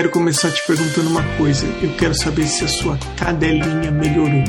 quero 0.00 0.10
começar 0.12 0.50
te 0.50 0.66
perguntando 0.66 1.10
uma 1.10 1.22
coisa. 1.36 1.66
Eu 1.82 1.90
quero 1.90 2.14
saber 2.14 2.46
se 2.46 2.64
a 2.64 2.68
sua 2.68 2.98
cadelinha 3.18 3.90
melhorou. 3.90 4.44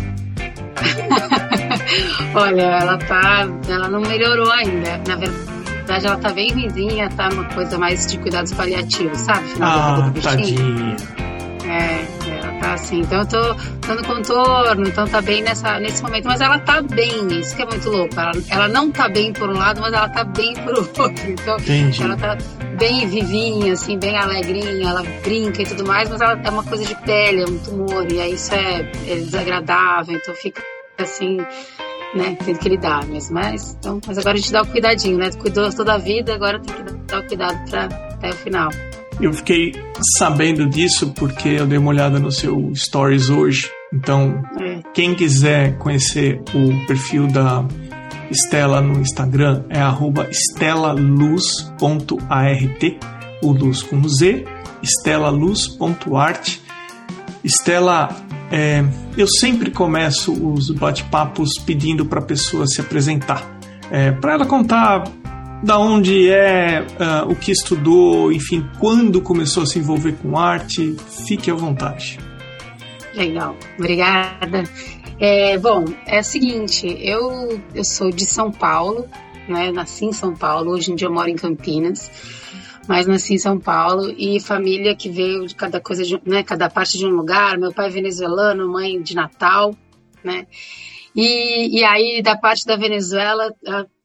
Olha, 2.34 2.62
ela 2.62 2.98
tá. 2.98 3.50
Ela 3.68 3.89
não 3.89 4.00
melhorou 4.00 4.50
ainda. 4.50 5.02
Na 5.06 5.18
verdade, 5.18 6.07
ela 6.07 6.16
tá 6.16 6.32
bem 6.32 6.54
ruimzinha, 6.54 7.10
tá 7.10 7.28
uma 7.28 7.43
coisa 7.54 7.78
mais 7.78 8.07
de 8.07 8.18
cuidados 8.20 8.54
paliativos, 8.54 9.20
sabe? 9.20 9.46
Final 9.50 9.70
ah, 9.70 10.14
tadinha. 10.24 10.96
É, 11.68 12.06
tá 12.71 12.74
assim. 12.74 13.00
Então 13.00 13.20
eu 13.20 13.28
tô, 13.28 13.93
no 13.93 14.04
contorno, 14.04 14.88
então 14.88 15.07
tá 15.07 15.21
bem 15.21 15.42
nessa, 15.42 15.79
nesse 15.79 16.02
momento. 16.02 16.25
Mas 16.25 16.42
ela 16.42 16.60
tá 16.60 16.82
bem, 16.82 17.39
isso 17.39 17.56
que 17.56 17.62
é 17.62 17.66
muito 17.66 17.89
louco. 17.89 18.20
Ela, 18.20 18.32
ela 18.50 18.68
não 18.68 18.92
tá 18.92 19.10
bem 19.10 19.34
por 19.34 19.50
um 19.50 19.57
lado, 19.57 19.82
mas 19.82 19.93
ela 19.93 20.10
tá 20.10 20.24
bem 20.24 20.54
por 20.56 20.78
outro. 20.79 21.29
Então 21.29 21.57
Entendi. 21.57 22.04
ela 22.04 22.18
tá 22.18 22.38
bem 22.78 23.07
vivinha, 23.07 23.74
assim, 23.74 23.98
bem 23.98 24.18
alegrinha, 24.18 24.89
ela 24.89 25.04
brinca 25.24 25.62
e 25.62 25.65
tudo 25.65 25.86
mais, 25.86 26.10
mas 26.10 26.21
ela 26.21 26.39
é 26.43 26.50
uma 26.50 26.64
coisa 26.64 26.84
de 26.84 26.96
pele, 26.96 27.43
é 27.43 27.46
um 27.46 27.57
tumor, 27.60 28.12
e 28.12 28.20
aí 28.20 28.34
isso 28.34 28.54
é, 28.56 28.82
é 29.07 29.15
desagradável, 29.15 30.15
então 30.15 30.34
fica 30.34 30.64
assim, 30.98 31.38
né, 32.16 32.36
tem 32.44 32.56
que 32.56 32.70
lidar 32.70 33.06
mesmo. 33.06 33.36
Mas, 33.36 33.76
então, 33.80 34.00
mas 34.06 34.17
agora 34.17 34.36
a 34.36 34.40
gente 34.40 34.52
dá 34.52 34.62
o 34.62 34.67
cuidadinho, 34.67 35.17
né? 35.17 35.30
Cuidou 35.31 35.72
toda 35.72 35.94
a 35.94 35.98
vida, 35.98 36.34
agora 36.34 36.59
tem 36.59 36.76
que 36.76 36.84
dar 37.06 37.20
o 37.20 37.28
cuidado 37.28 37.70
para 37.70 37.86
até 37.86 38.30
o 38.30 38.36
final. 38.36 38.70
Eu 39.22 39.31
fiquei 39.34 39.75
sabendo 40.17 40.67
disso 40.67 41.14
porque 41.14 41.50
eu 41.50 41.67
dei 41.67 41.78
uma 41.78 41.92
olhada 41.92 42.17
no 42.17 42.31
seu 42.31 42.73
stories 42.75 43.30
hoje. 43.30 43.70
Então, 43.94 44.42
é. 44.59 44.82
quem 44.95 45.14
quiser 45.14 45.78
conhecer 45.78 46.42
o 46.56 46.88
perfil 46.88 47.28
da 47.28 47.64
Estela 48.32 48.82
no 48.82 49.00
Instagram 49.00 49.64
é 49.70 49.80
estelaluz.art, 50.30 51.73
o 53.44 53.52
luz 53.52 53.84
com 53.84 54.08
Z, 54.10 54.44
estelaluz.art. 54.82 56.58
Estela, 57.44 58.10
é, 58.52 58.84
eu 59.16 59.28
sempre 59.28 59.70
começo 59.70 60.34
os 60.34 60.72
bate-papos 60.72 61.60
pedindo 61.64 62.08
para 62.08 62.20
a 62.20 62.23
pessoa 62.23 62.66
se 62.66 62.82
apresentar, 62.82 63.60
é, 63.92 64.12
para 64.12 64.34
ela 64.34 64.48
contar 64.48 65.04
da 65.64 65.78
onde 65.78 66.30
é, 66.30 66.81
uh, 66.81 67.31
o 67.31 67.36
que 67.36 67.52
estudou, 67.52 68.31
enfim, 68.31 68.67
quando 68.80 69.22
começou 69.22 69.64
a 69.64 69.66
se 69.66 69.80
envolver 69.80 70.14
com 70.14 70.38
arte, 70.38 70.95
fique 71.26 71.52
à 71.52 71.54
vontade. 71.54 72.20
Legal, 73.14 73.56
obrigada. 73.78 74.64
É, 75.20 75.58
bom, 75.58 75.86
é 76.08 76.20
o 76.20 76.23
seguinte, 76.23 76.88
eu, 77.00 77.62
eu 77.76 77.84
sou 77.84 78.09
de 78.09 78.26
São 78.26 78.52
Paulo, 78.52 79.08
né? 79.48 79.72
Nasci 79.72 80.06
em 80.06 80.14
São 80.14 80.36
Paulo, 80.36 80.72
hoje 80.72 80.92
em 80.92 80.95
dia 80.95 81.08
eu 81.08 81.14
moro 81.14 81.30
em 81.30 81.36
Campinas, 81.36 82.09
mas 82.88 83.06
nasci 83.06 83.36
em 83.36 83.38
São 83.38 83.59
Paulo 83.59 84.12
e 84.17 84.39
família 84.39 84.95
que 84.95 85.09
veio 85.09 85.45
de 85.45 85.54
cada 85.54 85.80
coisa, 85.80 86.04
de, 86.04 86.20
né? 86.26 86.42
Cada 86.42 86.70
parte 86.70 86.98
de 86.98 87.06
um 87.06 87.12
lugar. 87.12 87.58
Meu 87.59 87.72
pai 87.72 87.88
é 87.88 87.89
venezuelano, 87.89 88.67
mãe 88.67 89.00
de 89.00 89.14
Natal, 89.14 89.76
né? 90.23 90.48
E, 91.16 91.80
e 91.80 91.84
aí, 91.84 92.22
da 92.22 92.38
parte 92.38 92.66
da 92.66 92.78
Venezuela, 92.78 93.54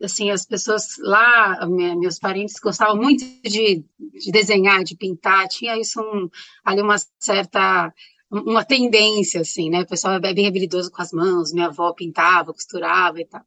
assim, 0.02 0.30
as 0.30 0.44
pessoas 0.44 0.98
lá, 0.98 1.66
meus 1.68 2.18
parentes 2.18 2.58
gostavam 2.60 2.96
muito 2.96 3.24
de, 3.42 3.84
de 3.98 4.32
desenhar, 4.32 4.82
de 4.82 4.96
pintar, 4.96 5.46
tinha 5.46 5.78
isso 5.78 6.00
um, 6.00 6.28
ali 6.64 6.82
uma 6.82 6.96
certa 7.18 7.92
uma 8.28 8.64
tendência, 8.64 9.40
assim, 9.40 9.70
né? 9.70 9.82
O 9.82 9.86
pessoal 9.86 10.14
é 10.14 10.34
bem 10.34 10.46
habilidoso 10.46 10.90
com 10.90 11.00
as 11.00 11.12
mãos, 11.12 11.52
minha 11.52 11.66
avó 11.66 11.92
pintava, 11.92 12.52
costurava 12.52 13.20
e 13.20 13.24
tal. 13.24 13.42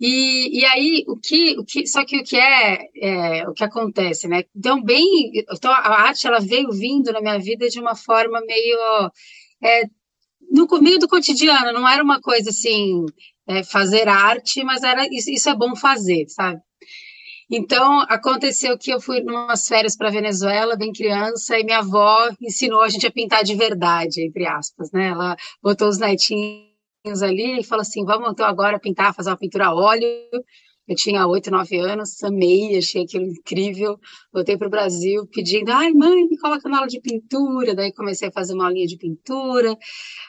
E, 0.00 0.60
e 0.60 0.64
aí, 0.64 1.04
o 1.08 1.16
que, 1.16 1.58
o 1.58 1.64
que, 1.64 1.86
só 1.86 2.04
que 2.04 2.18
o 2.18 2.24
que 2.24 2.36
é, 2.36 2.88
é, 2.96 3.48
o 3.48 3.52
que 3.52 3.64
acontece, 3.64 4.28
né? 4.28 4.44
Então, 4.54 4.82
bem, 4.82 5.32
então 5.34 5.72
a 5.72 6.02
arte, 6.02 6.26
ela 6.26 6.38
veio 6.38 6.70
vindo 6.70 7.12
na 7.12 7.20
minha 7.20 7.38
vida 7.38 7.68
de 7.68 7.80
uma 7.80 7.96
forma 7.96 8.40
meio, 8.46 8.78
é, 9.62 9.82
no 10.56 10.80
meio 10.80 10.98
do 10.98 11.08
cotidiano, 11.08 11.72
não 11.72 11.86
era 11.86 12.02
uma 12.02 12.20
coisa 12.20 12.50
assim, 12.50 13.04
é, 13.46 13.62
fazer 13.62 14.08
arte, 14.08 14.64
mas 14.64 14.82
era 14.82 15.06
isso, 15.06 15.30
isso 15.30 15.48
é 15.50 15.54
bom 15.54 15.76
fazer, 15.76 16.26
sabe? 16.28 16.60
Então, 17.48 18.00
aconteceu 18.08 18.76
que 18.76 18.90
eu 18.90 19.00
fui 19.00 19.22
umas 19.22 19.68
férias 19.68 19.96
para 19.96 20.10
Venezuela, 20.10 20.76
bem 20.76 20.92
criança, 20.92 21.56
e 21.58 21.62
minha 21.62 21.78
avó 21.78 22.28
ensinou 22.40 22.82
a 22.82 22.88
gente 22.88 23.06
a 23.06 23.10
pintar 23.10 23.44
de 23.44 23.54
verdade, 23.54 24.26
entre 24.26 24.46
aspas, 24.46 24.90
né? 24.90 25.08
Ela 25.08 25.36
botou 25.62 25.88
os 25.88 25.98
netinhos 25.98 27.22
ali 27.22 27.60
e 27.60 27.64
falou 27.64 27.82
assim: 27.82 28.04
vamos 28.04 28.32
então 28.32 28.44
agora 28.44 28.80
pintar, 28.80 29.14
fazer 29.14 29.30
uma 29.30 29.36
pintura 29.36 29.66
a 29.66 29.74
óleo. 29.74 30.08
Eu 30.88 30.94
tinha 30.94 31.26
oito, 31.26 31.50
nove 31.50 31.78
anos, 31.80 32.22
amei, 32.22 32.76
achei 32.78 33.02
aquilo 33.02 33.24
incrível. 33.24 33.98
Voltei 34.32 34.56
para 34.56 34.68
o 34.68 34.70
Brasil 34.70 35.26
pedindo, 35.26 35.70
ai, 35.72 35.92
mãe, 35.92 36.28
me 36.28 36.38
coloca 36.38 36.68
na 36.68 36.78
aula 36.78 36.88
de 36.88 37.00
pintura. 37.00 37.74
Daí 37.74 37.92
comecei 37.92 38.28
a 38.28 38.32
fazer 38.32 38.54
uma 38.54 38.66
aulinha 38.66 38.86
de 38.86 38.96
pintura. 38.96 39.76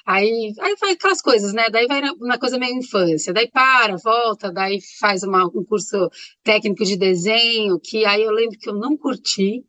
Aí, 0.05 0.53
aí 0.59 0.75
vai 0.81 0.93
aquelas 0.93 1.21
coisas, 1.21 1.53
né? 1.53 1.69
Daí 1.69 1.85
vai 1.85 2.01
uma 2.19 2.39
coisa 2.39 2.57
meio 2.57 2.75
infância. 2.75 3.31
Daí 3.33 3.49
para, 3.51 3.97
volta, 3.97 4.51
daí 4.51 4.79
faz 4.99 5.21
uma, 5.23 5.45
um 5.45 5.63
curso 5.63 6.09
técnico 6.43 6.83
de 6.83 6.97
desenho, 6.97 7.79
que 7.79 8.03
aí 8.05 8.23
eu 8.23 8.31
lembro 8.31 8.57
que 8.57 8.69
eu 8.69 8.73
não 8.75 8.97
curti. 8.97 9.63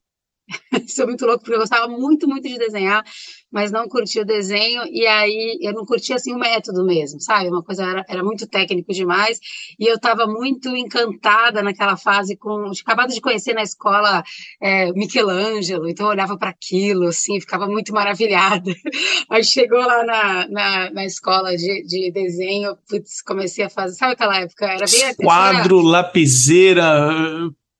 É 1.00 1.06
muito 1.06 1.26
louco, 1.26 1.40
porque 1.44 1.54
eu 1.54 1.60
gostava 1.60 1.86
muito, 1.86 2.26
muito 2.26 2.48
de 2.48 2.58
desenhar 2.58 3.04
mas 3.50 3.70
não 3.70 3.88
curtia 3.88 4.22
o 4.22 4.26
desenho, 4.26 4.82
e 4.90 5.06
aí 5.06 5.58
eu 5.60 5.72
não 5.72 5.84
curtia 5.84 6.16
assim 6.16 6.34
o 6.34 6.38
método 6.38 6.84
mesmo, 6.84 7.20
sabe? 7.20 7.48
Uma 7.48 7.62
coisa 7.62 7.84
era, 7.84 8.04
era 8.08 8.22
muito 8.22 8.46
técnico 8.46 8.92
demais, 8.92 9.38
e 9.78 9.86
eu 9.86 9.94
estava 9.96 10.26
muito 10.26 10.68
encantada 10.76 11.62
naquela 11.62 11.96
fase 11.96 12.36
com. 12.36 12.70
acabado 12.80 13.12
de 13.12 13.20
conhecer 13.20 13.54
na 13.54 13.62
escola 13.62 14.22
é, 14.60 14.92
Michelangelo, 14.92 15.88
então 15.88 16.06
eu 16.06 16.10
olhava 16.10 16.36
para 16.36 16.50
aquilo, 16.50 17.08
assim, 17.08 17.40
ficava 17.40 17.66
muito 17.66 17.92
maravilhada. 17.92 18.74
Aí 19.30 19.44
chegou 19.44 19.80
lá 19.80 20.04
na, 20.04 20.48
na, 20.48 20.90
na 20.90 21.04
escola 21.04 21.56
de, 21.56 21.82
de 21.84 22.10
desenho, 22.12 22.76
putz, 22.88 23.22
comecei 23.22 23.64
a 23.64 23.70
fazer, 23.70 23.96
sabe 23.96 24.12
aquela 24.12 24.40
época? 24.40 24.66
Era 24.66 24.86
bem 24.86 25.14
Quadro, 25.16 25.80
lapiseira, 25.80 26.84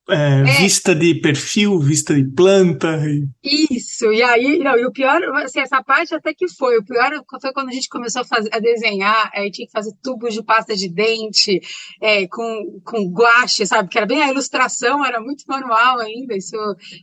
é, 0.09 0.41
é. 0.41 0.61
Vista 0.61 0.95
de 0.95 1.15
perfil, 1.15 1.79
vista 1.79 2.13
de 2.13 2.23
planta. 2.29 2.99
Isso, 3.43 4.11
e 4.11 4.21
aí, 4.21 4.59
não, 4.59 4.77
e 4.77 4.85
o 4.85 4.91
pior, 4.91 5.21
assim, 5.37 5.59
essa 5.59 5.83
parte 5.83 6.13
até 6.13 6.33
que 6.33 6.47
foi, 6.47 6.77
o 6.77 6.83
pior 6.83 7.11
foi 7.41 7.53
quando 7.53 7.69
a 7.69 7.73
gente 7.73 7.89
começou 7.89 8.21
a, 8.21 8.25
fazer, 8.25 8.49
a 8.53 8.59
desenhar, 8.59 9.31
aí 9.33 9.51
tinha 9.51 9.65
que 9.65 9.71
fazer 9.71 9.91
tubos 10.03 10.33
de 10.33 10.43
pasta 10.43 10.75
de 10.75 10.89
dente, 10.89 11.59
é, 12.01 12.27
com, 12.27 12.81
com 12.83 13.11
guache, 13.11 13.65
sabe, 13.65 13.89
que 13.89 13.97
era 13.97 14.07
bem 14.07 14.21
a 14.21 14.31
ilustração, 14.31 15.05
era 15.05 15.19
muito 15.19 15.43
manual 15.47 15.99
ainda, 15.99 16.35
isso, 16.35 16.55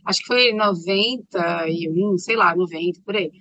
acho 0.05 0.21
que 0.21 0.27
foi 0.27 0.49
em 0.49 0.55
91, 0.55 2.17
sei 2.17 2.35
lá, 2.35 2.55
90, 2.55 3.01
por 3.05 3.15
aí. 3.15 3.31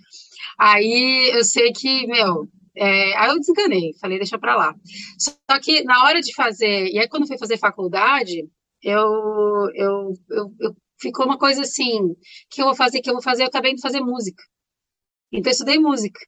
Aí 0.59 1.31
eu 1.35 1.45
sei 1.45 1.73
que, 1.73 2.07
meu, 2.07 2.49
é, 2.77 3.17
aí 3.17 3.31
eu 3.31 3.39
desenganei, 3.39 3.95
falei, 4.01 4.19
deixa 4.19 4.39
pra 4.39 4.55
lá. 4.55 4.75
Só 5.19 5.59
que 5.61 5.83
na 5.85 6.05
hora 6.05 6.21
de 6.21 6.35
fazer, 6.35 6.89
e 6.93 6.99
aí 6.99 7.09
quando 7.09 7.27
fui 7.27 7.39
fazer 7.39 7.59
faculdade, 7.59 8.47
eu, 8.83 9.71
eu, 9.75 10.13
eu, 10.31 10.55
eu 10.61 10.77
ficou 11.01 11.27
uma 11.27 11.39
coisa 11.39 11.63
assim, 11.63 12.15
que 12.51 12.61
eu 12.63 12.67
vou 12.67 12.75
fazer, 12.75 13.01
que 13.01 13.11
eu 13.11 13.15
vou 13.15 13.23
fazer, 13.23 13.43
eu 13.43 13.49
acabei 13.49 13.75
de 13.75 13.81
fazer 13.81 14.01
música. 14.01 14.43
Então 15.33 15.51
eu 15.51 15.53
estudei 15.53 15.79
música. 15.79 16.21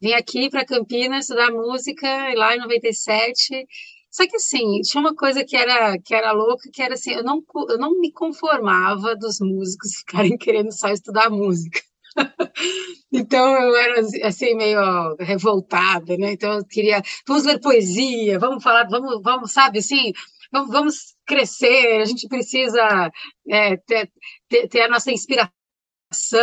Vim 0.00 0.12
aqui 0.12 0.48
para 0.50 0.64
Campinas 0.64 1.24
estudar 1.24 1.50
música 1.52 2.06
lá 2.34 2.56
em 2.56 2.60
97. 2.60 3.66
Só 4.10 4.26
que 4.26 4.36
assim, 4.36 4.80
tinha 4.82 5.00
uma 5.00 5.14
coisa 5.14 5.44
que 5.44 5.56
era 5.56 5.96
que 5.98 6.14
era 6.14 6.32
louca, 6.32 6.68
que 6.72 6.82
era 6.82 6.94
assim, 6.94 7.12
eu 7.12 7.22
não 7.22 7.42
eu 7.68 7.78
não 7.78 7.98
me 8.00 8.12
conformava 8.12 9.14
dos 9.16 9.38
músicos 9.40 9.92
ficarem 10.00 10.36
querendo 10.36 10.72
só 10.72 10.88
estudar 10.88 11.30
música. 11.30 11.80
então 13.12 13.54
eu 13.62 13.76
era 13.76 14.00
assim 14.24 14.54
meio 14.56 15.14
revoltada, 15.20 16.16
né? 16.16 16.32
Então 16.32 16.54
eu 16.54 16.64
queria, 16.66 17.02
vamos 17.26 17.44
ler 17.44 17.60
poesia, 17.60 18.38
vamos 18.38 18.62
falar, 18.62 18.88
vamos, 18.88 19.22
vamos, 19.22 19.52
sabe 19.52 19.78
assim, 19.78 20.12
vamos, 20.50 20.70
vamos 20.70 20.96
crescer, 21.26 22.00
a 22.00 22.04
gente 22.04 22.28
precisa 22.28 23.10
é, 23.48 23.76
ter, 23.76 24.10
ter, 24.48 24.68
ter, 24.68 24.82
a 24.82 24.88
nossa 24.88 25.10
inspiração, 25.12 25.50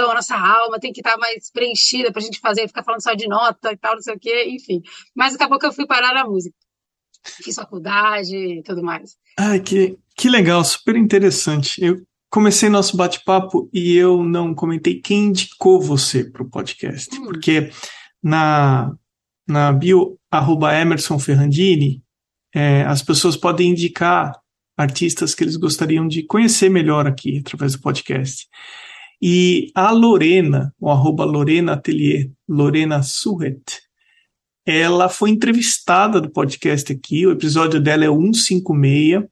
a 0.09 0.13
nossa 0.13 0.35
alma 0.35 0.79
tem 0.79 0.93
que 0.93 1.01
estar 1.01 1.17
mais 1.17 1.51
preenchida 1.51 2.11
para 2.11 2.21
a 2.21 2.25
gente 2.25 2.39
fazer, 2.39 2.67
ficar 2.67 2.83
falando 2.83 3.03
só 3.03 3.13
de 3.13 3.27
nota 3.27 3.71
e 3.71 3.77
tal, 3.77 3.95
não 3.95 4.01
sei 4.01 4.15
o 4.15 4.19
quê, 4.19 4.45
enfim. 4.49 4.81
Mas 5.15 5.35
acabou 5.35 5.59
que 5.59 5.65
eu 5.65 5.73
fui 5.73 5.85
parar 5.85 6.13
na 6.13 6.25
música. 6.25 6.55
Fiz 7.43 7.55
faculdade 7.55 8.35
e 8.35 8.63
tudo 8.63 8.81
mais. 8.81 9.17
Ai, 9.37 9.59
que, 9.59 9.97
que 10.15 10.29
legal, 10.29 10.63
super 10.63 10.95
interessante. 10.95 11.83
Eu 11.83 12.01
comecei 12.29 12.69
nosso 12.69 12.95
bate-papo 12.95 13.69
e 13.73 13.95
eu 13.95 14.23
não 14.23 14.55
comentei 14.55 15.01
quem 15.01 15.25
indicou 15.25 15.81
você 15.81 16.23
para 16.23 16.43
o 16.43 16.49
podcast, 16.49 17.13
hum. 17.15 17.25
porque 17.25 17.69
na, 18.23 18.93
na 19.47 19.73
bio 19.73 20.17
arroba 20.31 20.73
Emerson 20.73 21.19
Ferrandini, 21.19 22.01
é, 22.57 22.81
as 22.85 23.03
pessoas 23.03 23.37
podem 23.37 23.69
indicar 23.69 24.33
artistas 24.75 25.35
que 25.35 25.43
eles 25.43 25.55
gostariam 25.55 26.07
de 26.07 26.23
conhecer 26.23 26.69
melhor 26.69 27.05
aqui 27.05 27.37
através 27.37 27.73
do 27.73 27.81
podcast. 27.81 28.47
E 29.21 29.71
a 29.75 29.91
Lorena, 29.91 30.73
o 30.79 30.89
arroba 30.89 31.23
Lorena 31.23 31.73
Atelier, 31.73 32.31
Lorena 32.49 33.03
Surret, 33.03 33.61
ela 34.65 35.07
foi 35.07 35.29
entrevistada 35.29 36.19
do 36.19 36.31
podcast 36.31 36.91
aqui, 36.91 37.27
o 37.27 37.31
episódio 37.31 37.79
dela 37.79 38.05
é 38.05 38.09
156, 38.09 39.23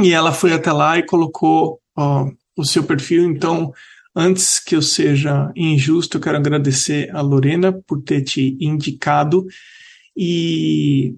e 0.00 0.12
ela 0.12 0.32
foi 0.32 0.52
até 0.52 0.72
lá 0.72 0.96
e 0.96 1.04
colocou 1.04 1.80
ó, 1.96 2.30
o 2.56 2.64
seu 2.64 2.84
perfil, 2.84 3.24
então 3.24 3.72
Antes 4.14 4.60
que 4.60 4.76
eu 4.76 4.82
seja 4.82 5.50
injusto, 5.56 6.18
eu 6.18 6.20
quero 6.20 6.36
agradecer 6.36 7.10
a 7.16 7.22
Lorena 7.22 7.72
por 7.72 8.02
ter 8.02 8.20
te 8.20 8.58
indicado. 8.60 9.46
E 10.14 11.16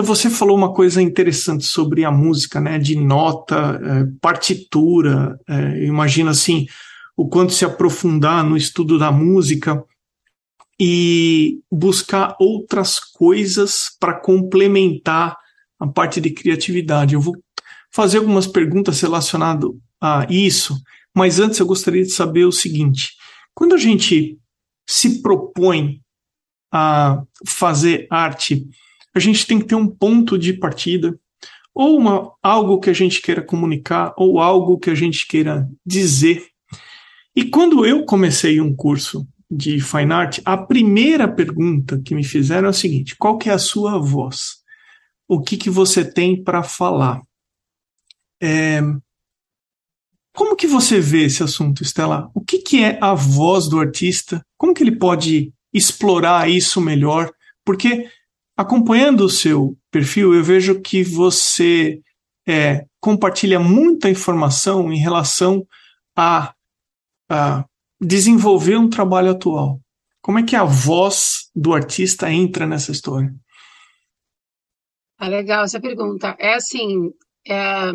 você 0.00 0.30
falou 0.30 0.56
uma 0.56 0.72
coisa 0.72 1.02
interessante 1.02 1.64
sobre 1.64 2.04
a 2.04 2.10
música, 2.10 2.60
né? 2.60 2.78
De 2.78 2.96
nota, 2.96 3.80
é, 3.82 4.18
partitura. 4.20 5.38
É, 5.46 5.84
imagina 5.84 6.30
assim 6.30 6.66
o 7.16 7.28
quanto 7.28 7.52
se 7.52 7.64
aprofundar 7.64 8.42
no 8.42 8.56
estudo 8.56 8.98
da 8.98 9.12
música 9.12 9.84
e 10.80 11.60
buscar 11.70 12.34
outras 12.40 12.98
coisas 12.98 13.94
para 14.00 14.14
complementar 14.14 15.36
a 15.78 15.86
parte 15.86 16.20
de 16.20 16.30
criatividade. 16.30 17.14
Eu 17.14 17.20
vou 17.20 17.36
fazer 17.92 18.18
algumas 18.18 18.46
perguntas 18.46 19.00
relacionadas 19.00 19.70
a 20.00 20.26
isso, 20.30 20.80
mas 21.14 21.38
antes 21.38 21.58
eu 21.58 21.66
gostaria 21.66 22.02
de 22.02 22.12
saber 22.12 22.44
o 22.44 22.52
seguinte: 22.52 23.12
quando 23.54 23.74
a 23.74 23.78
gente 23.78 24.38
se 24.88 25.20
propõe 25.20 26.00
a 26.72 27.22
fazer 27.46 28.06
arte, 28.10 28.66
a 29.14 29.18
gente 29.18 29.46
tem 29.46 29.58
que 29.58 29.66
ter 29.66 29.74
um 29.74 29.86
ponto 29.86 30.38
de 30.38 30.52
partida, 30.52 31.18
ou 31.74 31.98
uma, 31.98 32.32
algo 32.42 32.78
que 32.78 32.90
a 32.90 32.92
gente 32.92 33.20
queira 33.20 33.42
comunicar, 33.42 34.12
ou 34.16 34.40
algo 34.40 34.78
que 34.78 34.90
a 34.90 34.94
gente 34.94 35.26
queira 35.26 35.68
dizer. 35.84 36.46
E 37.34 37.44
quando 37.44 37.86
eu 37.86 38.04
comecei 38.04 38.60
um 38.60 38.74
curso 38.74 39.26
de 39.50 39.80
Fine 39.80 40.12
Art, 40.12 40.38
a 40.44 40.56
primeira 40.56 41.28
pergunta 41.28 42.00
que 42.04 42.14
me 42.14 42.24
fizeram 42.24 42.68
é 42.68 42.70
a 42.70 42.74
seguinte: 42.74 43.16
qual 43.16 43.38
que 43.38 43.48
é 43.48 43.52
a 43.52 43.58
sua 43.58 43.98
voz? 43.98 44.62
O 45.28 45.40
que, 45.40 45.56
que 45.56 45.70
você 45.70 46.04
tem 46.04 46.42
para 46.42 46.62
falar? 46.62 47.22
É, 48.42 48.82
como 50.34 50.56
que 50.56 50.66
você 50.66 50.98
vê 50.98 51.24
esse 51.24 51.42
assunto, 51.42 51.82
Estela? 51.82 52.30
O 52.34 52.40
que, 52.40 52.58
que 52.58 52.82
é 52.82 52.98
a 53.02 53.14
voz 53.14 53.68
do 53.68 53.78
artista? 53.78 54.44
Como 54.56 54.72
que 54.72 54.82
ele 54.82 54.96
pode 54.96 55.52
explorar 55.72 56.48
isso 56.48 56.80
melhor? 56.80 57.30
Porque 57.64 58.08
acompanhando 58.56 59.24
o 59.24 59.30
seu 59.30 59.76
perfil, 59.90 60.34
eu 60.34 60.42
vejo 60.42 60.80
que 60.80 61.02
você 61.02 62.00
é, 62.46 62.84
compartilha 63.00 63.58
muita 63.58 64.10
informação 64.10 64.92
em 64.92 64.98
relação 64.98 65.66
a, 66.16 66.54
a 67.28 67.64
desenvolver 68.00 68.76
um 68.76 68.88
trabalho 68.88 69.30
atual. 69.30 69.80
Como 70.20 70.38
é 70.38 70.42
que 70.42 70.54
a 70.54 70.64
voz 70.64 71.50
do 71.54 71.74
artista 71.74 72.30
entra 72.30 72.66
nessa 72.66 72.92
história? 72.92 73.34
Ah, 75.18 75.28
legal 75.28 75.64
essa 75.64 75.80
pergunta. 75.80 76.36
É 76.38 76.54
assim, 76.54 77.10
é, 77.48 77.90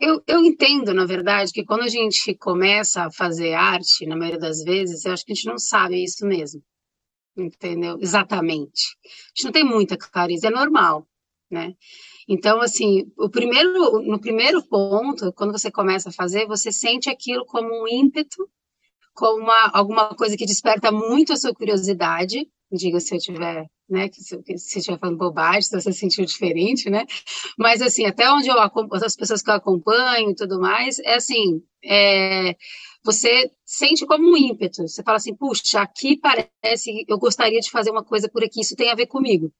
eu, 0.00 0.22
eu 0.26 0.40
entendo, 0.40 0.94
na 0.94 1.04
verdade, 1.04 1.52
que 1.52 1.64
quando 1.64 1.82
a 1.82 1.88
gente 1.88 2.34
começa 2.34 3.04
a 3.04 3.10
fazer 3.10 3.54
arte, 3.54 4.06
na 4.06 4.16
maioria 4.16 4.38
das 4.38 4.62
vezes, 4.62 5.04
eu 5.04 5.12
acho 5.12 5.24
que 5.24 5.32
a 5.32 5.34
gente 5.34 5.46
não 5.46 5.58
sabe 5.58 6.02
isso 6.02 6.26
mesmo. 6.26 6.62
Entendeu? 7.38 7.98
Exatamente. 8.00 8.96
A 9.04 9.08
gente 9.34 9.44
não 9.44 9.52
tem 9.52 9.64
muita 9.64 9.96
clareza, 9.96 10.48
é 10.48 10.50
normal, 10.50 11.06
né? 11.50 11.74
Então, 12.28 12.60
assim, 12.60 13.10
o 13.16 13.30
primeiro, 13.30 14.02
no 14.02 14.20
primeiro 14.20 14.62
ponto, 14.62 15.32
quando 15.32 15.52
você 15.52 15.70
começa 15.70 16.08
a 16.08 16.12
fazer, 16.12 16.46
você 16.46 16.72
sente 16.72 17.08
aquilo 17.08 17.46
como 17.46 17.68
um 17.68 17.88
ímpeto, 17.88 18.48
como 19.14 19.42
uma, 19.44 19.70
alguma 19.72 20.14
coisa 20.14 20.36
que 20.36 20.44
desperta 20.44 20.92
muito 20.92 21.32
a 21.32 21.36
sua 21.36 21.54
curiosidade, 21.54 22.46
diga 22.70 23.00
se 23.00 23.14
eu 23.14 23.18
tiver, 23.18 23.66
né, 23.88 24.08
que 24.08 24.20
se, 24.20 24.42
que 24.42 24.58
se 24.58 24.78
estiver 24.78 24.98
falando 24.98 25.16
bobagem, 25.16 25.62
se 25.62 25.80
você 25.80 25.92
sentiu 25.92 26.24
diferente, 26.24 26.90
né, 26.90 27.06
mas 27.58 27.80
assim, 27.80 28.04
até 28.04 28.30
onde 28.30 28.48
eu, 28.48 28.56
as 28.58 29.16
pessoas 29.16 29.42
que 29.42 29.50
eu 29.50 29.54
acompanho 29.54 30.30
e 30.30 30.34
tudo 30.34 30.60
mais, 30.60 30.98
é 30.98 31.14
assim, 31.14 31.62
é, 31.82 32.54
você 33.04 33.50
sente 33.64 34.06
como 34.06 34.30
um 34.30 34.36
ímpeto, 34.36 34.86
você 34.86 35.02
fala 35.02 35.16
assim, 35.16 35.34
puxa, 35.34 35.80
aqui 35.80 36.16
parece, 36.16 37.04
eu 37.08 37.18
gostaria 37.18 37.60
de 37.60 37.70
fazer 37.70 37.90
uma 37.90 38.04
coisa 38.04 38.28
por 38.28 38.44
aqui, 38.44 38.60
isso 38.60 38.76
tem 38.76 38.90
a 38.90 38.94
ver 38.94 39.06
comigo. 39.06 39.52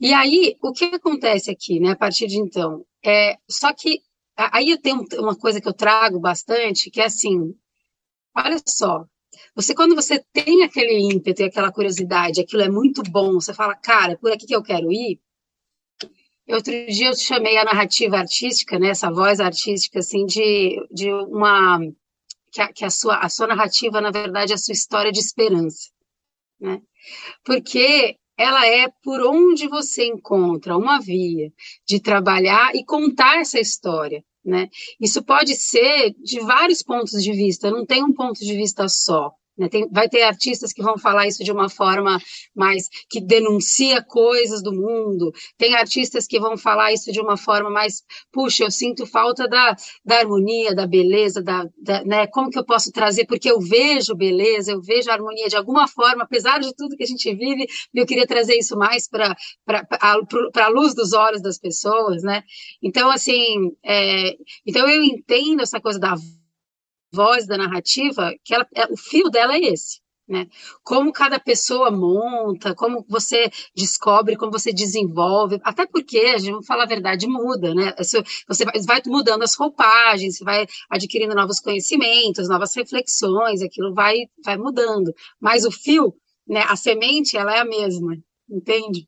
E 0.00 0.12
aí, 0.12 0.56
o 0.62 0.72
que 0.72 0.84
acontece 0.86 1.50
aqui, 1.50 1.80
né, 1.80 1.90
a 1.90 1.96
partir 1.96 2.26
de 2.26 2.38
então? 2.38 2.84
É, 3.04 3.36
só 3.48 3.72
que 3.72 4.00
aí 4.36 4.70
eu 4.70 4.80
tenho 4.80 5.04
uma 5.18 5.36
coisa 5.36 5.60
que 5.60 5.68
eu 5.68 5.72
trago 5.72 6.18
bastante, 6.20 6.90
que 6.90 7.00
é 7.00 7.06
assim, 7.06 7.54
olha 8.36 8.60
só, 8.66 9.06
você, 9.54 9.74
quando 9.74 9.94
você 9.94 10.22
tem 10.32 10.62
aquele 10.62 10.98
ímpeto 10.98 11.42
e 11.42 11.44
aquela 11.44 11.72
curiosidade, 11.72 12.40
aquilo 12.40 12.62
é 12.62 12.68
muito 12.68 13.02
bom, 13.02 13.34
você 13.34 13.54
fala, 13.54 13.74
cara, 13.74 14.16
por 14.18 14.30
aqui 14.32 14.46
que 14.46 14.54
eu 14.54 14.62
quero 14.62 14.90
ir. 14.92 15.20
Outro 16.52 16.72
dia 16.86 17.08
eu 17.08 17.16
chamei 17.16 17.56
a 17.56 17.64
narrativa 17.64 18.18
artística, 18.18 18.78
né, 18.78 18.88
essa 18.88 19.10
voz 19.10 19.40
artística, 19.40 20.00
assim, 20.00 20.26
de, 20.26 20.76
de 20.92 21.10
uma. 21.10 21.80
Que, 22.52 22.60
a, 22.60 22.70
que 22.70 22.84
a, 22.84 22.90
sua, 22.90 23.16
a 23.16 23.28
sua 23.30 23.46
narrativa, 23.46 24.02
na 24.02 24.10
verdade, 24.10 24.52
é 24.52 24.54
a 24.54 24.58
sua 24.58 24.72
história 24.72 25.10
de 25.10 25.18
esperança. 25.18 25.90
Né? 26.60 26.82
Porque 27.42 28.18
ela 28.36 28.66
é 28.66 28.88
por 29.02 29.22
onde 29.22 29.66
você 29.66 30.04
encontra 30.04 30.76
uma 30.76 31.00
via 31.00 31.50
de 31.88 31.98
trabalhar 31.98 32.74
e 32.74 32.84
contar 32.84 33.38
essa 33.38 33.58
história. 33.58 34.22
Né? 34.44 34.68
Isso 35.00 35.22
pode 35.22 35.54
ser 35.54 36.14
de 36.22 36.40
vários 36.40 36.82
pontos 36.82 37.22
de 37.22 37.32
vista, 37.32 37.70
não 37.70 37.86
tem 37.86 38.04
um 38.04 38.12
ponto 38.12 38.40
de 38.40 38.54
vista 38.54 38.86
só. 38.88 39.32
Né? 39.56 39.68
Tem, 39.68 39.88
vai 39.90 40.08
ter 40.08 40.22
artistas 40.22 40.72
que 40.72 40.82
vão 40.82 40.96
falar 40.96 41.26
isso 41.26 41.44
de 41.44 41.52
uma 41.52 41.68
forma 41.68 42.18
mais 42.54 42.88
que 43.08 43.20
denuncia 43.20 44.02
coisas 44.02 44.62
do 44.62 44.72
mundo, 44.72 45.30
tem 45.58 45.74
artistas 45.74 46.26
que 46.26 46.40
vão 46.40 46.56
falar 46.56 46.92
isso 46.92 47.12
de 47.12 47.20
uma 47.20 47.36
forma 47.36 47.70
mais, 47.70 48.02
puxa, 48.32 48.64
eu 48.64 48.70
sinto 48.70 49.06
falta 49.06 49.46
da, 49.46 49.76
da 50.04 50.18
harmonia, 50.18 50.74
da 50.74 50.86
beleza, 50.86 51.42
da, 51.42 51.66
da 51.82 52.02
né? 52.04 52.26
como 52.26 52.50
que 52.50 52.58
eu 52.58 52.64
posso 52.64 52.90
trazer, 52.90 53.26
porque 53.26 53.50
eu 53.50 53.60
vejo 53.60 54.14
beleza, 54.14 54.72
eu 54.72 54.80
vejo 54.80 55.10
harmonia 55.10 55.48
de 55.48 55.56
alguma 55.56 55.86
forma, 55.86 56.24
apesar 56.24 56.58
de 56.58 56.74
tudo 56.74 56.96
que 56.96 57.04
a 57.04 57.06
gente 57.06 57.34
vive, 57.34 57.66
eu 57.94 58.06
queria 58.06 58.26
trazer 58.26 58.56
isso 58.56 58.76
mais 58.76 59.08
para 59.08 59.36
a 59.66 60.68
luz 60.68 60.94
dos 60.94 61.12
olhos 61.12 61.42
das 61.42 61.58
pessoas, 61.58 62.22
né? 62.22 62.42
Então, 62.82 63.10
assim, 63.10 63.70
é, 63.84 64.34
então 64.66 64.88
eu 64.88 65.02
entendo 65.02 65.62
essa 65.62 65.80
coisa 65.80 65.98
da 65.98 66.16
voz 67.12 67.46
da 67.46 67.56
narrativa, 67.56 68.32
que 68.44 68.54
ela, 68.54 68.66
é, 68.74 68.86
o 68.86 68.96
fio 68.96 69.28
dela 69.30 69.54
é 69.54 69.60
esse. 69.60 70.00
Né? 70.28 70.46
Como 70.82 71.12
cada 71.12 71.38
pessoa 71.38 71.90
monta, 71.90 72.74
como 72.74 73.04
você 73.08 73.50
descobre, 73.76 74.36
como 74.36 74.52
você 74.52 74.72
desenvolve, 74.72 75.60
até 75.62 75.84
porque, 75.84 76.18
a 76.18 76.38
gente 76.38 76.52
vai 76.52 76.62
falar 76.62 76.84
a 76.84 76.88
verdade, 76.88 77.26
muda, 77.26 77.74
né? 77.74 77.92
Você 77.98 78.64
vai 78.86 79.02
mudando 79.04 79.42
as 79.42 79.54
roupagens, 79.54 80.38
você 80.38 80.44
vai 80.44 80.66
adquirindo 80.88 81.34
novos 81.34 81.60
conhecimentos, 81.60 82.48
novas 82.48 82.74
reflexões, 82.74 83.60
aquilo 83.60 83.92
vai, 83.92 84.20
vai 84.44 84.56
mudando. 84.56 85.12
Mas 85.40 85.64
o 85.64 85.70
fio, 85.70 86.14
né, 86.48 86.64
a 86.68 86.76
semente, 86.76 87.36
ela 87.36 87.54
é 87.54 87.58
a 87.58 87.64
mesma, 87.64 88.16
entende? 88.48 89.06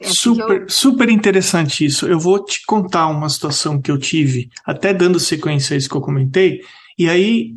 É 0.00 0.06
assim 0.06 0.14
super, 0.14 0.62
eu... 0.62 0.68
super 0.68 1.08
interessante 1.08 1.84
isso. 1.84 2.06
Eu 2.06 2.20
vou 2.20 2.44
te 2.44 2.64
contar 2.66 3.08
uma 3.08 3.28
situação 3.28 3.80
que 3.80 3.90
eu 3.90 3.98
tive, 3.98 4.48
até 4.64 4.92
dando 4.92 5.18
sequência 5.18 5.74
a 5.74 5.78
isso 5.78 5.88
que 5.88 5.96
eu 5.96 6.00
comentei, 6.00 6.60
e 7.02 7.08
aí, 7.08 7.56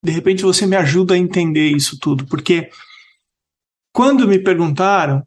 de 0.00 0.12
repente, 0.12 0.44
você 0.44 0.64
me 0.64 0.76
ajuda 0.76 1.14
a 1.14 1.18
entender 1.18 1.70
isso 1.70 1.98
tudo, 1.98 2.24
porque 2.24 2.70
quando 3.92 4.28
me 4.28 4.38
perguntaram, 4.38 5.26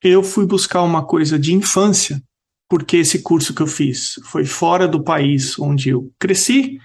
eu 0.00 0.22
fui 0.22 0.46
buscar 0.46 0.82
uma 0.82 1.04
coisa 1.04 1.36
de 1.36 1.52
infância, 1.52 2.22
porque 2.68 2.98
esse 2.98 3.22
curso 3.22 3.52
que 3.52 3.60
eu 3.60 3.66
fiz 3.66 4.20
foi 4.26 4.44
fora 4.44 4.86
do 4.86 5.02
país 5.02 5.58
onde 5.58 5.88
eu 5.88 6.12
cresci, 6.16 6.78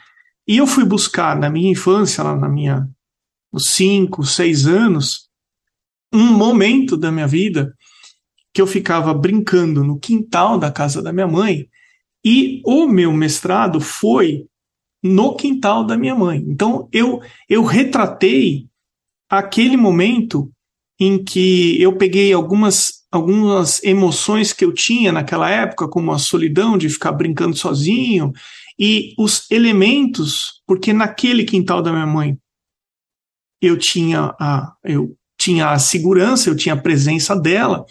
e 0.47 0.57
eu 0.57 0.65
fui 0.65 0.83
buscar 0.83 1.37
na 1.37 1.51
minha 1.51 1.71
infância, 1.71 2.23
lá 2.23 2.35
na 2.35 2.49
minha, 2.49 2.89
nos 3.53 3.65
cinco, 3.73 4.25
seis 4.25 4.65
anos, 4.65 5.29
um 6.11 6.33
momento 6.33 6.97
da 6.97 7.11
minha 7.11 7.27
vida 7.27 7.75
que 8.51 8.59
eu 8.59 8.65
ficava 8.65 9.13
brincando 9.13 9.83
no 9.83 9.99
quintal 9.99 10.57
da 10.57 10.71
casa 10.71 10.99
da 10.99 11.13
minha 11.13 11.27
mãe, 11.27 11.69
e 12.25 12.59
o 12.65 12.87
meu 12.87 13.13
mestrado 13.13 13.79
foi 13.79 14.47
no 15.05 15.35
quintal 15.35 15.83
da 15.85 15.95
minha 15.95 16.15
mãe. 16.15 16.43
Então 16.47 16.89
eu 16.91 17.21
eu 17.47 17.63
retratei 17.63 18.65
aquele 19.29 19.77
momento 19.77 20.51
em 20.99 21.23
que 21.23 21.79
eu 21.79 21.95
peguei 21.95 22.33
algumas 22.33 23.05
algumas 23.11 23.83
emoções 23.83 24.51
que 24.51 24.65
eu 24.65 24.73
tinha 24.73 25.11
naquela 25.11 25.49
época, 25.49 25.87
como 25.87 26.11
a 26.11 26.17
solidão 26.17 26.75
de 26.75 26.89
ficar 26.89 27.11
brincando 27.11 27.55
sozinho 27.55 28.33
e 28.79 29.13
os 29.17 29.49
elementos, 29.51 30.61
porque 30.65 30.91
naquele 30.91 31.45
quintal 31.45 31.83
da 31.83 31.91
minha 31.91 32.07
mãe 32.07 32.37
eu 33.61 33.77
tinha 33.77 34.33
a 34.39 34.73
eu 34.83 35.15
tinha 35.39 35.69
a 35.69 35.77
segurança, 35.77 36.49
eu 36.49 36.55
tinha 36.55 36.73
a 36.73 36.81
presença 36.81 37.39
dela. 37.39 37.85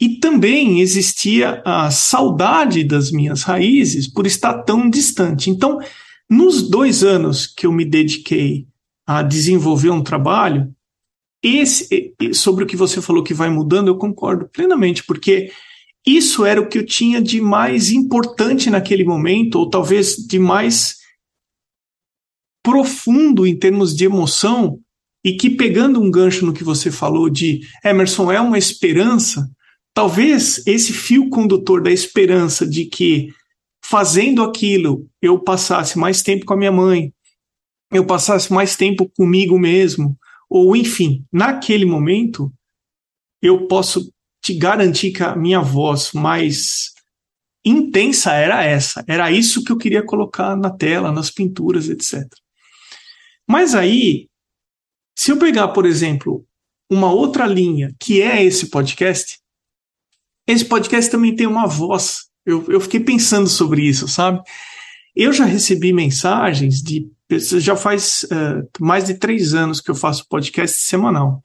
E 0.00 0.18
também 0.20 0.80
existia 0.80 1.62
a 1.64 1.90
saudade 1.90 2.84
das 2.84 3.10
minhas 3.10 3.42
raízes 3.42 4.06
por 4.06 4.26
estar 4.26 4.62
tão 4.62 4.90
distante. 4.90 5.48
Então, 5.48 5.78
nos 6.28 6.68
dois 6.68 7.02
anos 7.02 7.46
que 7.46 7.66
eu 7.66 7.72
me 7.72 7.84
dediquei 7.84 8.66
a 9.06 9.22
desenvolver 9.22 9.90
um 9.90 10.02
trabalho, 10.02 10.74
esse 11.42 12.14
sobre 12.34 12.64
o 12.64 12.66
que 12.66 12.76
você 12.76 13.00
falou 13.00 13.22
que 13.22 13.32
vai 13.32 13.48
mudando, 13.48 13.88
eu 13.88 13.96
concordo 13.96 14.48
plenamente, 14.48 15.04
porque 15.04 15.50
isso 16.06 16.44
era 16.44 16.60
o 16.60 16.68
que 16.68 16.78
eu 16.78 16.86
tinha 16.86 17.22
de 17.22 17.40
mais 17.40 17.90
importante 17.90 18.68
naquele 18.68 19.04
momento, 19.04 19.56
ou 19.58 19.70
talvez 19.70 20.16
de 20.16 20.38
mais 20.38 20.96
profundo 22.62 23.46
em 23.46 23.56
termos 23.56 23.94
de 23.94 24.04
emoção 24.04 24.80
e 25.24 25.36
que, 25.36 25.50
pegando 25.50 26.00
um 26.00 26.10
gancho 26.10 26.44
no 26.44 26.52
que 26.52 26.64
você 26.64 26.90
falou 26.90 27.30
de 27.30 27.60
Emerson, 27.84 28.30
é 28.30 28.40
uma 28.40 28.58
esperança, 28.58 29.48
talvez 29.96 30.62
esse 30.66 30.92
fio 30.92 31.30
condutor 31.30 31.82
da 31.82 31.90
esperança 31.90 32.68
de 32.68 32.84
que 32.84 33.32
fazendo 33.82 34.42
aquilo 34.42 35.08
eu 35.22 35.40
passasse 35.40 35.98
mais 35.98 36.22
tempo 36.22 36.44
com 36.44 36.52
a 36.52 36.56
minha 36.58 36.70
mãe, 36.70 37.14
eu 37.90 38.04
passasse 38.04 38.52
mais 38.52 38.76
tempo 38.76 39.10
comigo 39.16 39.58
mesmo, 39.58 40.14
ou 40.50 40.76
enfim, 40.76 41.24
naquele 41.32 41.86
momento, 41.86 42.52
eu 43.40 43.66
posso 43.66 44.12
te 44.44 44.52
garantir 44.52 45.12
que 45.12 45.22
a 45.22 45.34
minha 45.34 45.62
voz 45.62 46.12
mais 46.12 46.92
intensa 47.64 48.34
era 48.34 48.62
essa, 48.62 49.02
era 49.08 49.32
isso 49.32 49.64
que 49.64 49.72
eu 49.72 49.78
queria 49.78 50.04
colocar 50.04 50.54
na 50.54 50.68
tela, 50.68 51.10
nas 51.10 51.30
pinturas, 51.30 51.88
etc. 51.88 52.22
Mas 53.48 53.74
aí 53.74 54.28
se 55.18 55.32
eu 55.32 55.38
pegar, 55.38 55.68
por 55.68 55.86
exemplo, 55.86 56.44
uma 56.90 57.10
outra 57.10 57.46
linha, 57.46 57.94
que 57.98 58.20
é 58.20 58.44
esse 58.44 58.68
podcast, 58.68 59.38
esse 60.46 60.64
podcast 60.64 61.10
também 61.10 61.34
tem 61.34 61.46
uma 61.46 61.66
voz. 61.66 62.26
Eu, 62.44 62.64
eu 62.68 62.80
fiquei 62.80 63.00
pensando 63.00 63.48
sobre 63.48 63.82
isso, 63.82 64.06
sabe? 64.06 64.40
Eu 65.14 65.32
já 65.32 65.44
recebi 65.44 65.92
mensagens 65.92 66.82
de 66.82 67.10
já 67.58 67.74
faz 67.74 68.24
uh, 68.24 68.62
mais 68.78 69.04
de 69.04 69.14
três 69.14 69.52
anos 69.52 69.80
que 69.80 69.90
eu 69.90 69.96
faço 69.96 70.28
podcast 70.28 70.78
semanal. 70.78 71.40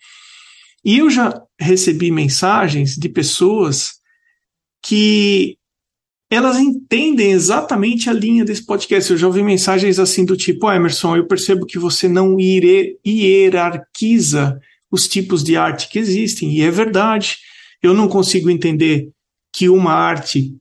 E 0.86 1.00
eu 1.00 1.10
já 1.10 1.42
recebi 1.60 2.12
mensagens 2.12 2.96
de 2.96 3.10
pessoas 3.10 3.94
que 4.84 5.58
elas 6.30 6.58
entendem 6.58 7.32
exatamente 7.32 8.10
a 8.10 8.14
linha 8.14 8.46
desse 8.46 8.66
podcast. 8.66 9.12
Eu 9.12 9.18
já 9.18 9.28
ouvi 9.28 9.44
mensagens 9.44 10.00
assim 10.00 10.24
do 10.24 10.38
tipo, 10.38 10.68
oh, 10.68 10.72
Emerson, 10.72 11.18
eu 11.18 11.28
percebo 11.28 11.66
que 11.66 11.78
você 11.78 12.08
não 12.08 12.38
hierarquiza 13.06 14.60
os 14.90 15.08
tipos 15.08 15.44
de 15.44 15.56
arte 15.58 15.90
que 15.90 16.00
existem, 16.00 16.52
e 16.54 16.62
é 16.62 16.72
verdade. 16.72 17.38
Eu 17.82 17.94
não 17.94 18.08
consigo 18.08 18.50
entender 18.50 19.10
que 19.54 19.68
uma 19.70 19.94
arte 19.94 20.56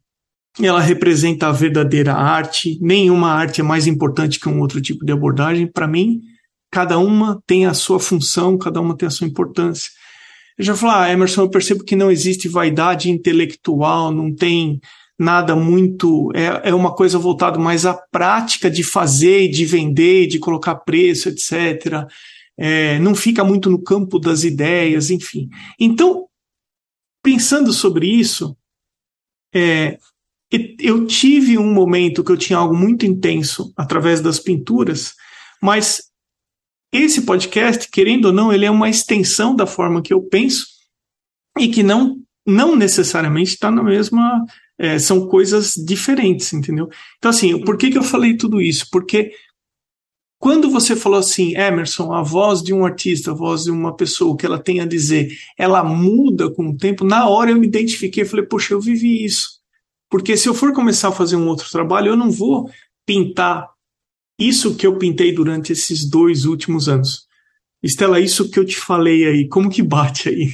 ela 0.60 0.80
representa 0.80 1.46
a 1.46 1.52
verdadeira 1.52 2.12
arte, 2.12 2.78
nenhuma 2.80 3.30
arte 3.30 3.60
é 3.60 3.64
mais 3.64 3.86
importante 3.86 4.40
que 4.40 4.48
um 4.48 4.60
outro 4.60 4.80
tipo 4.80 5.04
de 5.04 5.12
abordagem. 5.12 5.66
Para 5.66 5.86
mim, 5.86 6.20
cada 6.70 6.98
uma 6.98 7.40
tem 7.46 7.66
a 7.66 7.74
sua 7.74 8.00
função, 8.00 8.58
cada 8.58 8.80
uma 8.80 8.96
tem 8.96 9.06
a 9.06 9.10
sua 9.10 9.26
importância. 9.26 9.90
Eu 10.58 10.64
já 10.64 10.74
falei, 10.74 10.96
ah, 10.96 11.12
Emerson, 11.12 11.42
eu 11.42 11.50
percebo 11.50 11.84
que 11.84 11.96
não 11.96 12.10
existe 12.10 12.48
vaidade 12.48 13.10
intelectual, 13.10 14.12
não 14.12 14.34
tem 14.34 14.80
nada 15.18 15.54
muito. 15.54 16.30
É, 16.34 16.70
é 16.70 16.74
uma 16.74 16.94
coisa 16.94 17.18
voltada 17.18 17.58
mais 17.58 17.86
à 17.86 17.94
prática 17.94 18.70
de 18.70 18.82
fazer, 18.82 19.48
de 19.48 19.64
vender, 19.64 20.26
de 20.26 20.38
colocar 20.38 20.74
preço, 20.74 21.28
etc. 21.28 22.04
É, 22.58 22.98
não 22.98 23.14
fica 23.14 23.42
muito 23.42 23.70
no 23.70 23.82
campo 23.82 24.18
das 24.18 24.44
ideias, 24.44 25.10
enfim. 25.10 25.48
Então, 25.78 26.26
pensando 27.22 27.72
sobre 27.72 28.06
isso, 28.06 28.56
é, 29.54 29.98
eu 30.78 31.06
tive 31.06 31.58
um 31.58 31.72
momento 31.72 32.24
que 32.24 32.32
eu 32.32 32.36
tinha 32.36 32.58
algo 32.58 32.74
muito 32.74 33.06
intenso 33.06 33.72
através 33.76 34.20
das 34.20 34.38
pinturas, 34.38 35.14
mas 35.62 36.10
esse 36.92 37.22
podcast, 37.22 37.88
querendo 37.88 38.26
ou 38.26 38.32
não, 38.32 38.52
ele 38.52 38.64
é 38.64 38.70
uma 38.70 38.88
extensão 38.88 39.54
da 39.54 39.66
forma 39.66 40.02
que 40.02 40.12
eu 40.12 40.22
penso 40.22 40.66
e 41.58 41.68
que 41.68 41.82
não, 41.82 42.16
não 42.46 42.74
necessariamente 42.74 43.50
está 43.50 43.70
na 43.70 43.82
mesma 43.82 44.44
é, 44.80 44.98
são 44.98 45.28
coisas 45.28 45.74
diferentes, 45.74 46.52
entendeu? 46.52 46.88
Então, 47.18 47.30
assim, 47.30 47.60
por 47.60 47.76
que, 47.76 47.90
que 47.90 47.98
eu 47.98 48.02
falei 48.02 48.36
tudo 48.36 48.60
isso? 48.62 48.88
Porque 48.90 49.30
quando 50.40 50.70
você 50.70 50.96
falou 50.96 51.18
assim, 51.18 51.54
Emerson, 51.54 52.14
a 52.14 52.22
voz 52.22 52.62
de 52.62 52.72
um 52.72 52.86
artista, 52.86 53.30
a 53.30 53.34
voz 53.34 53.64
de 53.64 53.70
uma 53.70 53.94
pessoa, 53.94 54.32
o 54.32 54.36
que 54.36 54.46
ela 54.46 54.58
tem 54.58 54.80
a 54.80 54.86
dizer, 54.86 55.28
ela 55.56 55.84
muda 55.84 56.50
com 56.50 56.70
o 56.70 56.76
tempo, 56.78 57.04
na 57.04 57.28
hora 57.28 57.50
eu 57.50 57.58
me 57.58 57.66
identifiquei 57.66 58.24
falei, 58.24 58.46
poxa, 58.46 58.72
eu 58.72 58.80
vivi 58.80 59.22
isso. 59.22 59.60
Porque 60.08 60.38
se 60.38 60.48
eu 60.48 60.54
for 60.54 60.72
começar 60.72 61.08
a 61.08 61.12
fazer 61.12 61.36
um 61.36 61.46
outro 61.46 61.70
trabalho, 61.70 62.08
eu 62.08 62.16
não 62.16 62.30
vou 62.30 62.70
pintar 63.04 63.68
isso 64.38 64.74
que 64.76 64.86
eu 64.86 64.96
pintei 64.96 65.30
durante 65.30 65.72
esses 65.72 66.08
dois 66.08 66.46
últimos 66.46 66.88
anos. 66.88 67.28
Estela, 67.82 68.18
isso 68.18 68.50
que 68.50 68.58
eu 68.58 68.64
te 68.64 68.78
falei 68.78 69.26
aí, 69.26 69.46
como 69.46 69.68
que 69.68 69.82
bate 69.82 70.30
aí? 70.30 70.48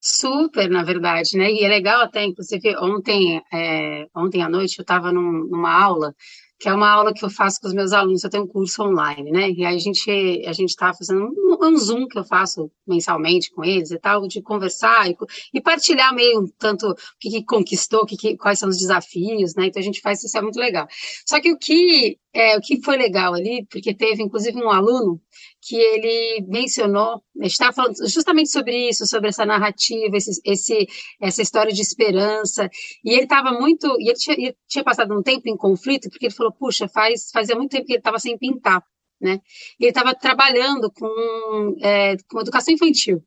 Super, 0.00 0.70
na 0.70 0.82
verdade, 0.82 1.36
né? 1.36 1.52
E 1.52 1.62
é 1.62 1.68
legal 1.68 2.00
até, 2.00 2.24
inclusive, 2.24 2.74
ontem, 2.78 3.42
é, 3.52 4.06
ontem 4.16 4.42
à 4.42 4.48
noite 4.48 4.78
eu 4.78 4.82
estava 4.82 5.12
num, 5.12 5.46
numa 5.46 5.72
aula, 5.72 6.14
que 6.58 6.68
é 6.68 6.74
uma 6.74 6.88
aula 6.90 7.12
que 7.12 7.24
eu 7.24 7.30
faço 7.30 7.60
com 7.60 7.66
os 7.66 7.74
meus 7.74 7.92
alunos, 7.92 8.24
eu 8.24 8.30
tenho 8.30 8.44
um 8.44 8.48
curso 8.48 8.82
online, 8.82 9.30
né? 9.30 9.50
E 9.50 9.64
aí 9.64 9.76
a 9.76 9.78
gente 9.78 10.10
a 10.46 10.52
gente 10.52 10.76
tá 10.76 10.94
fazendo 10.94 11.24
um, 11.24 11.58
um, 11.60 11.76
Zoom 11.76 12.06
que 12.06 12.18
eu 12.18 12.24
faço 12.24 12.70
mensalmente 12.86 13.50
com 13.50 13.64
eles 13.64 13.90
e 13.90 13.98
tal, 13.98 14.26
de 14.26 14.40
conversar 14.40 15.10
e, 15.10 15.16
e 15.52 15.60
partilhar 15.60 16.14
meio 16.14 16.48
tanto 16.58 16.90
o 16.90 16.96
que, 17.18 17.30
que 17.30 17.44
conquistou, 17.44 18.06
que, 18.06 18.16
que, 18.16 18.36
quais 18.36 18.58
são 18.58 18.68
os 18.68 18.78
desafios, 18.78 19.54
né? 19.54 19.66
Então 19.66 19.80
a 19.80 19.84
gente 19.84 20.00
faz 20.00 20.22
isso, 20.22 20.36
é 20.38 20.42
muito 20.42 20.58
legal. 20.58 20.86
Só 21.26 21.40
que 21.40 21.52
o 21.52 21.58
que, 21.58 22.18
é, 22.34 22.56
o 22.56 22.60
que 22.60 22.82
foi 22.82 22.96
legal 22.96 23.32
ali, 23.32 23.64
porque 23.70 23.94
teve 23.94 24.22
inclusive 24.22 24.58
um 24.58 24.68
aluno 24.68 25.20
que 25.62 25.76
ele 25.76 26.44
mencionou, 26.48 27.22
gente 27.42 27.52
estava 27.52 27.72
falando 27.72 27.94
justamente 28.08 28.50
sobre 28.50 28.88
isso, 28.88 29.06
sobre 29.06 29.28
essa 29.28 29.46
narrativa, 29.46 30.16
esse, 30.16 30.40
esse 30.44 30.86
essa 31.20 31.40
história 31.40 31.72
de 31.72 31.80
esperança, 31.80 32.68
e 33.04 33.12
ele 33.12 33.22
estava 33.22 33.52
muito, 33.52 33.86
e 34.00 34.08
ele 34.08 34.18
tinha, 34.18 34.36
ele 34.36 34.56
tinha, 34.68 34.82
passado 34.82 35.16
um 35.16 35.22
tempo 35.22 35.48
em 35.48 35.56
conflito, 35.56 36.10
porque 36.10 36.26
ele 36.26 36.34
falou, 36.34 36.52
puxa, 36.52 36.88
faz, 36.88 37.30
fazia 37.32 37.54
muito 37.54 37.70
tempo 37.70 37.86
que 37.86 37.92
ele 37.92 38.00
estava 38.00 38.18
sem 38.18 38.36
pintar, 38.36 38.82
né, 39.20 39.40
e 39.78 39.84
ele 39.84 39.90
estava 39.90 40.12
trabalhando 40.14 40.90
com, 40.92 41.76
é, 41.82 42.16
com 42.28 42.40
educação 42.40 42.74
infantil, 42.74 43.22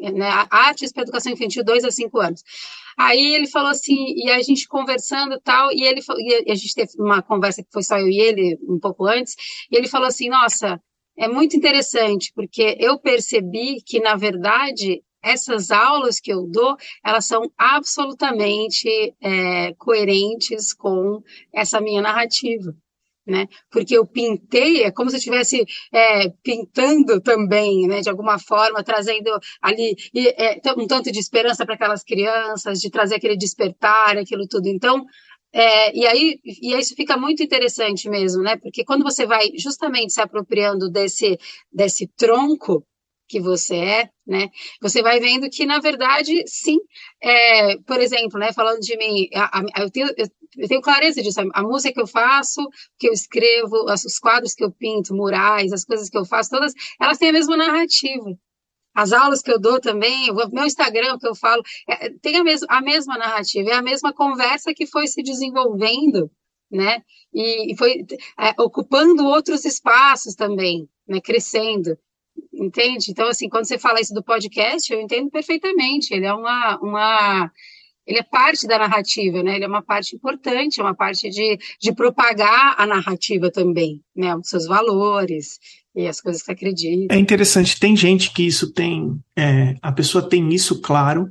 né, 0.00 0.28
artes 0.50 0.92
para 0.92 1.02
educação 1.02 1.32
infantil, 1.32 1.64
dois 1.64 1.84
a 1.84 1.90
cinco 1.90 2.18
anos. 2.18 2.42
Aí 2.96 3.34
ele 3.34 3.46
falou 3.46 3.70
assim, 3.70 4.14
e 4.16 4.30
a 4.30 4.40
gente 4.42 4.66
conversando 4.66 5.40
tal, 5.40 5.70
e 5.72 5.82
ele 5.82 6.00
e 6.18 6.50
a 6.50 6.54
gente 6.54 6.74
teve 6.74 6.92
uma 6.98 7.22
conversa 7.22 7.62
que 7.62 7.72
foi 7.72 7.82
só 7.82 7.98
eu 7.98 8.08
e 8.08 8.20
ele 8.20 8.58
um 8.68 8.78
pouco 8.78 9.06
antes, 9.06 9.34
e 9.70 9.76
ele 9.76 9.88
falou 9.88 10.08
assim, 10.08 10.28
nossa, 10.28 10.80
é 11.16 11.28
muito 11.28 11.56
interessante, 11.56 12.32
porque 12.34 12.76
eu 12.80 12.98
percebi 12.98 13.82
que, 13.84 14.00
na 14.00 14.16
verdade, 14.16 15.02
essas 15.22 15.70
aulas 15.70 16.18
que 16.18 16.32
eu 16.32 16.46
dou, 16.46 16.76
elas 17.04 17.26
são 17.26 17.50
absolutamente 17.58 19.14
é, 19.20 19.74
coerentes 19.74 20.72
com 20.72 21.22
essa 21.52 21.80
minha 21.80 22.00
narrativa. 22.00 22.74
Né? 23.30 23.46
Porque 23.70 23.96
eu 23.96 24.04
pintei, 24.04 24.82
é 24.82 24.90
como 24.90 25.08
se 25.08 25.14
eu 25.14 25.18
estivesse 25.18 25.64
é, 25.92 26.30
pintando 26.42 27.20
também, 27.20 27.86
né? 27.86 28.00
De 28.00 28.10
alguma 28.10 28.40
forma, 28.40 28.82
trazendo 28.82 29.30
ali 29.62 29.94
é, 30.36 30.60
um 30.76 30.84
tanto 30.86 31.12
de 31.12 31.20
esperança 31.20 31.64
para 31.64 31.76
aquelas 31.76 32.02
crianças, 32.02 32.80
de 32.80 32.90
trazer 32.90 33.14
aquele 33.14 33.36
despertar, 33.36 34.18
aquilo 34.18 34.48
tudo. 34.48 34.66
Então, 34.66 35.04
é, 35.52 35.96
e 35.96 36.06
aí 36.06 36.40
e 36.44 36.74
isso 36.74 36.96
fica 36.96 37.16
muito 37.16 37.40
interessante 37.42 38.08
mesmo, 38.08 38.42
né? 38.42 38.56
Porque 38.56 38.84
quando 38.84 39.04
você 39.04 39.24
vai 39.26 39.50
justamente 39.56 40.12
se 40.12 40.20
apropriando 40.20 40.90
desse, 40.90 41.38
desse 41.72 42.08
tronco 42.16 42.84
que 43.28 43.40
você 43.40 43.76
é, 43.76 44.10
né? 44.26 44.48
Você 44.82 45.02
vai 45.02 45.20
vendo 45.20 45.48
que, 45.48 45.64
na 45.64 45.78
verdade, 45.78 46.42
sim, 46.46 46.78
é, 47.22 47.76
por 47.86 48.00
exemplo, 48.00 48.40
né, 48.40 48.52
falando 48.52 48.80
de 48.80 48.96
mim, 48.96 49.28
a, 49.34 49.60
a, 49.60 49.82
eu, 49.82 49.90
tenho, 49.90 50.08
eu, 50.16 50.26
eu, 50.56 50.68
tenho, 50.68 50.80
clareza 50.80 51.22
disso, 51.22 51.40
a, 51.52 51.62
música 51.62 51.94
que 51.94 52.00
eu 52.00 52.06
faço, 52.06 52.68
que 52.98 53.08
eu 53.08 53.12
escrevo, 53.12 53.84
os 53.92 54.18
quadros 54.18 54.54
que 54.54 54.64
eu 54.64 54.72
pinto, 54.72 55.14
murais, 55.14 55.72
as 55.72 55.84
coisas 55.84 56.08
que 56.08 56.18
eu 56.18 56.24
faço, 56.24 56.50
todas, 56.50 56.72
elas 57.00 57.18
têm 57.18 57.30
a 57.30 57.32
mesma 57.32 57.56
narrativa, 57.56 58.36
as 58.94 59.12
aulas 59.12 59.42
que 59.42 59.50
eu 59.50 59.58
dou 59.58 59.80
também, 59.80 60.30
o 60.30 60.34
meu 60.50 60.64
Instagram 60.64 61.18
que 61.18 61.26
eu 61.26 61.34
falo, 61.34 61.62
é, 61.88 62.10
tem 62.20 62.36
a, 62.36 62.44
mes 62.44 62.60
a 62.68 62.80
mesma 62.80 63.16
narrativa, 63.16 63.70
é 63.70 63.74
a 63.74 63.82
mesma 63.82 64.12
conversa 64.12 64.74
que 64.74 64.86
foi 64.86 65.06
se 65.06 65.22
desenvolvendo, 65.22 66.30
né? 66.70 67.02
E, 67.32 67.72
e 67.72 67.76
foi 67.76 68.04
é, 68.38 68.60
ocupando 68.60 69.24
outros 69.26 69.64
espaços 69.64 70.34
também, 70.34 70.88
né? 71.06 71.20
Crescendo, 71.20 71.96
entende? 72.52 73.10
Então, 73.10 73.28
assim, 73.28 73.48
quando 73.48 73.66
você 73.66 73.78
fala 73.78 74.00
isso 74.00 74.14
do 74.14 74.24
podcast, 74.24 74.92
eu 74.92 75.00
entendo 75.00 75.30
perfeitamente. 75.30 76.12
Ele 76.12 76.26
é 76.26 76.32
uma, 76.32 76.78
uma 76.80 77.50
ele 78.06 78.18
é 78.18 78.22
parte 78.22 78.66
da 78.66 78.78
narrativa, 78.78 79.42
né? 79.42 79.56
Ele 79.56 79.64
é 79.64 79.68
uma 79.68 79.82
parte 79.82 80.16
importante, 80.16 80.80
é 80.80 80.82
uma 80.82 80.94
parte 80.94 81.30
de, 81.30 81.58
de 81.80 81.92
propagar 81.92 82.74
a 82.78 82.86
narrativa 82.86 83.50
também, 83.50 84.02
né? 84.14 84.34
Os 84.34 84.48
seus 84.48 84.66
valores, 84.66 85.58
e 85.94 86.06
as 86.06 86.20
coisas 86.20 86.42
que 86.42 86.52
acredita. 86.52 87.14
É 87.14 87.18
interessante, 87.18 87.78
tem 87.78 87.96
gente 87.96 88.32
que 88.32 88.42
isso 88.42 88.72
tem, 88.72 89.20
é, 89.36 89.76
a 89.82 89.92
pessoa 89.92 90.28
tem 90.28 90.52
isso 90.52 90.80
claro, 90.80 91.28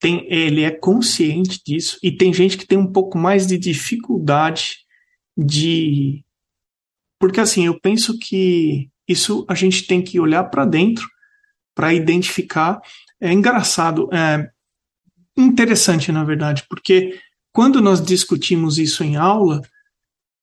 tem, 0.00 0.26
ele 0.32 0.62
é 0.62 0.70
consciente 0.70 1.60
disso, 1.64 1.98
e 2.02 2.12
tem 2.12 2.32
gente 2.32 2.56
que 2.56 2.66
tem 2.66 2.78
um 2.78 2.92
pouco 2.92 3.18
mais 3.18 3.46
de 3.46 3.58
dificuldade 3.58 4.78
de. 5.36 6.24
Porque 7.18 7.40
assim, 7.40 7.66
eu 7.66 7.78
penso 7.80 8.16
que 8.18 8.88
isso 9.08 9.44
a 9.48 9.54
gente 9.54 9.86
tem 9.86 10.02
que 10.02 10.20
olhar 10.20 10.44
para 10.44 10.64
dentro 10.64 11.08
para 11.74 11.92
identificar. 11.94 12.80
É 13.20 13.32
engraçado, 13.32 14.08
é 14.12 14.48
interessante, 15.40 16.10
na 16.10 16.24
verdade, 16.24 16.64
porque 16.68 17.18
quando 17.52 17.80
nós 17.80 18.04
discutimos 18.04 18.78
isso 18.78 19.02
em 19.02 19.16
aula, 19.16 19.62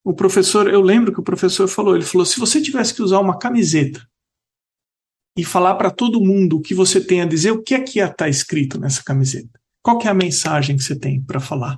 o 0.03 0.13
professor, 0.13 0.71
eu 0.71 0.81
lembro 0.81 1.11
que 1.13 1.19
o 1.19 1.23
professor 1.23 1.67
falou, 1.67 1.95
ele 1.95 2.05
falou, 2.05 2.25
se 2.25 2.39
você 2.39 2.61
tivesse 2.61 2.93
que 2.93 3.01
usar 3.01 3.19
uma 3.19 3.37
camiseta 3.37 4.05
e 5.37 5.43
falar 5.43 5.75
para 5.75 5.91
todo 5.91 6.23
mundo 6.23 6.57
o 6.57 6.61
que 6.61 6.73
você 6.73 7.01
tem 7.01 7.21
a 7.21 7.25
dizer, 7.25 7.51
o 7.51 7.61
que 7.61 7.73
é 7.73 7.81
que 7.81 7.99
ia 7.99 8.05
estar 8.05 8.15
tá 8.15 8.29
escrito 8.29 8.79
nessa 8.79 9.03
camiseta? 9.03 9.59
Qual 9.81 10.01
é 10.01 10.07
a 10.07 10.13
mensagem 10.13 10.75
que 10.75 10.83
você 10.83 10.97
tem 10.97 11.21
para 11.21 11.39
falar? 11.39 11.77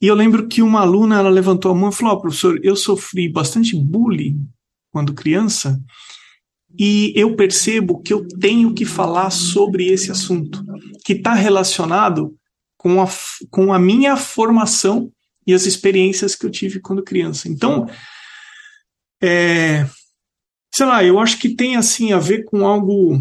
E 0.00 0.06
eu 0.06 0.14
lembro 0.14 0.46
que 0.46 0.62
uma 0.62 0.80
aluna 0.80 1.18
ela 1.18 1.28
levantou 1.28 1.72
a 1.72 1.74
mão 1.74 1.90
e 1.90 1.92
falou: 1.92 2.14
oh, 2.14 2.20
professor, 2.20 2.58
eu 2.62 2.76
sofri 2.76 3.28
bastante 3.28 3.76
bullying 3.76 4.48
quando 4.90 5.12
criança 5.12 5.78
e 6.78 7.12
eu 7.16 7.34
percebo 7.34 8.00
que 8.00 8.12
eu 8.12 8.26
tenho 8.28 8.72
que 8.72 8.84
falar 8.84 9.30
sobre 9.30 9.88
esse 9.88 10.12
assunto, 10.12 10.64
que 11.04 11.14
está 11.14 11.34
relacionado 11.34 12.36
com 12.76 13.02
a, 13.02 13.08
com 13.50 13.72
a 13.72 13.78
minha 13.78 14.16
formação 14.16 15.10
e 15.44 15.52
as 15.52 15.66
experiências 15.66 16.36
que 16.36 16.46
eu 16.46 16.50
tive 16.50 16.78
quando 16.78 17.02
criança. 17.02 17.48
Então, 17.48 17.88
é, 19.20 19.84
sei 20.72 20.86
lá, 20.86 21.02
eu 21.02 21.18
acho 21.18 21.38
que 21.38 21.56
tem 21.56 21.74
assim 21.74 22.12
a 22.12 22.18
ver 22.18 22.44
com 22.44 22.64
algo 22.64 23.20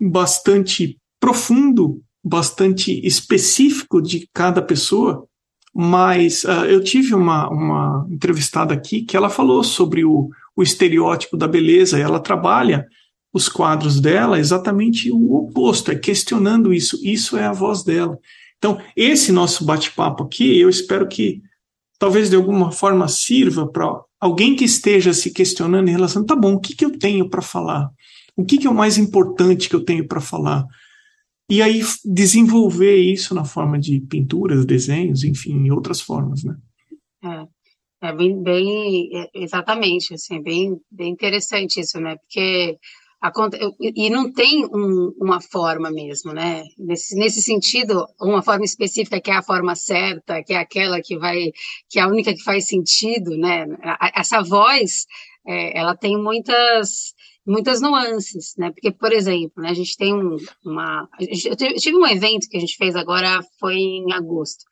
bastante 0.00 0.98
profundo, 1.20 2.02
bastante 2.24 3.00
específico 3.06 4.02
de 4.02 4.28
cada 4.34 4.60
pessoa, 4.60 5.24
mas 5.72 6.42
uh, 6.42 6.66
eu 6.68 6.82
tive 6.82 7.14
uma, 7.14 7.48
uma 7.48 8.06
entrevistada 8.10 8.74
aqui 8.74 9.02
que 9.02 9.16
ela 9.16 9.30
falou 9.30 9.62
sobre 9.62 10.04
o, 10.04 10.28
o 10.56 10.62
estereótipo 10.62 11.36
da 11.36 11.48
beleza, 11.48 11.98
ela 11.98 12.20
trabalha 12.20 12.86
os 13.32 13.48
quadros 13.48 14.00
dela 14.00 14.38
exatamente 14.38 15.10
o 15.10 15.34
oposto, 15.34 15.90
é 15.90 15.94
questionando 15.94 16.72
isso, 16.72 16.98
isso 17.02 17.36
é 17.36 17.44
a 17.44 17.52
voz 17.52 17.82
dela. 17.82 18.18
Então, 18.58 18.80
esse 18.94 19.32
nosso 19.32 19.64
bate-papo 19.64 20.24
aqui, 20.24 20.58
eu 20.58 20.68
espero 20.68 21.08
que 21.08 21.40
talvez 21.98 22.28
de 22.28 22.36
alguma 22.36 22.70
forma 22.70 23.08
sirva 23.08 23.66
para 23.66 24.00
alguém 24.20 24.54
que 24.54 24.64
esteja 24.64 25.12
se 25.12 25.32
questionando 25.32 25.88
em 25.88 25.92
relação, 25.92 26.24
tá 26.24 26.36
bom, 26.36 26.54
o 26.54 26.60
que, 26.60 26.76
que 26.76 26.84
eu 26.84 26.96
tenho 26.98 27.28
para 27.28 27.42
falar? 27.42 27.90
O 28.36 28.44
que, 28.44 28.58
que 28.58 28.66
é 28.66 28.70
o 28.70 28.74
mais 28.74 28.98
importante 28.98 29.68
que 29.68 29.74
eu 29.74 29.84
tenho 29.84 30.06
para 30.06 30.20
falar? 30.20 30.64
E 31.50 31.60
aí 31.60 31.82
desenvolver 32.04 32.96
isso 32.96 33.34
na 33.34 33.44
forma 33.44 33.78
de 33.78 34.00
pinturas, 34.00 34.64
desenhos, 34.64 35.24
enfim, 35.24 35.52
em 35.52 35.70
outras 35.70 36.00
formas, 36.00 36.44
né? 36.44 36.56
É, 37.24 37.46
é 38.02 38.12
bem, 38.12 38.42
bem, 38.42 39.10
é, 39.14 39.30
exatamente, 39.34 40.14
assim, 40.14 40.42
bem, 40.42 40.80
bem 40.90 41.12
interessante 41.12 41.80
isso, 41.80 42.00
né? 42.00 42.16
Porque 42.16 42.78
e 43.80 44.10
não 44.10 44.32
tem 44.32 44.64
um, 44.66 45.12
uma 45.16 45.40
forma 45.40 45.92
mesmo, 45.92 46.32
né? 46.32 46.64
Nesse, 46.76 47.14
nesse 47.14 47.40
sentido, 47.40 48.04
uma 48.20 48.42
forma 48.42 48.64
específica 48.64 49.20
que 49.20 49.30
é 49.30 49.34
a 49.34 49.42
forma 49.42 49.76
certa, 49.76 50.42
que 50.42 50.52
é 50.52 50.56
aquela 50.56 51.00
que 51.00 51.16
vai, 51.16 51.52
que 51.88 52.00
é 52.00 52.02
a 52.02 52.08
única 52.08 52.34
que 52.34 52.42
faz 52.42 52.66
sentido, 52.66 53.36
né? 53.36 53.64
Essa 54.16 54.42
voz, 54.42 55.06
é, 55.46 55.78
ela 55.78 55.94
tem 55.96 56.20
muitas 56.20 57.14
muitas 57.46 57.80
nuances, 57.80 58.54
né? 58.56 58.72
Porque, 58.72 58.90
por 58.90 59.12
exemplo, 59.12 59.62
né, 59.62 59.70
a 59.70 59.74
gente 59.74 59.96
tem 59.96 60.12
um, 60.14 60.36
uma. 60.64 61.08
Eu 61.20 61.56
tive 61.56 61.96
um 61.96 62.06
evento 62.06 62.48
que 62.48 62.56
a 62.56 62.60
gente 62.60 62.76
fez 62.76 62.96
agora, 62.96 63.40
foi 63.60 63.76
em 63.76 64.12
agosto. 64.12 64.64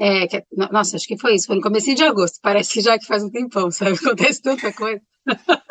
É, 0.00 0.26
que, 0.26 0.42
nossa, 0.72 0.96
acho 0.96 1.06
que 1.06 1.18
foi 1.18 1.34
isso, 1.34 1.46
foi 1.46 1.56
no 1.56 1.62
começo 1.62 1.94
de 1.94 2.02
agosto. 2.02 2.38
Parece 2.40 2.72
que 2.72 2.80
já 2.80 2.98
que 2.98 3.06
faz 3.06 3.22
um 3.22 3.30
tempão, 3.30 3.70
sabe? 3.70 3.92
Acontece 3.92 4.40
tanta 4.40 4.72
coisa. 4.72 5.02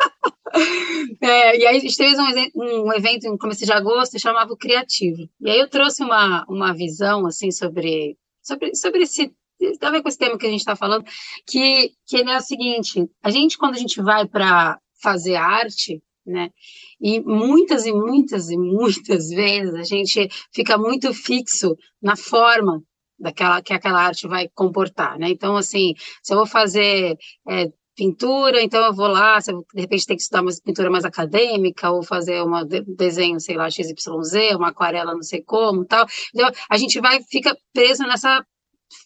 É, 1.22 1.56
e 1.56 1.64
aí 1.64 1.76
a 1.76 1.78
gente 1.78 1.94
fez 1.94 2.18
um, 2.18 2.24
um 2.56 2.92
evento 2.92 3.30
no 3.30 3.38
começo 3.38 3.64
de 3.64 3.72
agosto 3.72 4.18
chamava 4.18 4.52
o 4.52 4.56
Criativo. 4.56 5.28
E 5.40 5.48
aí 5.48 5.60
eu 5.60 5.70
trouxe 5.70 6.02
uma, 6.02 6.44
uma 6.48 6.74
visão 6.74 7.24
assim 7.24 7.52
sobre, 7.52 8.16
sobre, 8.42 8.74
sobre 8.74 9.02
esse. 9.04 9.32
Tem 9.58 9.76
a 9.80 9.90
ver 9.92 10.02
com 10.02 10.08
esse 10.08 10.18
tema 10.18 10.36
que 10.36 10.46
a 10.46 10.50
gente 10.50 10.58
está 10.58 10.74
falando, 10.74 11.04
que, 11.46 11.92
que 12.04 12.16
é 12.16 12.36
o 12.36 12.40
seguinte: 12.40 13.08
a 13.22 13.30
gente, 13.30 13.56
quando 13.56 13.76
a 13.76 13.78
gente 13.78 14.02
vai 14.02 14.26
para 14.26 14.76
fazer 15.00 15.36
arte, 15.36 16.02
né? 16.26 16.50
E 17.00 17.20
muitas 17.20 17.86
e 17.86 17.92
muitas 17.92 18.50
e 18.50 18.56
muitas 18.56 19.28
vezes 19.30 19.74
a 19.74 19.84
gente 19.84 20.28
fica 20.52 20.76
muito 20.76 21.14
fixo 21.14 21.76
na 22.02 22.16
forma 22.16 22.82
daquela 23.20 23.62
que 23.62 23.72
aquela 23.72 24.02
arte 24.02 24.26
vai 24.26 24.48
comportar, 24.48 25.18
né? 25.18 25.28
Então, 25.28 25.56
assim, 25.56 25.94
se 26.22 26.32
eu 26.32 26.38
vou 26.38 26.46
fazer 26.46 27.16
é, 27.48 27.66
pintura, 27.94 28.62
então 28.62 28.82
eu 28.86 28.94
vou 28.94 29.08
lá, 29.08 29.40
se 29.40 29.52
eu, 29.52 29.64
de 29.74 29.82
repente 29.82 30.06
tem 30.06 30.16
que 30.16 30.22
estudar 30.22 30.42
uma 30.42 30.50
pintura 30.64 30.90
mais 30.90 31.04
acadêmica, 31.04 31.90
ou 31.90 32.02
fazer 32.02 32.42
um 32.42 32.50
desenho, 32.96 33.38
sei 33.38 33.56
lá, 33.56 33.70
XYZ, 33.70 34.56
uma 34.56 34.68
aquarela 34.68 35.12
não 35.12 35.22
sei 35.22 35.42
como, 35.42 35.84
tal. 35.84 36.06
Então, 36.34 36.50
a 36.70 36.76
gente 36.78 36.98
vai, 37.00 37.22
fica 37.24 37.54
preso 37.74 38.02
nessa, 38.04 38.44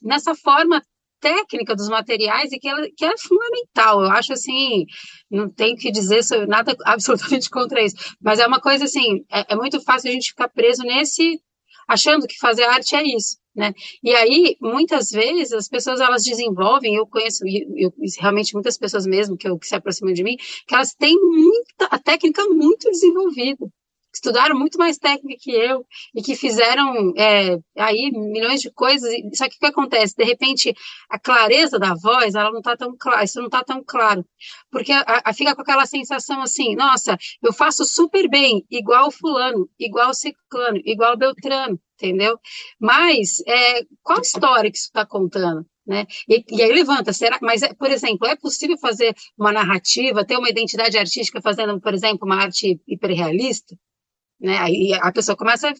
nessa 0.02 0.34
forma 0.36 0.80
técnica 1.20 1.74
dos 1.74 1.88
materiais 1.88 2.52
e 2.52 2.58
que, 2.58 2.68
ela, 2.68 2.86
que 2.96 3.04
é 3.04 3.16
fundamental. 3.18 4.02
Eu 4.02 4.10
acho 4.10 4.32
assim, 4.34 4.84
não 5.30 5.50
tenho 5.50 5.76
que 5.76 5.90
dizer 5.90 6.22
sobre 6.22 6.46
nada 6.46 6.76
absolutamente 6.84 7.50
contra 7.50 7.82
isso, 7.82 7.96
mas 8.20 8.38
é 8.38 8.46
uma 8.46 8.60
coisa 8.60 8.84
assim, 8.84 9.24
é, 9.32 9.54
é 9.54 9.56
muito 9.56 9.80
fácil 9.82 10.10
a 10.10 10.12
gente 10.12 10.28
ficar 10.28 10.48
preso 10.48 10.82
nesse, 10.82 11.40
achando 11.88 12.26
que 12.26 12.38
fazer 12.38 12.64
arte 12.64 12.94
é 12.96 13.02
isso 13.02 13.36
né? 13.54 13.72
E 14.02 14.12
aí, 14.14 14.56
muitas 14.60 15.10
vezes, 15.10 15.52
as 15.52 15.68
pessoas 15.68 16.00
elas 16.00 16.24
desenvolvem, 16.24 16.96
eu 16.96 17.06
conheço 17.06 17.44
eu, 17.46 17.92
realmente 18.18 18.52
muitas 18.52 18.76
pessoas 18.76 19.06
mesmo 19.06 19.36
que, 19.36 19.48
eu, 19.48 19.58
que 19.58 19.66
se 19.66 19.76
aproximam 19.76 20.12
de 20.12 20.24
mim, 20.24 20.36
que 20.66 20.74
elas 20.74 20.94
têm 20.94 21.16
muita, 21.20 21.86
a 21.86 21.98
técnica 21.98 22.44
muito 22.48 22.90
desenvolvida 22.90 23.66
estudaram 24.14 24.58
muito 24.58 24.78
mais 24.78 24.98
técnica 24.98 25.40
que 25.40 25.50
eu 25.50 25.86
e 26.14 26.22
que 26.22 26.34
fizeram 26.36 27.12
é, 27.16 27.58
aí 27.76 28.10
milhões 28.12 28.60
de 28.60 28.70
coisas. 28.70 29.12
Só 29.34 29.48
que 29.48 29.56
o 29.56 29.58
que 29.58 29.66
acontece? 29.66 30.16
De 30.16 30.24
repente, 30.24 30.74
a 31.08 31.18
clareza 31.18 31.78
da 31.78 31.94
voz, 31.94 32.34
ela 32.34 32.50
não 32.50 32.58
está 32.58 32.76
tão 32.76 32.96
clara, 32.96 33.24
isso 33.24 33.38
não 33.38 33.46
está 33.46 33.62
tão 33.64 33.82
claro. 33.84 34.24
Porque 34.70 34.92
a, 34.92 35.22
a, 35.24 35.32
fica 35.32 35.54
com 35.54 35.62
aquela 35.62 35.86
sensação 35.86 36.42
assim, 36.42 36.74
nossa, 36.76 37.16
eu 37.42 37.52
faço 37.52 37.84
super 37.84 38.28
bem, 38.28 38.64
igual 38.70 39.10
fulano, 39.10 39.68
igual 39.78 40.14
ciclano, 40.14 40.80
igual 40.84 41.16
beltrano, 41.16 41.78
entendeu? 41.94 42.38
Mas 42.80 43.40
é, 43.46 43.82
qual 44.02 44.20
história 44.20 44.70
que 44.70 44.76
isso 44.76 44.86
está 44.86 45.06
contando? 45.06 45.66
Né? 45.86 46.06
E, 46.28 46.42
e, 46.48 46.62
aí 46.62 46.72
levanta, 46.72 47.12
será? 47.12 47.38
Mas, 47.42 47.62
é, 47.62 47.74
por 47.74 47.90
exemplo, 47.90 48.26
é 48.26 48.34
possível 48.36 48.78
fazer 48.78 49.14
uma 49.38 49.52
narrativa, 49.52 50.24
ter 50.24 50.38
uma 50.38 50.48
identidade 50.48 50.96
artística 50.96 51.42
fazendo, 51.42 51.78
por 51.80 51.92
exemplo, 51.92 52.26
uma 52.26 52.36
arte 52.36 52.80
hiperrealista? 52.88 53.76
Né? 54.40 54.58
Aí 54.58 54.92
a 54.94 55.12
pessoa 55.12 55.36
começa 55.36 55.68
a 55.68 55.74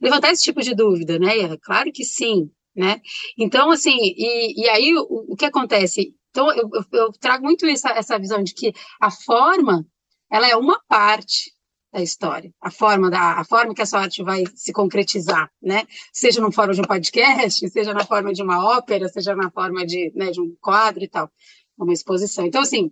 levantar 0.00 0.32
esse 0.32 0.42
tipo 0.42 0.60
de 0.60 0.74
dúvida, 0.74 1.18
né? 1.18 1.38
É 1.38 1.56
claro 1.58 1.92
que 1.92 2.04
sim, 2.04 2.50
né? 2.74 3.00
Então, 3.36 3.70
assim, 3.70 3.96
e, 4.00 4.62
e 4.62 4.68
aí 4.68 4.94
o, 4.94 5.32
o 5.32 5.36
que 5.36 5.44
acontece? 5.44 6.14
Então, 6.30 6.52
eu, 6.52 6.68
eu, 6.92 7.12
trago 7.12 7.44
muito 7.44 7.66
essa, 7.66 7.90
essa 7.90 8.18
visão 8.18 8.42
de 8.42 8.54
que 8.54 8.72
a 9.00 9.10
forma, 9.10 9.84
ela 10.30 10.48
é 10.48 10.56
uma 10.56 10.80
parte 10.88 11.52
da 11.92 12.02
história, 12.02 12.52
a 12.60 12.70
forma 12.70 13.10
da 13.10 13.40
a 13.40 13.44
forma 13.44 13.74
que 13.74 13.80
a 13.82 13.86
sua 13.86 14.02
arte 14.02 14.22
vai 14.22 14.44
se 14.54 14.72
concretizar, 14.72 15.50
né? 15.60 15.84
Seja 16.12 16.40
na 16.40 16.52
forma 16.52 16.74
de 16.74 16.80
um 16.80 16.84
podcast, 16.84 17.68
seja 17.70 17.94
na 17.94 18.04
forma 18.04 18.32
de 18.32 18.42
uma 18.42 18.62
ópera, 18.76 19.08
seja 19.08 19.34
na 19.34 19.50
forma 19.50 19.86
de, 19.86 20.12
né, 20.14 20.30
de 20.30 20.40
um 20.40 20.54
quadro 20.60 21.02
e 21.02 21.08
tal, 21.08 21.30
uma 21.78 21.92
exposição. 21.92 22.46
Então, 22.46 22.60
assim, 22.60 22.90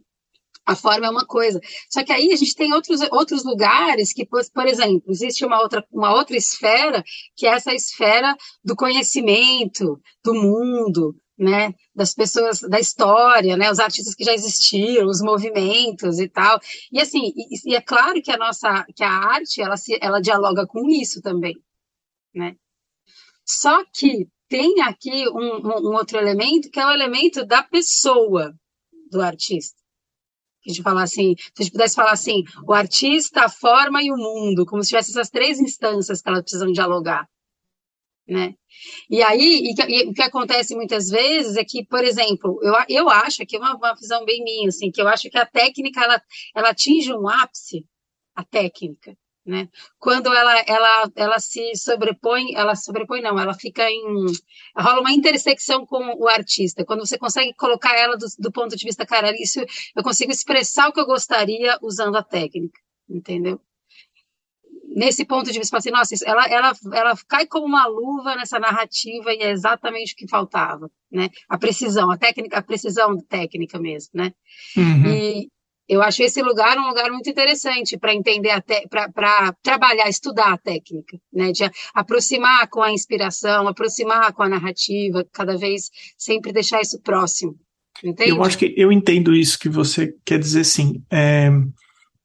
a 0.66 0.74
forma 0.74 1.06
é 1.06 1.10
uma 1.10 1.24
coisa. 1.24 1.60
Só 1.88 2.04
que 2.04 2.12
aí 2.12 2.32
a 2.32 2.36
gente 2.36 2.54
tem 2.54 2.72
outros, 2.74 3.00
outros 3.12 3.44
lugares 3.44 4.12
que, 4.12 4.26
por, 4.26 4.66
exemplo, 4.66 5.04
existe 5.08 5.44
uma 5.44 5.60
outra, 5.62 5.86
uma 5.92 6.12
outra 6.12 6.36
esfera, 6.36 7.04
que 7.36 7.46
é 7.46 7.50
essa 7.50 7.72
esfera 7.72 8.36
do 8.64 8.74
conhecimento, 8.74 10.00
do 10.24 10.34
mundo, 10.34 11.14
né, 11.38 11.72
das 11.94 12.12
pessoas, 12.12 12.60
da 12.60 12.80
história, 12.80 13.56
né, 13.56 13.70
os 13.70 13.78
artistas 13.78 14.14
que 14.14 14.24
já 14.24 14.34
existiram, 14.34 15.06
os 15.06 15.20
movimentos 15.20 16.18
e 16.18 16.28
tal. 16.28 16.58
E 16.90 17.00
assim, 17.00 17.32
e, 17.36 17.72
e 17.72 17.76
é 17.76 17.80
claro 17.80 18.20
que 18.20 18.32
a 18.32 18.36
nossa, 18.36 18.84
que 18.94 19.04
a 19.04 19.10
arte, 19.10 19.62
ela, 19.62 19.76
se, 19.76 19.96
ela 20.02 20.20
dialoga 20.20 20.66
com 20.66 20.88
isso 20.88 21.22
também, 21.22 21.54
né. 22.34 22.56
Só 23.44 23.84
que 23.94 24.26
tem 24.48 24.80
aqui 24.82 25.28
um, 25.28 25.90
um 25.90 25.94
outro 25.94 26.18
elemento, 26.18 26.70
que 26.70 26.80
é 26.80 26.86
o 26.86 26.90
elemento 26.90 27.46
da 27.46 27.62
pessoa 27.62 28.52
do 29.10 29.20
artista 29.20 29.85
a 30.70 30.72
gente 30.72 30.82
falar 30.82 31.02
assim, 31.02 31.34
se 31.36 31.52
a 31.58 31.62
gente 31.62 31.72
pudesse 31.72 31.94
falar 31.94 32.12
assim, 32.12 32.42
o 32.66 32.72
artista, 32.72 33.44
a 33.44 33.48
forma 33.48 34.02
e 34.02 34.10
o 34.10 34.16
mundo, 34.16 34.66
como 34.66 34.82
se 34.82 34.90
tivesse 34.90 35.10
essas 35.10 35.30
três 35.30 35.60
instâncias 35.60 36.20
que 36.20 36.28
elas 36.28 36.42
precisam 36.42 36.70
dialogar. 36.72 37.28
Né? 38.28 38.54
E 39.08 39.22
aí, 39.22 39.62
e, 39.62 39.74
e, 39.88 40.08
o 40.08 40.12
que 40.12 40.22
acontece 40.22 40.74
muitas 40.74 41.08
vezes 41.08 41.56
é 41.56 41.64
que, 41.64 41.84
por 41.86 42.02
exemplo, 42.02 42.58
eu, 42.62 42.74
eu 42.88 43.08
acho 43.08 43.46
que 43.46 43.56
é 43.56 43.58
uma, 43.58 43.76
uma 43.76 43.94
visão 43.94 44.24
bem 44.24 44.42
minha, 44.42 44.68
assim, 44.68 44.90
que 44.90 45.00
eu 45.00 45.06
acho 45.06 45.30
que 45.30 45.38
a 45.38 45.46
técnica 45.46 46.02
ela, 46.02 46.20
ela 46.54 46.70
atinge 46.70 47.12
um 47.12 47.28
ápice, 47.28 47.86
a 48.34 48.44
técnica, 48.44 49.16
né? 49.46 49.68
Quando 49.98 50.32
ela, 50.34 50.60
ela, 50.66 51.10
ela 51.14 51.38
se 51.38 51.74
sobrepõe, 51.76 52.54
ela 52.54 52.74
sobrepõe 52.74 53.20
não, 53.20 53.38
ela 53.38 53.54
fica 53.54 53.88
em, 53.88 54.26
rola 54.76 55.00
uma 55.00 55.12
intersecção 55.12 55.86
com 55.86 56.14
o 56.18 56.28
artista. 56.28 56.84
Quando 56.84 57.06
você 57.06 57.16
consegue 57.16 57.54
colocar 57.54 57.96
ela 57.96 58.16
do, 58.16 58.26
do 58.38 58.50
ponto 58.50 58.76
de 58.76 58.84
vista, 58.84 59.06
cara, 59.06 59.30
isso 59.40 59.60
eu 59.94 60.02
consigo 60.02 60.32
expressar 60.32 60.88
o 60.88 60.92
que 60.92 61.00
eu 61.00 61.06
gostaria 61.06 61.78
usando 61.80 62.16
a 62.16 62.22
técnica, 62.22 62.80
entendeu? 63.08 63.60
nesse 64.96 65.26
ponto 65.26 65.52
de 65.52 65.58
vista, 65.58 65.76
assim, 65.76 65.90
nossa, 65.90 66.14
ela, 66.24 66.46
ela, 66.46 66.72
ela 66.94 67.14
cai 67.28 67.46
como 67.46 67.66
uma 67.66 67.86
luva 67.86 68.34
nessa 68.34 68.58
narrativa 68.58 69.30
e 69.34 69.42
é 69.42 69.50
exatamente 69.50 70.14
o 70.14 70.16
que 70.16 70.26
faltava, 70.26 70.90
né? 71.12 71.28
A 71.46 71.58
precisão, 71.58 72.10
a 72.10 72.16
técnica, 72.16 72.56
a 72.56 72.62
precisão 72.62 73.18
técnica 73.18 73.78
mesmo, 73.78 74.12
né? 74.14 74.32
Uhum. 74.74 75.06
E 75.06 75.50
eu 75.88 76.02
acho 76.02 76.22
esse 76.22 76.42
lugar 76.42 76.76
um 76.78 76.88
lugar 76.88 77.10
muito 77.10 77.30
interessante 77.30 77.96
para 77.96 78.14
entender 78.14 78.50
até 78.50 78.86
para 78.88 79.52
trabalhar, 79.62 80.08
estudar 80.08 80.52
a 80.52 80.58
técnica, 80.58 81.18
né? 81.32 81.52
De 81.52 81.62
aproximar 81.94 82.68
com 82.68 82.82
a 82.82 82.92
inspiração, 82.92 83.68
aproximar 83.68 84.32
com 84.32 84.42
a 84.42 84.48
narrativa, 84.48 85.26
cada 85.32 85.56
vez 85.56 85.90
sempre 86.18 86.52
deixar 86.52 86.80
isso 86.80 87.00
próximo. 87.00 87.56
Entende? 88.02 88.30
Eu 88.30 88.42
acho 88.42 88.58
que 88.58 88.74
eu 88.76 88.92
entendo 88.92 89.34
isso 89.34 89.58
que 89.58 89.68
você 89.68 90.14
quer 90.24 90.38
dizer, 90.38 90.64
sim. 90.64 91.02
É, 91.10 91.50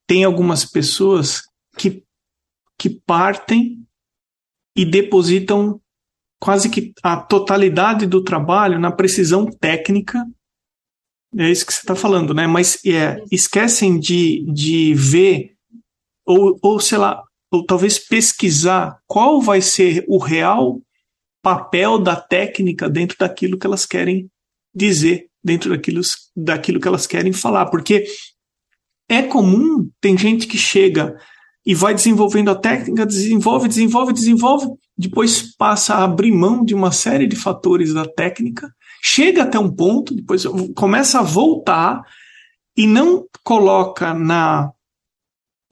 tem 0.08 0.24
algumas 0.24 0.65
pessoas 0.65 1.43
que, 1.78 2.04
que 2.78 2.89
partem 2.89 3.78
e 4.76 4.86
depositam 4.86 5.80
quase 6.39 6.69
que 6.69 6.93
a 7.04 7.17
totalidade 7.17 8.06
do 8.08 8.24
trabalho 8.24 8.80
na 8.80 8.91
precisão 8.91 9.45
técnica. 9.45 10.26
É 11.38 11.50
isso 11.50 11.65
que 11.65 11.74
você 11.74 11.80
está 11.80 11.96
falando, 11.96 12.34
né? 12.34 12.46
Mas 12.46 12.80
é, 12.86 13.24
esquecem 13.32 13.98
de, 13.98 14.46
de 14.52 14.94
ver, 14.94 15.54
ou, 16.26 16.58
ou 16.62 16.80
sei 16.80 16.98
lá, 16.98 17.24
ou 17.50 17.65
talvez 17.65 17.98
pesquisar 17.98 19.00
qual 19.08 19.41
vai 19.41 19.62
ser 19.62 20.04
o 20.08 20.17
real 20.17 20.82
papel 21.41 21.98
da 21.98 22.15
técnica 22.15 22.89
dentro 22.89 23.17
daquilo 23.17 23.58
que 23.58 23.65
elas 23.65 23.86
querem 23.86 24.30
dizer, 24.74 25.28
dentro 25.44 25.70
daquilo, 25.72 26.02
daquilo 26.36 26.80
que 26.80 26.88
elas 26.88 27.08
querem 27.08 27.34
falar. 27.34 27.67
Porque 27.67 28.06
é 29.10 29.22
comum, 29.22 29.89
tem 30.00 30.17
gente 30.17 30.48
que 30.48 30.58
chega 30.58 31.17
e 31.65 31.76
vai 31.76 31.94
desenvolvendo 31.94 32.50
a 32.50 32.56
técnica, 32.56 33.06
desenvolve, 33.06 33.67
desenvolve, 33.67 34.13
desenvolve, 34.13 34.67
depois 34.98 35.56
passa 35.56 35.96
a 35.96 36.04
abrir 36.04 36.32
mão 36.32 36.63
de 36.63 36.74
uma 36.74 36.91
série 36.91 37.28
de 37.28 37.36
fatores 37.36 37.94
da 37.94 38.06
técnica, 38.06 38.74
chega 39.01 39.43
até 39.43 39.57
um 39.57 39.73
ponto, 39.73 40.13
depois 40.13 40.43
começa 40.75 41.19
a 41.19 41.23
voltar 41.23 42.01
e 42.77 42.85
não 42.85 43.25
coloca 43.43 44.13
na 44.13 44.71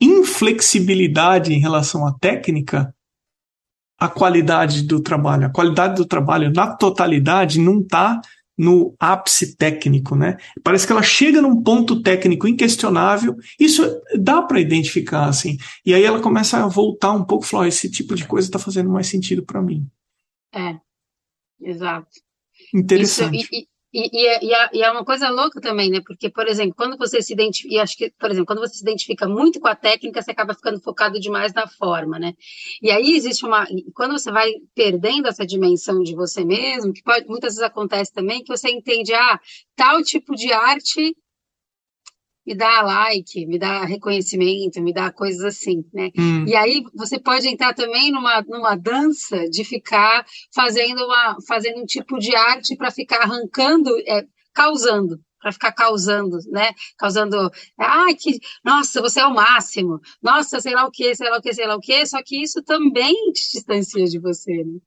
inflexibilidade 0.00 1.52
em 1.52 1.58
relação 1.58 2.06
à 2.06 2.12
técnica 2.12 2.94
a 3.98 4.08
qualidade 4.08 4.82
do 4.82 5.00
trabalho. 5.00 5.46
A 5.46 5.50
qualidade 5.50 5.94
do 5.94 6.06
trabalho 6.06 6.50
na 6.52 6.74
totalidade 6.74 7.60
não 7.60 7.80
está 7.80 8.20
no 8.56 8.94
ápice 8.98 9.56
técnico, 9.56 10.14
né? 10.14 10.36
Parece 10.62 10.86
que 10.86 10.92
ela 10.92 11.02
chega 11.02 11.40
num 11.40 11.62
ponto 11.62 12.02
técnico 12.02 12.48
inquestionável. 12.48 13.36
Isso 13.58 13.82
dá 14.18 14.42
para 14.42 14.60
identificar, 14.60 15.26
assim. 15.26 15.56
E 15.84 15.94
aí 15.94 16.02
ela 16.02 16.20
começa 16.20 16.62
a 16.62 16.66
voltar 16.66 17.12
um 17.12 17.24
pouco, 17.24 17.46
falar: 17.46 17.68
esse 17.68 17.90
tipo 17.90 18.14
de 18.14 18.26
coisa 18.26 18.48
está 18.48 18.58
fazendo 18.58 18.90
mais 18.90 19.06
sentido 19.06 19.44
para 19.44 19.62
mim. 19.62 19.86
É, 20.52 20.78
exato. 21.60 22.08
Interessante. 22.74 23.36
Isso, 23.36 23.66
e, 23.92 24.22
e, 24.22 24.26
é, 24.26 24.44
e, 24.44 24.54
é, 24.54 24.70
e, 24.72 24.82
é, 24.82 24.90
uma 24.90 25.04
coisa 25.04 25.28
louca 25.28 25.60
também, 25.60 25.90
né? 25.90 26.00
Porque, 26.06 26.30
por 26.30 26.46
exemplo, 26.46 26.74
quando 26.76 26.96
você 26.96 27.20
se 27.20 27.32
identifica, 27.32 27.82
acho 27.82 27.96
que, 27.96 28.10
por 28.18 28.30
exemplo, 28.30 28.46
quando 28.46 28.60
você 28.60 28.74
se 28.74 28.82
identifica 28.82 29.28
muito 29.28 29.58
com 29.58 29.66
a 29.66 29.74
técnica, 29.74 30.22
você 30.22 30.30
acaba 30.30 30.54
ficando 30.54 30.80
focado 30.80 31.18
demais 31.18 31.52
na 31.52 31.66
forma, 31.66 32.18
né? 32.18 32.32
E 32.80 32.90
aí 32.90 33.14
existe 33.14 33.44
uma. 33.44 33.66
Quando 33.94 34.12
você 34.12 34.30
vai 34.30 34.52
perdendo 34.74 35.26
essa 35.26 35.44
dimensão 35.44 36.02
de 36.02 36.14
você 36.14 36.44
mesmo, 36.44 36.92
que 36.92 37.02
pode, 37.02 37.26
muitas 37.26 37.54
vezes 37.54 37.62
acontece 37.62 38.12
também, 38.12 38.44
que 38.44 38.56
você 38.56 38.70
entende, 38.70 39.12
ah, 39.12 39.40
tal 39.74 40.02
tipo 40.02 40.36
de 40.36 40.52
arte 40.52 41.14
me 42.50 42.56
dá 42.56 42.82
like, 42.82 43.46
me 43.46 43.58
dá 43.58 43.84
reconhecimento, 43.84 44.82
me 44.82 44.92
dá 44.92 45.12
coisas 45.12 45.44
assim, 45.44 45.84
né? 45.94 46.10
Hum. 46.18 46.44
E 46.46 46.56
aí 46.56 46.82
você 46.92 47.18
pode 47.18 47.46
entrar 47.46 47.72
também 47.74 48.10
numa, 48.10 48.42
numa 48.42 48.74
dança 48.74 49.48
de 49.48 49.62
ficar 49.62 50.26
fazendo, 50.52 51.04
uma, 51.04 51.36
fazendo 51.46 51.80
um 51.80 51.86
tipo 51.86 52.18
de 52.18 52.34
arte 52.34 52.76
para 52.76 52.90
ficar 52.90 53.22
arrancando, 53.22 53.90
é, 54.00 54.24
causando, 54.52 55.20
para 55.40 55.52
ficar 55.52 55.72
causando, 55.72 56.38
né? 56.50 56.72
Causando, 56.98 57.36
ai, 57.78 58.16
que, 58.16 58.40
nossa, 58.64 59.00
você 59.00 59.20
é 59.20 59.26
o 59.26 59.34
máximo, 59.34 60.00
nossa, 60.20 60.60
sei 60.60 60.74
lá 60.74 60.84
o 60.86 60.90
que, 60.90 61.14
sei 61.14 61.30
lá 61.30 61.38
o 61.38 61.40
que, 61.40 61.54
sei 61.54 61.66
lá 61.68 61.76
o 61.76 61.80
que, 61.80 62.04
só 62.04 62.20
que 62.24 62.42
isso 62.42 62.60
também 62.64 63.14
te 63.32 63.52
distancia 63.52 64.06
de 64.06 64.18
você, 64.18 64.64
né? 64.64 64.80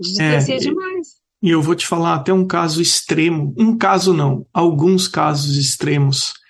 Te 0.00 0.08
distancia 0.10 0.54
é, 0.54 0.58
demais. 0.58 1.08
E 1.42 1.50
eu 1.50 1.60
vou 1.60 1.74
te 1.74 1.88
falar 1.88 2.14
até 2.14 2.32
um 2.32 2.46
caso 2.46 2.80
extremo, 2.80 3.52
um 3.58 3.76
caso 3.76 4.14
não, 4.14 4.46
alguns 4.52 5.08
casos 5.08 5.56
extremos 5.56 6.43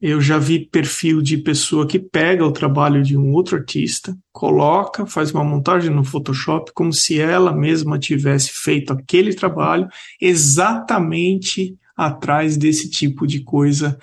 eu 0.00 0.20
já 0.20 0.38
vi 0.38 0.60
perfil 0.60 1.20
de 1.20 1.36
pessoa 1.36 1.86
que 1.86 1.98
pega 1.98 2.44
o 2.44 2.52
trabalho 2.52 3.02
de 3.02 3.18
um 3.18 3.32
outro 3.32 3.56
artista, 3.56 4.16
coloca, 4.32 5.04
faz 5.04 5.30
uma 5.30 5.44
montagem 5.44 5.90
no 5.90 6.02
Photoshop 6.02 6.72
como 6.74 6.92
se 6.92 7.20
ela 7.20 7.54
mesma 7.54 7.98
tivesse 7.98 8.50
feito 8.52 8.92
aquele 8.92 9.34
trabalho 9.34 9.88
exatamente 10.18 11.76
atrás 11.94 12.56
desse 12.56 12.88
tipo 12.88 13.26
de 13.26 13.44
coisa 13.44 13.98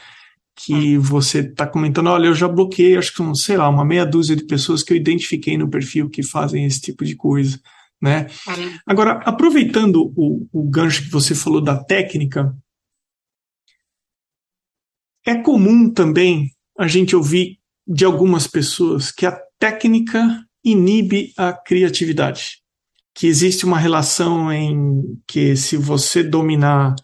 que 0.56 0.98
você 0.98 1.40
está 1.40 1.66
comentando. 1.66 2.08
Olha, 2.08 2.28
eu 2.28 2.36
já 2.36 2.48
bloqueei, 2.48 2.96
acho 2.96 3.14
que, 3.14 3.24
sei 3.36 3.58
lá, 3.58 3.68
uma 3.68 3.86
meia 3.86 4.06
dúzia 4.06 4.36
de 4.36 4.46
pessoas 4.46 4.84
que 4.84 4.94
eu 4.94 4.98
identifiquei 4.98 5.58
no 5.58 5.70
perfil 5.70 6.10
que 6.10 6.22
fazem 6.22 6.66
esse 6.66 6.82
tipo 6.82 7.04
de 7.04 7.16
coisa. 7.16 7.60
Né? 8.00 8.28
Agora, 8.86 9.14
aproveitando 9.26 10.14
o, 10.16 10.48
o 10.52 10.70
gancho 10.70 11.04
que 11.04 11.12
você 11.12 11.34
falou 11.34 11.62
da 11.62 11.76
técnica, 11.76 12.56
é 15.28 15.36
comum 15.36 15.92
também 15.92 16.56
a 16.80 16.88
gente 16.88 17.14
ouvir 17.14 17.60
de 17.86 18.06
algumas 18.06 18.48
pessoas 18.48 19.12
que 19.12 19.26
a 19.26 19.38
técnica 19.60 20.42
inibe 20.64 21.34
a 21.38 21.52
criatividade, 21.52 22.62
que 23.14 23.28
existe 23.28 23.66
uma 23.66 23.78
relação 23.78 24.50
em 24.52 25.22
que 25.28 25.58
se 25.58 25.76
você 25.76 26.24
dominar 26.24 26.96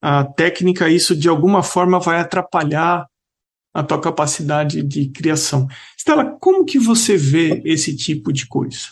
a 0.00 0.24
técnica, 0.24 0.88
isso 0.88 1.14
de 1.14 1.28
alguma 1.28 1.62
forma 1.62 2.00
vai 2.00 2.18
atrapalhar 2.18 3.06
a 3.74 3.82
tua 3.82 4.00
capacidade 4.00 4.82
de 4.82 5.10
criação. 5.10 5.68
Stella, 5.98 6.38
como 6.40 6.64
que 6.64 6.78
você 6.78 7.14
vê 7.14 7.60
esse 7.66 7.94
tipo 7.94 8.32
de 8.32 8.46
coisa? 8.46 8.88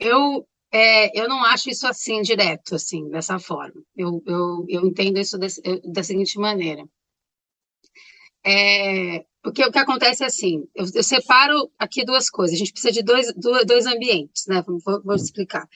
Eu 0.00 0.44
é, 0.72 1.20
eu 1.20 1.28
não 1.28 1.44
acho 1.44 1.68
isso 1.68 1.86
assim 1.86 2.22
direto, 2.22 2.74
assim, 2.74 3.08
dessa 3.08 3.38
forma. 3.38 3.82
Eu, 3.96 4.22
eu, 4.26 4.64
eu 4.68 4.86
entendo 4.86 5.18
isso 5.18 5.36
desse, 5.38 5.60
da 5.84 6.02
seguinte 6.02 6.38
maneira. 6.38 6.84
É, 8.44 9.24
porque 9.42 9.64
o 9.64 9.72
que 9.72 9.78
acontece 9.78 10.22
é 10.22 10.26
assim, 10.26 10.64
eu, 10.74 10.86
eu, 10.94 11.02
separo 11.02 11.70
aqui 11.78 12.04
duas 12.04 12.30
coisas. 12.30 12.54
A 12.54 12.58
gente 12.58 12.72
precisa 12.72 12.92
de 12.92 13.02
dois, 13.02 13.32
dois 13.34 13.86
ambientes, 13.86 14.46
né? 14.46 14.62
Vou, 14.66 15.02
vou 15.02 15.14
explicar. 15.14 15.66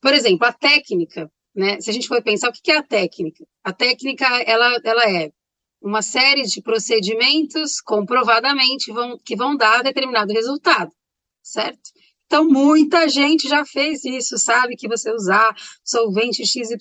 Por 0.00 0.14
exemplo, 0.14 0.46
a 0.46 0.52
técnica, 0.52 1.30
né? 1.54 1.80
Se 1.80 1.90
a 1.90 1.92
gente 1.92 2.08
for 2.08 2.22
pensar, 2.22 2.48
o 2.48 2.52
que 2.52 2.70
é 2.70 2.78
a 2.78 2.82
técnica? 2.82 3.44
A 3.64 3.72
técnica, 3.72 4.26
ela, 4.42 4.78
ela 4.84 5.10
é 5.10 5.32
uma 5.80 6.02
série 6.02 6.42
de 6.42 6.62
procedimentos 6.62 7.80
comprovadamente 7.80 8.92
vão, 8.92 9.18
que 9.24 9.36
vão 9.36 9.56
dar 9.56 9.82
determinado 9.82 10.32
resultado, 10.32 10.92
certo? 11.42 11.90
Então, 12.28 12.46
muita 12.46 13.08
gente 13.08 13.48
já 13.48 13.64
fez 13.64 14.04
isso, 14.04 14.36
sabe? 14.36 14.76
Que 14.76 14.86
você 14.86 15.10
usar 15.10 15.56
solvente 15.82 16.44
XYZ 16.44 16.76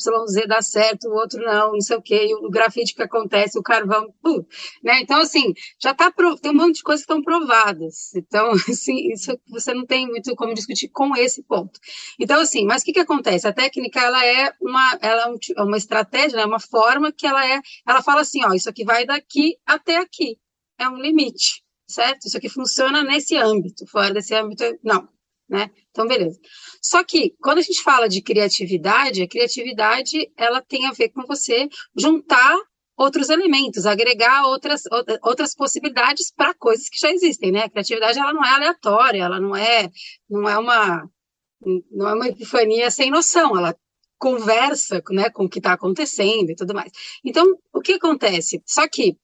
dá 0.46 0.62
certo, 0.62 1.08
o 1.08 1.14
outro 1.14 1.42
não, 1.42 1.72
não 1.72 1.80
sei 1.80 1.96
o 1.96 2.02
quê, 2.02 2.28
o 2.42 2.50
grafite 2.50 2.94
que 2.94 3.02
acontece, 3.02 3.58
o 3.58 3.64
carvão, 3.64 4.14
tudo, 4.22 4.46
né? 4.84 5.00
Então, 5.02 5.22
assim, 5.22 5.54
já 5.82 5.94
tá, 5.94 6.12
tem 6.42 6.52
um 6.52 6.54
monte 6.54 6.76
de 6.76 6.84
coisas 6.84 7.06
que 7.06 7.14
estão 7.14 7.24
provadas. 7.24 8.14
Então, 8.14 8.52
assim, 8.68 9.10
isso 9.14 9.40
você 9.48 9.74
não 9.74 9.86
tem 9.86 10.06
muito 10.06 10.36
como 10.36 10.54
discutir 10.54 10.90
com 10.90 11.16
esse 11.16 11.42
ponto. 11.44 11.80
Então, 12.20 12.42
assim, 12.42 12.66
mas 12.66 12.82
o 12.82 12.86
que 12.86 12.92
que 12.92 13.00
acontece? 13.00 13.48
A 13.48 13.54
técnica, 13.54 14.02
ela 14.02 14.26
é 14.26 14.52
uma, 14.62 15.00
ela 15.02 15.32
é, 15.32 15.62
é 15.62 15.64
uma 15.64 15.78
estratégia, 15.78 16.40
né? 16.40 16.46
uma 16.46 16.60
forma 16.60 17.10
que 17.10 17.26
ela 17.26 17.46
é, 17.48 17.62
ela 17.88 18.04
fala 18.04 18.20
assim, 18.20 18.44
ó, 18.44 18.54
isso 18.54 18.70
aqui 18.70 18.84
vai 18.84 19.06
daqui 19.06 19.56
até 19.66 19.98
aqui. 19.98 20.38
É 20.78 20.90
um 20.90 20.98
limite 20.98 21.66
certo? 21.90 22.26
Isso 22.26 22.36
aqui 22.38 22.50
funciona 22.50 23.02
nesse 23.02 23.38
âmbito, 23.38 23.88
fora 23.88 24.14
desse 24.14 24.36
âmbito, 24.36 24.62
não 24.84 25.08
né? 25.50 25.70
Então, 25.92 26.08
beleza. 26.08 26.40
Só 26.82 27.04
que 27.04 27.36
quando 27.42 27.60
a 27.60 27.62
gente 27.62 27.82
fala 27.82 28.08
de 28.08 28.22
criatividade, 28.22 29.22
a 29.22 29.28
criatividade 29.28 30.32
ela 30.38 30.62
tem 30.62 30.86
a 30.86 30.92
ver 30.92 31.10
com 31.10 31.26
você 31.26 31.68
juntar 31.98 32.58
outros 32.98 33.30
elementos, 33.30 33.86
agregar 33.86 34.48
outras, 34.48 34.82
outras 35.22 35.54
possibilidades 35.54 36.32
para 36.36 36.54
coisas 36.54 36.90
que 36.90 37.00
já 37.00 37.12
existem, 37.12 37.52
né? 37.52 37.64
A 37.64 37.70
criatividade 37.70 38.18
ela 38.18 38.34
não 38.34 38.44
é 38.44 38.50
aleatória, 38.50 39.24
ela 39.24 39.40
não 39.40 39.56
é, 39.56 39.90
não 40.30 40.50
é 40.50 40.58
uma 40.58 41.10
não 41.92 42.08
é 42.08 42.14
uma 42.14 42.28
epifania 42.28 42.92
sem 42.92 43.10
noção, 43.10 43.58
ela 43.58 43.76
conversa 44.20 45.02
né, 45.12 45.30
com 45.30 45.46
o 45.46 45.50
que 45.50 45.60
está 45.60 45.74
acontecendo 45.74 46.50
e 46.50 46.56
tudo 46.56 46.74
mais. 46.74 46.92
Então, 47.24 47.46
o 47.74 47.82
que 47.82 47.94
acontece? 47.94 48.62
Só 48.66 48.88
que 48.88 49.18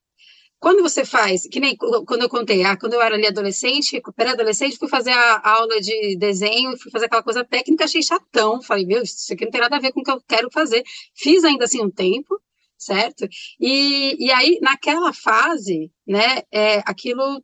quando 0.64 0.82
você 0.82 1.04
faz, 1.04 1.46
que 1.46 1.60
nem 1.60 1.76
quando 1.76 2.22
eu 2.22 2.30
contei, 2.30 2.64
ah, 2.64 2.78
quando 2.78 2.94
eu 2.94 3.02
era 3.02 3.16
ali 3.16 3.28
adolescente, 3.28 4.02
pré-adolescente, 4.16 4.78
fui 4.78 4.88
fazer 4.88 5.12
a 5.12 5.42
aula 5.44 5.82
de 5.82 6.16
desenho, 6.16 6.78
fui 6.78 6.90
fazer 6.90 7.08
aquela 7.08 7.22
coisa 7.22 7.44
técnica, 7.44 7.84
achei 7.84 8.02
chatão. 8.02 8.62
Falei, 8.62 8.86
meu, 8.86 9.04
isso 9.04 9.34
aqui 9.34 9.44
não 9.44 9.52
tem 9.52 9.60
nada 9.60 9.76
a 9.76 9.80
ver 9.82 9.92
com 9.92 10.00
o 10.00 10.04
que 10.04 10.10
eu 10.12 10.22
quero 10.26 10.50
fazer. 10.50 10.82
Fiz 11.14 11.44
ainda 11.44 11.66
assim 11.66 11.82
um 11.82 11.92
tempo, 11.92 12.40
certo? 12.78 13.28
E, 13.60 14.16
e 14.26 14.32
aí, 14.32 14.58
naquela 14.62 15.12
fase, 15.12 15.92
né, 16.08 16.44
é, 16.50 16.78
aquilo 16.86 17.44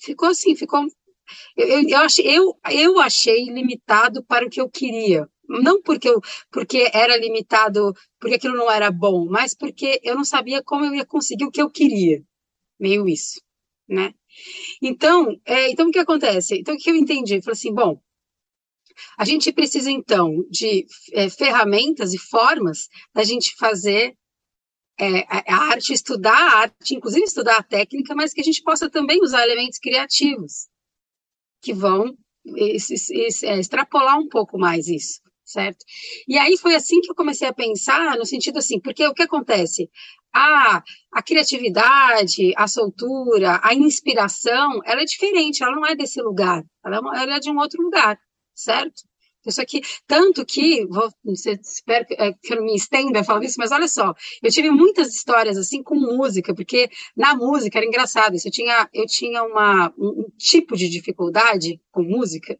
ficou 0.00 0.28
assim, 0.28 0.54
ficou 0.54 0.86
eu, 1.56 1.66
eu, 1.66 1.88
eu, 1.88 1.98
achei, 1.98 2.24
eu, 2.38 2.56
eu 2.70 3.00
achei 3.00 3.46
limitado 3.46 4.24
para 4.24 4.46
o 4.46 4.50
que 4.50 4.60
eu 4.60 4.70
queria. 4.70 5.28
Não 5.48 5.82
porque, 5.82 6.08
eu, 6.08 6.20
porque 6.52 6.88
era 6.92 7.16
limitado, 7.16 7.92
porque 8.20 8.36
aquilo 8.36 8.56
não 8.56 8.70
era 8.70 8.92
bom, 8.92 9.26
mas 9.28 9.52
porque 9.52 10.00
eu 10.04 10.14
não 10.14 10.24
sabia 10.24 10.62
como 10.62 10.84
eu 10.84 10.94
ia 10.94 11.04
conseguir 11.04 11.44
o 11.44 11.50
que 11.50 11.60
eu 11.60 11.68
queria. 11.68 12.22
Meio 12.78 13.08
isso, 13.08 13.40
né? 13.88 14.12
Então, 14.82 15.34
é, 15.44 15.70
então 15.70 15.88
o 15.88 15.90
que 15.90 15.98
acontece? 15.98 16.58
Então, 16.58 16.74
o 16.74 16.78
que 16.78 16.90
eu 16.90 16.96
entendi? 16.96 17.40
Falei 17.40 17.52
assim, 17.52 17.72
bom, 17.72 18.00
a 19.18 19.24
gente 19.24 19.52
precisa, 19.52 19.90
então, 19.90 20.44
de 20.50 20.86
é, 21.12 21.28
ferramentas 21.28 22.12
e 22.12 22.18
formas 22.18 22.88
da 23.14 23.24
gente 23.24 23.54
fazer 23.56 24.14
é, 24.98 25.20
a 25.50 25.56
arte, 25.70 25.92
estudar 25.92 26.36
a 26.36 26.58
arte, 26.60 26.94
inclusive 26.94 27.24
estudar 27.24 27.58
a 27.58 27.62
técnica, 27.62 28.14
mas 28.14 28.32
que 28.32 28.40
a 28.40 28.44
gente 28.44 28.62
possa 28.62 28.88
também 28.88 29.20
usar 29.22 29.42
elementos 29.42 29.78
criativos 29.78 30.68
que 31.60 31.74
vão 31.74 32.16
é, 32.56 33.58
extrapolar 33.58 34.18
um 34.18 34.28
pouco 34.28 34.58
mais 34.58 34.88
isso, 34.88 35.20
certo? 35.46 35.84
E 36.28 36.36
aí 36.36 36.58
foi 36.58 36.74
assim 36.74 37.00
que 37.00 37.10
eu 37.10 37.14
comecei 37.14 37.46
a 37.48 37.54
pensar, 37.54 38.18
no 38.18 38.26
sentido 38.26 38.58
assim, 38.58 38.80
porque 38.80 39.06
o 39.06 39.14
que 39.14 39.22
acontece? 39.22 39.88
A, 40.34 40.82
a 41.12 41.22
criatividade, 41.22 42.52
a 42.56 42.66
soltura, 42.66 43.60
a 43.62 43.72
inspiração, 43.72 44.80
ela 44.84 45.00
é 45.00 45.04
diferente, 45.04 45.62
ela 45.62 45.74
não 45.74 45.86
é 45.86 45.94
desse 45.94 46.20
lugar, 46.20 46.62
ela 46.84 46.96
é, 46.96 47.22
ela 47.22 47.36
é 47.36 47.40
de 47.40 47.50
um 47.50 47.58
outro 47.58 47.80
lugar, 47.80 48.18
certo? 48.54 49.02
Isso 49.46 49.60
aqui, 49.60 49.80
tanto 50.06 50.44
que, 50.44 50.84
vou, 50.86 51.08
espero 51.24 52.06
que, 52.06 52.14
é, 52.14 52.32
que 52.32 52.52
eu 52.52 52.58
não 52.58 52.64
me 52.64 52.74
estenda 52.74 53.22
falando 53.22 53.44
isso, 53.44 53.56
mas 53.58 53.70
olha 53.70 53.88
só, 53.88 54.14
eu 54.42 54.50
tive 54.50 54.70
muitas 54.70 55.14
histórias 55.14 55.56
assim 55.56 55.82
com 55.82 55.94
música, 55.94 56.54
porque 56.54 56.90
na 57.16 57.34
música 57.34 57.78
era 57.78 57.86
engraçado 57.86 58.34
isso, 58.34 58.48
eu 58.48 58.52
tinha, 58.52 58.88
eu 58.92 59.06
tinha 59.06 59.42
uma, 59.42 59.92
um, 59.98 60.26
tipo 60.38 60.76
de 60.76 60.88
dificuldade 60.88 61.80
com 61.90 62.02
música, 62.02 62.58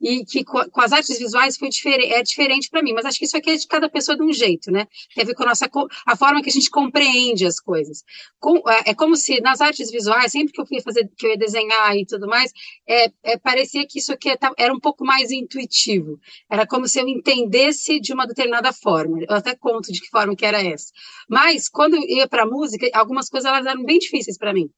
e 0.00 0.24
que 0.24 0.44
com, 0.44 0.58
com 0.70 0.80
as 0.80 0.92
artes 0.92 1.18
visuais 1.18 1.56
foi 1.56 1.68
diferente, 1.68 2.12
é 2.12 2.22
diferente 2.22 2.70
para 2.70 2.82
mim, 2.82 2.92
mas 2.92 3.04
acho 3.04 3.18
que 3.18 3.24
isso 3.24 3.36
aqui 3.36 3.50
é 3.50 3.56
de 3.56 3.66
cada 3.66 3.88
pessoa 3.88 4.16
de 4.16 4.22
um 4.22 4.32
jeito, 4.32 4.70
né? 4.70 4.86
Tem 5.14 5.24
a 5.24 5.26
ver 5.26 5.34
com 5.34 5.42
a 5.42 5.46
nossa, 5.46 5.68
a 6.06 6.16
forma 6.16 6.42
que 6.42 6.48
a 6.48 6.52
gente 6.52 6.70
compreende 6.70 7.44
as 7.44 7.60
coisas. 7.60 8.02
Com, 8.38 8.56
é, 8.68 8.90
é, 8.90 8.94
como 8.94 9.16
se 9.16 9.40
nas 9.40 9.60
artes 9.60 9.90
visuais, 9.90 10.32
sempre 10.32 10.52
que 10.52 10.60
eu 10.60 10.66
fui 10.66 10.80
fazer, 10.80 11.08
que 11.16 11.26
eu 11.26 11.30
ia 11.30 11.36
desenhar 11.36 11.96
e 11.96 12.06
tudo 12.06 12.26
mais, 12.26 12.52
é, 12.88 13.10
é 13.22 13.38
parecia 13.38 13.86
que 13.86 13.98
isso 13.98 14.12
aqui 14.12 14.30
era 14.56 14.72
um 14.72 14.80
pouco 14.80 15.04
mais 15.04 15.30
intuitivo. 15.30 16.18
Era 16.50 16.66
como 16.66 16.88
se 16.88 17.00
eu 17.00 17.08
entendesse 17.08 18.00
de 18.00 18.12
uma 18.12 18.26
determinada 18.26 18.72
forma. 18.72 19.18
Eu 19.28 19.36
até 19.36 19.54
conto 19.54 19.92
de 19.92 20.00
que 20.00 20.08
forma 20.08 20.36
que 20.36 20.46
era 20.46 20.62
essa. 20.62 20.92
Mas 21.28 21.68
quando 21.68 21.94
eu 21.94 22.02
ia 22.02 22.28
para 22.28 22.46
música, 22.46 22.88
algumas 22.94 23.28
coisas 23.28 23.48
elas 23.50 23.66
eram 23.66 23.84
bem 23.84 23.98
difíceis 23.98 24.38
para 24.38 24.52
mim. 24.52 24.68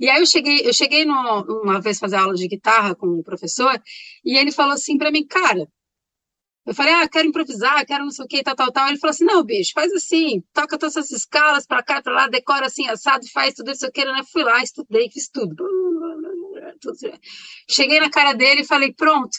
E 0.00 0.08
aí 0.08 0.20
eu 0.20 0.26
cheguei, 0.26 0.66
eu 0.66 0.72
cheguei 0.72 1.04
no, 1.04 1.42
uma 1.62 1.80
vez 1.80 1.98
fazer 1.98 2.16
aula 2.16 2.34
de 2.34 2.48
guitarra 2.48 2.94
com 2.94 3.06
um 3.06 3.22
professor 3.22 3.80
e 4.24 4.38
ele 4.38 4.50
falou 4.50 4.72
assim 4.72 4.96
para 4.96 5.10
mim, 5.10 5.26
cara, 5.26 5.68
eu 6.68 6.74
falei, 6.74 6.92
ah, 6.92 7.08
quero 7.08 7.26
improvisar, 7.26 7.86
quero 7.86 8.04
não 8.04 8.10
sei 8.10 8.26
o 8.26 8.28
que, 8.28 8.42
tal, 8.42 8.54
tal, 8.54 8.70
tal. 8.70 8.88
Ele 8.88 8.98
falou 8.98 9.10
assim, 9.10 9.24
não, 9.24 9.42
bicho, 9.42 9.72
faz 9.72 9.90
assim, 9.90 10.42
toca 10.52 10.76
todas 10.76 10.96
essas 10.98 11.10
escalas 11.12 11.66
para 11.66 11.82
cá, 11.82 12.02
para 12.02 12.12
lá, 12.12 12.28
decora 12.28 12.66
assim, 12.66 12.86
assado, 12.86 13.26
faz 13.32 13.54
tudo 13.54 13.70
isso, 13.70 13.86
eu 13.86 13.90
quero, 13.90 14.12
né? 14.12 14.22
Fui 14.30 14.42
lá, 14.42 14.62
estudei, 14.62 15.10
fiz 15.10 15.30
tudo. 15.30 15.56
Cheguei 17.70 17.98
na 18.00 18.10
cara 18.10 18.34
dele 18.34 18.60
e 18.60 18.66
falei, 18.66 18.92
pronto, 18.92 19.34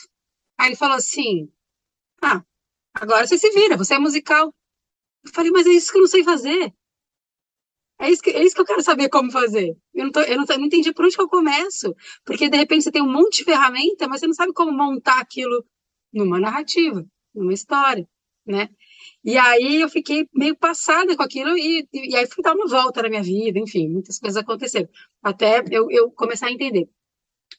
Aí 0.59 0.67
ele 0.67 0.75
falou 0.75 0.97
assim: 0.97 1.49
Ah, 2.21 2.43
agora 2.93 3.25
você 3.25 3.37
se 3.37 3.49
vira, 3.51 3.77
você 3.77 3.95
é 3.95 3.99
musical. 3.99 4.53
Eu 5.23 5.31
falei, 5.33 5.51
mas 5.51 5.65
é 5.65 5.71
isso 5.71 5.91
que 5.91 5.97
eu 5.97 6.01
não 6.01 6.07
sei 6.07 6.23
fazer. 6.23 6.73
É 7.99 8.09
isso 8.09 8.21
que, 8.21 8.29
é 8.29 8.43
isso 8.43 8.55
que 8.55 8.61
eu 8.61 8.65
quero 8.65 8.81
saber 8.81 9.09
como 9.09 9.31
fazer. 9.31 9.77
Eu 9.93 10.05
não, 10.05 10.11
tô, 10.11 10.21
eu, 10.21 10.37
não, 10.37 10.45
eu 10.49 10.59
não 10.59 10.65
entendi 10.65 10.93
por 10.93 11.05
onde 11.05 11.15
que 11.15 11.21
eu 11.21 11.29
começo. 11.29 11.95
Porque, 12.25 12.49
de 12.49 12.57
repente, 12.57 12.83
você 12.83 12.91
tem 12.91 13.01
um 13.01 13.11
monte 13.11 13.37
de 13.39 13.43
ferramenta, 13.45 14.07
mas 14.07 14.19
você 14.21 14.27
não 14.27 14.33
sabe 14.33 14.53
como 14.53 14.71
montar 14.71 15.19
aquilo 15.19 15.65
numa 16.13 16.39
narrativa, 16.39 17.05
numa 17.33 17.53
história, 17.53 18.07
né? 18.45 18.69
E 19.23 19.37
aí 19.37 19.81
eu 19.81 19.89
fiquei 19.89 20.27
meio 20.33 20.55
passada 20.57 21.15
com 21.15 21.23
aquilo 21.23 21.57
e, 21.57 21.87
e, 21.93 22.11
e 22.11 22.15
aí 22.15 22.25
fui 22.27 22.43
dar 22.43 22.55
uma 22.55 22.67
volta 22.67 23.01
na 23.01 23.09
minha 23.09 23.23
vida, 23.23 23.59
enfim, 23.59 23.89
muitas 23.89 24.17
coisas 24.19 24.41
aconteceram. 24.41 24.89
Até 25.21 25.63
eu, 25.71 25.91
eu 25.91 26.11
começar 26.11 26.47
a 26.47 26.51
entender. 26.51 26.89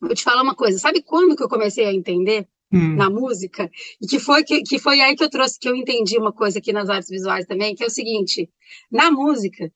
Vou 0.01 0.15
te 0.15 0.25
falar 0.25 0.43
uma 0.43 0.55
coisa, 0.55 0.79
sabe 0.79 1.03
quando 1.03 1.37
que 1.37 1.43
eu 1.43 1.49
comecei 1.49 1.85
a 1.85 1.93
entender? 1.93 2.49
Hum. 2.73 2.97
na 2.97 3.11
música, 3.11 3.71
e 4.01 4.07
que 4.07 4.19
foi, 4.19 4.45
que, 4.45 4.63
que 4.63 4.79
foi 4.79 5.01
aí 5.01 5.17
que 5.17 5.25
eu 5.25 5.31
trouxe, 5.31 5.59
que 5.59 5.69
eu 5.69 5.77
entendi 5.77 6.19
uma 6.19 6.33
coisa 6.33 6.59
aqui 6.59 6.73
nas 6.73 6.89
artes 6.89 7.11
visuais 7.11 7.47
também, 7.47 7.75
que 7.75 7.83
é 7.83 7.87
o 7.87 7.91
seguinte, 7.91 8.49
na 8.91 9.11
música, 9.11 9.73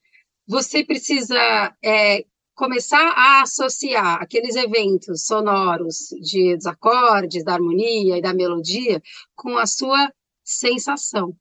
você 0.47 0.83
precisa 0.83 1.75
é, 1.83 2.25
começar 2.53 3.13
a 3.15 3.41
associar 3.41 4.21
aqueles 4.21 4.55
eventos 4.55 5.25
sonoros 5.25 6.09
de, 6.21 6.55
dos 6.55 6.65
acordes, 6.65 7.43
da 7.43 7.53
harmonia 7.53 8.17
e 8.17 8.21
da 8.21 8.33
melodia 8.33 9.01
com 9.35 9.57
a 9.57 9.65
sua 9.65 10.11
sensação. 10.43 11.35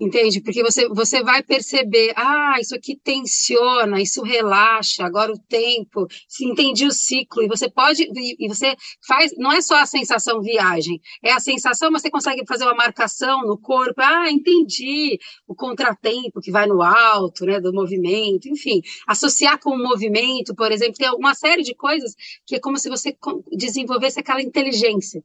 Entende? 0.00 0.40
Porque 0.40 0.62
você, 0.62 0.88
você 0.88 1.24
vai 1.24 1.42
perceber, 1.42 2.12
ah, 2.14 2.54
isso 2.60 2.72
aqui 2.72 2.94
tensiona, 2.96 4.00
isso 4.00 4.22
relaxa, 4.22 5.04
agora 5.04 5.32
o 5.32 5.38
tempo, 5.38 6.06
se 6.28 6.44
entendi 6.44 6.86
o 6.86 6.92
ciclo, 6.92 7.42
e 7.42 7.48
você 7.48 7.68
pode, 7.68 8.08
e, 8.14 8.46
você 8.46 8.76
faz, 9.04 9.32
não 9.36 9.50
é 9.50 9.60
só 9.60 9.74
a 9.76 9.86
sensação 9.86 10.40
viagem, 10.40 11.00
é 11.20 11.32
a 11.32 11.40
sensação, 11.40 11.90
mas 11.90 12.02
você 12.02 12.10
consegue 12.10 12.46
fazer 12.46 12.62
uma 12.64 12.76
marcação 12.76 13.44
no 13.44 13.58
corpo, 13.58 14.00
ah, 14.00 14.30
entendi 14.30 15.18
o 15.48 15.54
contratempo 15.54 16.40
que 16.40 16.52
vai 16.52 16.68
no 16.68 16.80
alto, 16.80 17.44
né, 17.44 17.60
do 17.60 17.72
movimento, 17.72 18.48
enfim, 18.48 18.80
associar 19.04 19.58
com 19.58 19.70
o 19.70 19.78
movimento, 19.78 20.54
por 20.54 20.70
exemplo, 20.70 20.94
tem 20.94 21.10
uma 21.10 21.34
série 21.34 21.64
de 21.64 21.74
coisas 21.74 22.14
que 22.46 22.54
é 22.54 22.60
como 22.60 22.78
se 22.78 22.88
você 22.88 23.16
desenvolvesse 23.50 24.20
aquela 24.20 24.40
inteligência, 24.40 25.24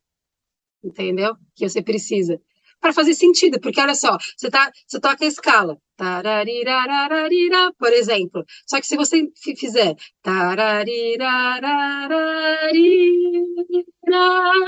entendeu? 0.83 1.35
Que 1.55 1.69
você 1.69 1.81
precisa 1.81 2.41
para 2.83 2.91
fazer 2.91 3.13
sentido, 3.13 3.61
porque 3.61 3.79
olha 3.79 3.95
só, 3.95 4.17
você, 4.37 4.51
tá, 4.51 4.69
você 4.85 4.99
toca 4.99 5.23
a 5.23 5.27
escala, 5.27 5.77
por 7.79 7.93
exemplo, 7.93 8.43
só 8.67 8.81
que 8.81 8.85
se 8.85 8.97
você 8.97 9.25
fizer 9.57 9.95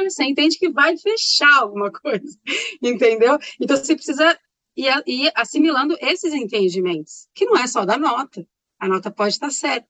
você 0.07 0.23
entende 0.23 0.57
que 0.57 0.69
vai 0.69 0.95
fechar 0.97 1.59
alguma 1.59 1.91
coisa, 1.91 2.39
entendeu? 2.81 3.37
Então 3.59 3.75
você 3.75 3.93
precisa 3.93 4.39
ir, 4.77 5.03
ir 5.05 5.29
assimilando 5.35 5.97
esses 5.99 6.33
entendimentos, 6.33 7.27
que 7.35 7.43
não 7.43 7.57
é 7.57 7.67
só 7.67 7.83
da 7.83 7.97
nota, 7.97 8.47
a 8.79 8.87
nota 8.87 9.11
pode 9.11 9.33
estar 9.33 9.51
certa. 9.51 9.89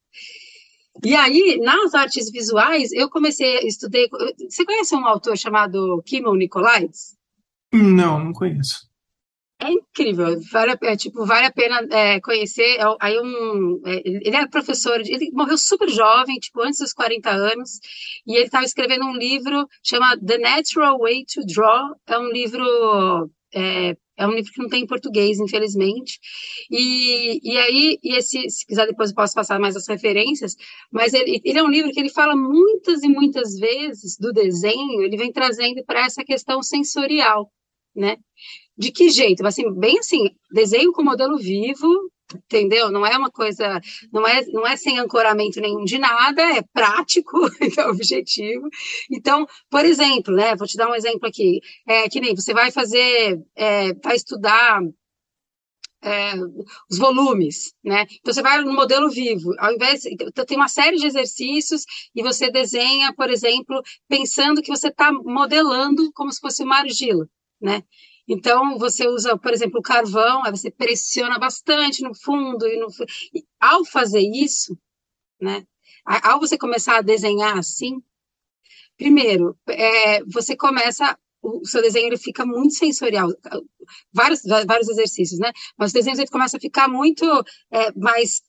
E 1.03 1.13
aí, 1.13 1.59
nas 1.61 1.93
artes 1.93 2.31
visuais, 2.31 2.91
eu 2.93 3.07
comecei, 3.09 3.59
estudei. 3.67 4.07
Você 4.49 4.65
conhece 4.65 4.95
um 4.95 5.05
autor 5.05 5.37
chamado 5.37 6.01
Kimon 6.05 6.35
Nicolaides? 6.35 7.14
Não, 7.75 8.23
não 8.23 8.33
conheço. 8.33 8.89
É 9.59 9.69
incrível, 9.69 10.39
vale, 10.51 10.77
é, 10.83 10.95
tipo, 10.97 11.25
vale 11.25 11.45
a 11.45 11.51
pena 11.51 11.79
é, 11.89 12.19
conhecer. 12.19 12.77
É 12.77 12.83
aí 12.99 13.19
um, 13.19 13.81
é, 13.85 14.01
ele 14.05 14.35
é 14.35 14.47
professor, 14.47 14.99
ele 14.99 15.31
morreu 15.31 15.57
super 15.57 15.89
jovem, 15.89 16.37
tipo, 16.37 16.61
antes 16.61 16.79
dos 16.79 16.93
40 16.93 17.29
anos, 17.29 17.79
e 18.27 18.35
ele 18.35 18.45
estava 18.45 18.65
escrevendo 18.65 19.05
um 19.05 19.15
livro 19.15 19.67
chamado 19.81 20.25
The 20.25 20.37
Natural 20.37 20.99
Way 20.99 21.25
to 21.33 21.45
Draw. 21.45 21.95
É 22.07 22.19
um 22.19 22.31
livro 22.31 23.29
é, 23.53 23.95
é, 24.17 24.27
um 24.27 24.31
livro 24.31 24.51
que 24.51 24.61
não 24.61 24.69
tem 24.69 24.83
em 24.83 24.87
português, 24.87 25.39
infelizmente. 25.39 26.19
E, 26.69 27.39
e 27.43 27.57
aí, 27.57 27.99
e 28.03 28.15
esse, 28.17 28.49
se 28.49 28.65
quiser 28.65 28.87
depois 28.87 29.09
eu 29.09 29.15
posso 29.15 29.33
passar 29.33 29.59
mais 29.59 29.75
as 29.75 29.87
referências, 29.87 30.55
mas 30.91 31.13
ele, 31.13 31.41
ele 31.43 31.59
é 31.59 31.63
um 31.63 31.69
livro 31.69 31.91
que 31.91 31.99
ele 31.99 32.09
fala 32.09 32.35
muitas 32.35 33.03
e 33.03 33.07
muitas 33.07 33.57
vezes 33.57 34.17
do 34.17 34.33
desenho, 34.33 35.01
ele 35.01 35.17
vem 35.17 35.31
trazendo 35.31 35.83
para 35.85 36.05
essa 36.05 36.23
questão 36.23 36.61
sensorial 36.61 37.49
né? 37.95 38.17
De 38.77 38.91
que 38.91 39.09
jeito? 39.09 39.45
Assim, 39.45 39.71
bem 39.73 39.99
assim, 39.99 40.29
desenho 40.51 40.91
com 40.91 41.03
modelo 41.03 41.37
vivo, 41.37 41.87
entendeu? 42.33 42.91
Não 42.91 43.05
é 43.05 43.17
uma 43.17 43.31
coisa, 43.31 43.79
não 44.11 44.27
é, 44.27 44.45
não 44.47 44.67
é 44.67 44.75
sem 44.75 44.99
ancoramento 44.99 45.61
nenhum 45.61 45.85
de 45.85 45.97
nada, 45.97 46.41
é 46.41 46.61
prático, 46.73 47.37
é 47.77 47.87
objetivo. 47.87 48.67
Então, 49.11 49.47
por 49.69 49.85
exemplo, 49.85 50.33
né? 50.35 50.55
Vou 50.55 50.67
te 50.67 50.77
dar 50.77 50.89
um 50.89 50.95
exemplo 50.95 51.27
aqui. 51.27 51.61
É 51.87 52.09
que 52.09 52.19
nem 52.21 52.35
você 52.35 52.53
vai 52.53 52.71
fazer, 52.71 53.41
é, 53.55 53.93
vai 53.93 54.15
estudar 54.15 54.81
é, 56.03 56.33
os 56.89 56.97
volumes, 56.97 57.73
né? 57.83 58.05
Então 58.19 58.33
você 58.33 58.41
vai 58.41 58.61
no 58.61 58.73
modelo 58.73 59.09
vivo, 59.09 59.53
ao 59.57 59.73
invés 59.73 60.05
então, 60.05 60.45
tem 60.45 60.57
uma 60.57 60.67
série 60.67 60.97
de 60.97 61.07
exercícios 61.07 61.83
e 62.13 62.21
você 62.21 62.51
desenha, 62.51 63.13
por 63.13 63.29
exemplo, 63.29 63.81
pensando 64.07 64.61
que 64.61 64.69
você 64.69 64.89
está 64.89 65.11
modelando 65.11 66.11
como 66.13 66.31
se 66.31 66.39
fosse 66.39 66.63
uma 66.63 66.77
argila 66.77 67.27
né? 67.65 67.83
Então, 68.27 68.77
você 68.77 69.07
usa, 69.07 69.37
por 69.37 69.53
exemplo, 69.53 69.79
o 69.79 69.83
carvão, 69.83 70.43
aí 70.43 70.51
você 70.51 70.71
pressiona 70.71 71.37
bastante 71.37 72.03
no 72.03 72.13
fundo, 72.13 72.67
e, 72.67 72.77
no, 72.79 72.87
e 73.33 73.43
ao 73.59 73.83
fazer 73.85 74.21
isso, 74.21 74.77
né? 75.41 75.65
Ao 76.05 76.39
você 76.39 76.57
começar 76.57 76.97
a 76.97 77.01
desenhar 77.01 77.57
assim, 77.57 78.01
primeiro, 78.97 79.57
é, 79.67 80.23
você 80.25 80.55
começa, 80.55 81.17
o 81.41 81.65
seu 81.65 81.81
desenho 81.81 82.07
ele 82.07 82.17
fica 82.17 82.45
muito 82.45 82.75
sensorial, 82.75 83.29
vários, 84.13 84.41
vários 84.43 84.89
exercícios, 84.89 85.39
né? 85.39 85.51
Mas 85.77 85.91
o 85.91 85.93
desenho 85.93 86.17
ele 86.17 86.27
começa 86.27 86.57
a 86.57 86.59
ficar 86.59 86.87
muito 86.87 87.25
é, 87.71 87.91
mais 87.93 88.41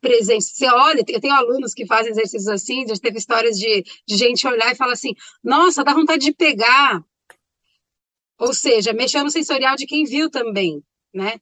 presente. 0.00 0.44
Você 0.44 0.66
olha, 0.66 1.02
eu 1.08 1.20
tenho 1.20 1.34
alunos 1.34 1.72
que 1.72 1.86
fazem 1.86 2.12
exercícios 2.12 2.48
assim, 2.48 2.86
já 2.86 2.94
teve 2.96 3.18
histórias 3.18 3.58
de, 3.58 3.82
de 4.06 4.16
gente 4.16 4.46
olhar 4.46 4.70
e 4.70 4.76
falar 4.76 4.92
assim: 4.92 5.14
nossa, 5.42 5.82
dá 5.82 5.94
vontade 5.94 6.24
de 6.24 6.32
pegar. 6.32 7.02
Ou 8.38 8.52
seja, 8.54 8.92
mexer 8.92 9.22
no 9.22 9.30
sensorial 9.30 9.76
de 9.76 9.86
quem 9.86 10.04
viu 10.04 10.30
também 10.30 10.82
né? 11.14 11.34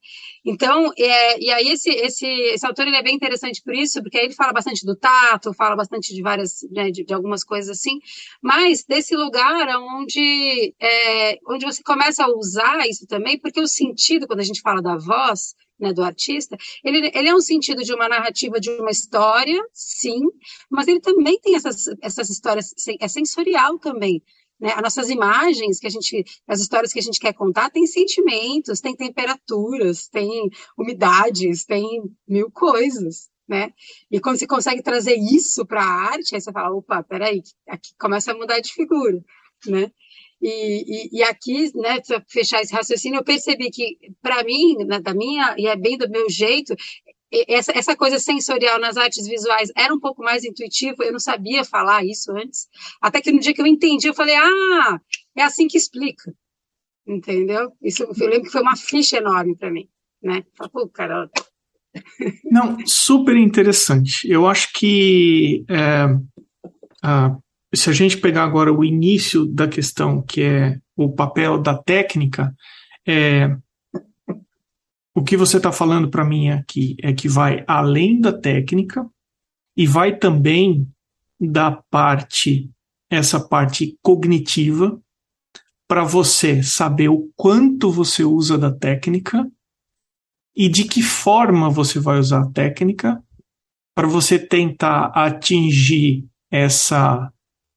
Então, 0.44 0.92
é, 0.98 1.40
e 1.40 1.50
aí 1.50 1.68
esse, 1.68 1.88
esse, 1.88 2.26
esse 2.26 2.66
autor 2.66 2.86
ele 2.86 2.96
é 2.96 3.02
bem 3.02 3.14
interessante 3.14 3.62
por 3.62 3.74
isso, 3.74 4.02
porque 4.02 4.18
aí 4.18 4.26
ele 4.26 4.34
fala 4.34 4.52
bastante 4.52 4.84
do 4.84 4.94
tato, 4.94 5.54
fala 5.54 5.74
bastante 5.74 6.14
de 6.14 6.20
várias, 6.20 6.58
né, 6.70 6.90
de, 6.90 7.04
de, 7.04 7.14
algumas 7.14 7.42
coisas 7.42 7.78
assim, 7.78 7.98
mas 8.42 8.84
desse 8.84 9.16
lugar 9.16 9.66
onde, 9.78 10.74
é, 10.78 11.38
onde 11.48 11.64
você 11.64 11.82
começa 11.82 12.24
a 12.24 12.28
usar 12.28 12.86
isso 12.86 13.06
também, 13.06 13.38
porque 13.38 13.60
o 13.60 13.66
sentido, 13.66 14.26
quando 14.26 14.40
a 14.40 14.44
gente 14.44 14.60
fala 14.60 14.82
da 14.82 14.98
voz, 14.98 15.54
né, 15.80 15.92
do 15.92 16.02
artista, 16.02 16.56
ele, 16.84 17.10
ele 17.14 17.28
é 17.28 17.34
um 17.34 17.40
sentido 17.40 17.82
de 17.82 17.94
uma 17.94 18.08
narrativa, 18.08 18.60
de 18.60 18.70
uma 18.70 18.90
história, 18.90 19.60
sim, 19.72 20.20
mas 20.70 20.86
ele 20.86 21.00
também 21.00 21.40
tem 21.40 21.56
essas, 21.56 21.86
essas 22.02 22.28
histórias, 22.28 22.74
é 23.00 23.08
sensorial 23.08 23.78
também, 23.78 24.22
né? 24.62 24.72
As 24.76 24.82
nossas 24.82 25.10
imagens 25.10 25.80
que 25.80 25.88
a 25.88 25.90
gente, 25.90 26.24
as 26.46 26.60
histórias 26.60 26.92
que 26.92 27.00
a 27.00 27.02
gente 27.02 27.18
quer 27.18 27.32
contar, 27.34 27.68
tem 27.68 27.84
sentimentos, 27.84 28.80
tem 28.80 28.94
temperaturas, 28.94 30.06
tem 30.06 30.48
umidades, 30.78 31.64
tem 31.64 31.84
mil 32.28 32.48
coisas, 32.48 33.28
né? 33.48 33.72
E 34.08 34.20
quando 34.20 34.38
você 34.38 34.46
consegue 34.46 34.80
trazer 34.80 35.16
isso 35.16 35.66
para 35.66 35.82
a 35.82 36.12
arte, 36.12 36.36
aí 36.36 36.40
você 36.40 36.52
fala, 36.52 36.72
opa, 36.72 37.02
peraí, 37.02 37.42
aqui 37.68 37.90
começa 37.98 38.30
a 38.30 38.36
mudar 38.36 38.60
de 38.60 38.72
figura, 38.72 39.20
né? 39.66 39.90
E, 40.40 41.08
e, 41.16 41.18
e, 41.18 41.22
aqui, 41.24 41.70
né, 41.76 42.00
para 42.00 42.24
fechar 42.28 42.60
esse 42.60 42.74
raciocínio, 42.74 43.18
eu 43.18 43.24
percebi 43.24 43.70
que, 43.70 43.96
para 44.20 44.42
mim, 44.42 44.76
né, 44.86 45.00
da 45.00 45.14
minha, 45.14 45.54
e 45.56 45.68
é 45.68 45.76
bem 45.76 45.96
do 45.96 46.10
meu 46.10 46.28
jeito, 46.28 46.74
essa, 47.48 47.72
essa 47.76 47.96
coisa 47.96 48.18
sensorial 48.18 48.78
nas 48.78 48.96
artes 48.96 49.26
visuais 49.26 49.70
era 49.76 49.92
um 49.92 49.98
pouco 49.98 50.22
mais 50.22 50.44
intuitivo, 50.44 51.02
eu 51.02 51.12
não 51.12 51.18
sabia 51.18 51.64
falar 51.64 52.04
isso 52.04 52.30
antes. 52.32 52.68
Até 53.00 53.20
que 53.20 53.32
no 53.32 53.40
dia 53.40 53.54
que 53.54 53.60
eu 53.62 53.66
entendi, 53.66 54.06
eu 54.06 54.14
falei, 54.14 54.34
ah, 54.36 55.00
é 55.36 55.42
assim 55.42 55.66
que 55.66 55.78
explica. 55.78 56.32
Entendeu? 57.06 57.72
Isso, 57.82 58.02
eu 58.02 58.28
lembro 58.28 58.44
que 58.44 58.52
foi 58.52 58.62
uma 58.62 58.76
ficha 58.76 59.16
enorme 59.16 59.56
para 59.56 59.70
mim, 59.70 59.88
né? 60.22 60.44
Pô, 60.72 60.88
cara. 60.88 61.28
Não, 62.44 62.78
super 62.86 63.36
interessante. 63.36 64.28
Eu 64.30 64.46
acho 64.46 64.72
que 64.72 65.64
é, 65.68 66.06
a, 67.02 67.36
se 67.74 67.90
a 67.90 67.92
gente 67.92 68.18
pegar 68.18 68.44
agora 68.44 68.72
o 68.72 68.84
início 68.84 69.46
da 69.46 69.66
questão, 69.66 70.22
que 70.22 70.42
é 70.42 70.78
o 70.96 71.12
papel 71.12 71.58
da 71.58 71.76
técnica, 71.76 72.54
é, 73.06 73.56
o 75.14 75.22
que 75.22 75.36
você 75.36 75.58
está 75.58 75.70
falando 75.70 76.08
para 76.10 76.24
mim 76.24 76.50
aqui 76.50 76.96
é 77.02 77.12
que 77.12 77.28
vai 77.28 77.64
além 77.66 78.20
da 78.20 78.32
técnica 78.32 79.08
e 79.76 79.86
vai 79.86 80.16
também 80.16 80.88
da 81.38 81.70
parte, 81.72 82.70
essa 83.10 83.40
parte 83.40 83.98
cognitiva, 84.02 85.00
para 85.86 86.04
você 86.04 86.62
saber 86.62 87.08
o 87.08 87.30
quanto 87.36 87.90
você 87.90 88.24
usa 88.24 88.56
da 88.56 88.72
técnica 88.72 89.46
e 90.56 90.68
de 90.68 90.84
que 90.84 91.02
forma 91.02 91.68
você 91.68 91.98
vai 91.98 92.18
usar 92.18 92.42
a 92.42 92.50
técnica 92.50 93.22
para 93.94 94.08
você 94.08 94.38
tentar 94.38 95.06
atingir 95.14 96.26
essa 96.50 97.30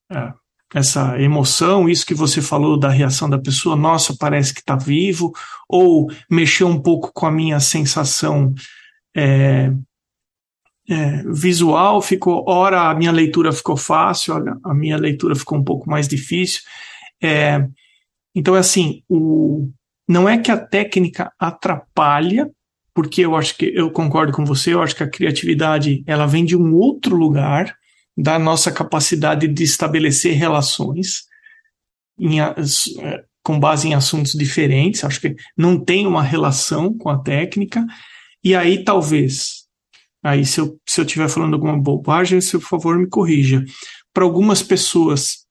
é, 0.09 0.33
essa 0.75 1.17
emoção, 1.21 1.87
isso 1.87 2.05
que 2.05 2.13
você 2.13 2.41
falou 2.41 2.77
da 2.77 2.89
reação 2.89 3.29
da 3.29 3.39
pessoa, 3.39 3.77
nossa, 3.77 4.13
parece 4.19 4.53
que 4.53 4.59
está 4.59 4.75
vivo, 4.75 5.31
ou 5.69 6.11
mexeu 6.29 6.67
um 6.67 6.81
pouco 6.81 7.13
com 7.13 7.25
a 7.25 7.31
minha 7.31 7.61
sensação 7.61 8.53
é, 9.15 9.71
é, 10.89 11.23
visual, 11.31 12.01
ficou, 12.01 12.43
ora 12.45 12.89
a 12.89 12.93
minha 12.93 13.13
leitura 13.13 13.53
ficou 13.53 13.77
fácil, 13.77 14.33
a 14.65 14.73
minha 14.73 14.97
leitura 14.97 15.33
ficou 15.33 15.57
um 15.57 15.63
pouco 15.63 15.89
mais 15.89 16.09
difícil. 16.09 16.61
É, 17.23 17.65
então, 18.35 18.53
é 18.53 18.59
assim, 18.59 19.01
o, 19.07 19.69
não 20.05 20.27
é 20.27 20.37
que 20.37 20.51
a 20.51 20.57
técnica 20.57 21.31
atrapalha, 21.39 22.51
porque 22.93 23.21
eu 23.21 23.33
acho 23.33 23.57
que 23.57 23.71
eu 23.73 23.89
concordo 23.89 24.33
com 24.33 24.43
você, 24.43 24.73
eu 24.73 24.81
acho 24.81 24.93
que 24.93 25.03
a 25.03 25.09
criatividade 25.09 26.03
ela 26.05 26.25
vem 26.25 26.43
de 26.43 26.57
um 26.57 26.75
outro 26.75 27.15
lugar, 27.15 27.73
da 28.17 28.39
nossa 28.39 28.71
capacidade 28.71 29.47
de 29.47 29.63
estabelecer 29.63 30.35
relações 30.35 31.25
em, 32.17 32.39
é, 32.39 32.53
com 33.43 33.59
base 33.59 33.87
em 33.87 33.93
assuntos 33.93 34.33
diferentes. 34.33 35.03
Acho 35.03 35.21
que 35.21 35.35
não 35.57 35.79
tem 35.83 36.07
uma 36.07 36.23
relação 36.23 36.97
com 36.97 37.09
a 37.09 37.21
técnica. 37.21 37.85
E 38.43 38.55
aí, 38.55 38.83
talvez, 38.83 39.65
aí 40.23 40.45
se 40.45 40.59
eu 40.59 40.79
se 40.87 41.01
eu 41.01 41.05
estiver 41.05 41.29
falando 41.29 41.53
alguma 41.55 41.77
bobagem, 41.77 42.39
se 42.39 42.57
por 42.57 42.67
favor 42.67 42.97
me 42.97 43.07
corrija. 43.07 43.63
Para 44.13 44.23
algumas 44.23 44.63
pessoas 44.63 45.45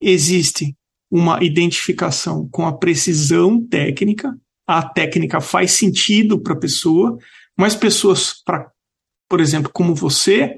existe 0.00 0.74
uma 1.10 1.42
identificação 1.42 2.48
com 2.50 2.66
a 2.66 2.76
precisão 2.76 3.64
técnica, 3.66 4.36
a 4.66 4.82
técnica 4.82 5.40
faz 5.40 5.72
sentido 5.72 6.38
para 6.38 6.52
a 6.52 6.58
pessoa, 6.58 7.18
mas 7.56 7.74
pessoas, 7.74 8.34
para, 8.44 8.70
por 9.28 9.40
exemplo, 9.40 9.70
como 9.72 9.94
você, 9.94 10.56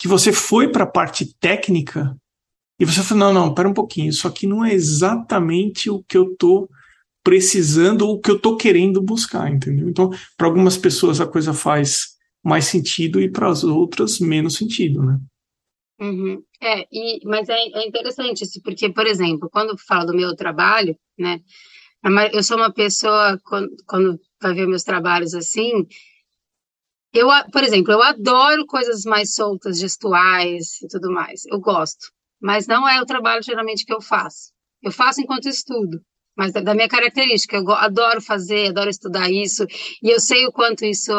que 0.00 0.08
você 0.08 0.32
foi 0.32 0.72
para 0.72 0.84
a 0.84 0.90
parte 0.90 1.36
técnica 1.38 2.16
e 2.80 2.86
você 2.86 3.02
falou: 3.02 3.32
não, 3.32 3.46
não, 3.48 3.54
pera 3.54 3.68
um 3.68 3.74
pouquinho, 3.74 4.08
isso 4.08 4.26
aqui 4.26 4.46
não 4.46 4.64
é 4.64 4.72
exatamente 4.72 5.90
o 5.90 6.02
que 6.02 6.16
eu 6.16 6.32
estou 6.32 6.68
precisando 7.22 8.02
ou 8.08 8.14
o 8.14 8.20
que 8.20 8.30
eu 8.30 8.36
estou 8.36 8.56
querendo 8.56 9.02
buscar, 9.02 9.52
entendeu? 9.52 9.86
Então, 9.90 10.08
para 10.38 10.46
algumas 10.46 10.78
pessoas 10.78 11.20
a 11.20 11.26
coisa 11.26 11.52
faz 11.52 12.16
mais 12.42 12.64
sentido 12.64 13.20
e 13.20 13.30
para 13.30 13.50
as 13.50 13.62
outras 13.62 14.18
menos 14.18 14.54
sentido, 14.54 15.02
né? 15.02 15.18
Uhum. 16.00 16.42
É, 16.62 16.86
e, 16.90 17.20
mas 17.26 17.46
é, 17.50 17.58
é 17.58 17.86
interessante 17.86 18.42
isso, 18.42 18.58
porque, 18.64 18.90
por 18.90 19.06
exemplo, 19.06 19.50
quando 19.52 19.70
eu 19.70 19.78
falo 19.78 20.06
do 20.06 20.16
meu 20.16 20.34
trabalho, 20.34 20.96
né, 21.18 21.40
eu 22.32 22.42
sou 22.42 22.56
uma 22.56 22.72
pessoa, 22.72 23.38
quando, 23.44 23.68
quando 23.86 24.18
vai 24.40 24.54
ver 24.54 24.66
meus 24.66 24.82
trabalhos 24.82 25.34
assim, 25.34 25.86
eu, 27.12 27.28
por 27.52 27.64
exemplo, 27.64 27.92
eu 27.92 28.02
adoro 28.02 28.66
coisas 28.66 29.04
mais 29.04 29.34
soltas, 29.34 29.78
gestuais 29.78 30.80
e 30.82 30.88
tudo 30.88 31.10
mais. 31.10 31.44
Eu 31.46 31.60
gosto. 31.60 32.12
Mas 32.40 32.66
não 32.66 32.88
é 32.88 33.00
o 33.00 33.06
trabalho 33.06 33.42
geralmente 33.42 33.84
que 33.84 33.92
eu 33.92 34.00
faço. 34.00 34.52
Eu 34.82 34.92
faço 34.92 35.20
enquanto 35.20 35.48
estudo. 35.48 36.00
Mas 36.36 36.52
da, 36.52 36.74
minha 36.74 36.88
característica, 36.88 37.56
eu 37.56 37.70
adoro 37.72 38.20
fazer, 38.22 38.68
adoro 38.68 38.88
estudar 38.88 39.30
isso, 39.30 39.66
e 40.02 40.08
eu 40.08 40.18
sei 40.18 40.46
o 40.46 40.52
quanto 40.52 40.86
isso 40.86 41.12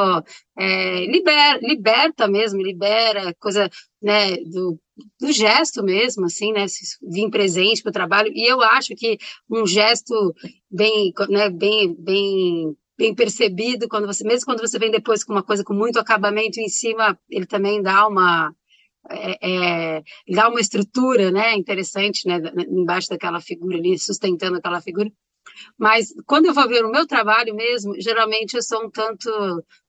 é, 0.58 1.06
libera, 1.06 1.60
liberta 1.62 2.28
mesmo, 2.28 2.62
libera 2.62 3.32
coisa 3.40 3.70
né, 4.02 4.38
do, 4.38 4.80
do 5.20 5.32
gesto 5.32 5.84
mesmo, 5.84 6.26
assim, 6.26 6.52
né, 6.52 6.66
vir 7.04 7.30
presente 7.30 7.84
para 7.84 7.90
o 7.92 7.94
trabalho, 7.94 8.32
e 8.34 8.50
eu 8.52 8.62
acho 8.62 8.96
que 8.96 9.20
um 9.48 9.68
gesto 9.68 10.34
bem, 10.72 11.14
né, 11.30 11.50
bem, 11.52 11.94
bem 12.00 12.76
bem 13.02 13.16
percebido 13.16 13.90
quando 13.90 14.06
você, 14.06 14.24
mesmo 14.24 14.46
quando 14.46 14.60
você 14.60 14.78
vem 14.78 14.92
depois 14.92 15.24
com 15.24 15.34
uma 15.34 15.42
coisa 15.42 15.64
com 15.64 15.74
muito 15.74 16.00
acabamento 16.00 16.60
em 16.60 16.70
cima, 16.70 17.18
ele 17.28 17.48
também 17.48 17.82
dá 17.82 18.08
uma 18.08 18.54
é, 19.10 19.98
é, 19.98 20.04
dá 20.30 20.48
uma 20.48 20.60
estrutura, 20.60 21.32
né, 21.32 21.56
interessante, 21.56 22.28
né, 22.28 22.40
embaixo 22.70 23.10
daquela 23.10 23.42
figura 23.42 23.76
ali, 23.76 23.98
sustentando 23.98 24.58
aquela 24.58 24.80
figura. 24.80 25.12
Mas 25.76 26.14
quando 26.28 26.46
eu 26.46 26.54
vou 26.54 26.68
ver 26.68 26.86
o 26.86 26.92
meu 26.92 27.08
trabalho 27.08 27.56
mesmo, 27.56 28.00
geralmente 28.00 28.54
eu 28.54 28.62
sou 28.62 28.86
um 28.86 28.92
tanto, 28.92 29.30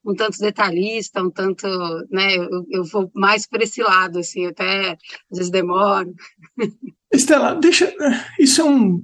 um 0.03 0.15
tanto 0.15 0.39
detalhista, 0.39 1.21
um 1.21 1.29
tanto, 1.29 1.67
né, 2.09 2.35
eu, 2.35 2.65
eu 2.71 2.83
vou 2.83 3.11
mais 3.13 3.45
por 3.45 3.61
esse 3.61 3.83
lado, 3.83 4.17
assim, 4.17 4.47
até 4.47 4.97
às 5.31 5.37
vezes 5.37 5.51
demoro. 5.51 6.11
Estela, 7.13 7.53
deixa, 7.53 7.93
isso 8.39 8.61
é 8.61 8.63
um 8.63 9.03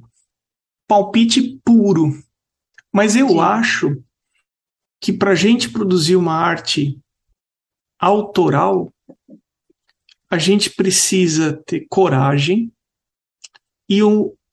palpite 0.87 1.59
puro, 1.63 2.11
mas 2.93 3.15
eu 3.15 3.29
Sim. 3.29 3.39
acho 3.39 4.03
que 5.01 5.13
para 5.13 5.31
a 5.31 5.35
gente 5.35 5.69
produzir 5.69 6.15
uma 6.15 6.33
arte 6.33 6.99
autoral, 7.99 8.93
a 10.29 10.37
gente 10.37 10.69
precisa 10.69 11.53
ter 11.65 11.85
coragem 11.89 12.71
e, 13.89 13.99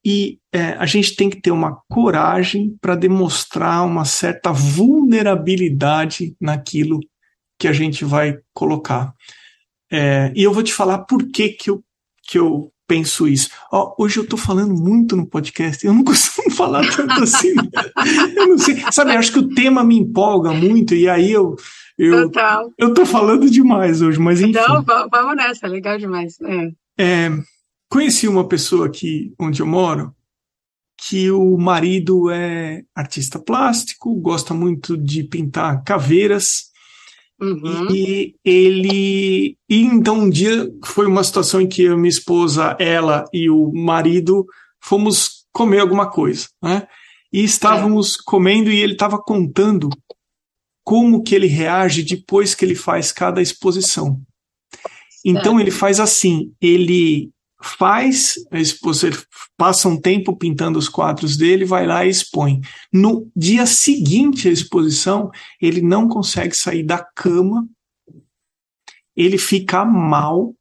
e 0.04 0.38
é, 0.52 0.70
a 0.72 0.86
gente 0.86 1.14
tem 1.14 1.28
que 1.28 1.40
ter 1.40 1.50
uma 1.50 1.82
coragem 1.90 2.76
para 2.80 2.96
demonstrar 2.96 3.84
uma 3.84 4.04
certa 4.04 4.52
vulnerabilidade 4.52 6.34
naquilo 6.40 7.00
que 7.58 7.68
a 7.68 7.72
gente 7.72 8.04
vai 8.04 8.38
colocar. 8.54 9.14
É, 9.90 10.32
e 10.34 10.42
eu 10.42 10.52
vou 10.52 10.62
te 10.62 10.72
falar 10.72 11.00
por 11.00 11.30
que, 11.30 11.50
que, 11.50 11.70
eu, 11.70 11.84
que 12.22 12.38
eu 12.38 12.72
penso 12.86 13.26
isso. 13.26 13.50
Oh, 13.72 13.94
hoje 13.98 14.18
eu 14.18 14.24
estou 14.24 14.38
falando 14.38 14.74
muito 14.74 15.16
no 15.16 15.26
podcast, 15.26 15.84
eu 15.84 15.92
não 15.92 16.02
costumo 16.04 16.50
falar 16.50 16.88
tanto 16.94 17.22
assim. 17.22 17.54
eu 18.36 18.48
não 18.48 18.58
sei. 18.58 18.82
Sabe, 18.90 19.12
acho 19.12 19.32
que 19.32 19.38
o 19.38 19.48
tema 19.48 19.84
me 19.84 19.98
empolga 19.98 20.52
muito 20.52 20.94
e 20.94 21.08
aí 21.08 21.32
eu. 21.32 21.56
Eu, 21.98 22.24
Total. 22.24 22.70
eu 22.76 22.92
tô 22.92 23.06
falando 23.06 23.48
demais 23.48 24.02
hoje, 24.02 24.18
mas 24.18 24.42
enfim. 24.42 24.52
Não, 24.52 24.84
vamos 25.10 25.34
nessa, 25.34 25.66
legal 25.66 25.96
demais. 25.96 26.36
É. 26.42 26.70
É, 26.98 27.30
conheci 27.88 28.28
uma 28.28 28.46
pessoa 28.46 28.86
aqui 28.86 29.32
onde 29.40 29.62
eu 29.62 29.66
moro 29.66 30.14
que 30.98 31.30
o 31.30 31.56
marido 31.56 32.30
é 32.30 32.82
artista 32.94 33.38
plástico, 33.38 34.14
gosta 34.16 34.52
muito 34.54 34.96
de 34.96 35.22
pintar 35.24 35.82
caveiras 35.84 36.70
Uhum. 37.40 37.90
E 37.90 38.34
ele. 38.44 39.56
E 39.68 39.82
então 39.82 40.20
um 40.20 40.30
dia 40.30 40.70
foi 40.84 41.06
uma 41.06 41.22
situação 41.22 41.60
em 41.60 41.68
que 41.68 41.88
minha 41.90 42.08
esposa, 42.08 42.76
ela 42.78 43.24
e 43.32 43.50
o 43.50 43.70
marido 43.72 44.46
fomos 44.80 45.46
comer 45.52 45.80
alguma 45.80 46.10
coisa, 46.10 46.48
né? 46.62 46.86
E 47.32 47.44
estávamos 47.44 48.14
é. 48.14 48.18
comendo 48.24 48.70
e 48.70 48.80
ele 48.80 48.92
estava 48.92 49.18
contando 49.18 49.90
como 50.82 51.22
que 51.22 51.34
ele 51.34 51.46
reage 51.46 52.02
depois 52.02 52.54
que 52.54 52.64
ele 52.64 52.74
faz 52.74 53.12
cada 53.12 53.42
exposição. 53.42 54.20
Então 55.24 55.58
é. 55.58 55.62
ele 55.62 55.70
faz 55.70 55.98
assim, 55.98 56.52
ele 56.60 57.30
faz 57.62 58.34
ele 58.52 59.18
passa 59.56 59.88
um 59.88 60.00
tempo 60.00 60.36
pintando 60.36 60.78
os 60.78 60.88
quadros 60.88 61.36
dele, 61.36 61.64
vai 61.64 61.86
lá 61.86 62.04
e 62.04 62.10
expõe. 62.10 62.60
No 62.92 63.30
dia 63.34 63.66
seguinte 63.66 64.48
à 64.48 64.52
exposição, 64.52 65.30
ele 65.60 65.80
não 65.80 66.08
consegue 66.08 66.54
sair 66.54 66.82
da 66.82 67.02
cama, 67.02 67.66
ele 69.16 69.38
fica 69.38 69.84
mal, 69.84 70.54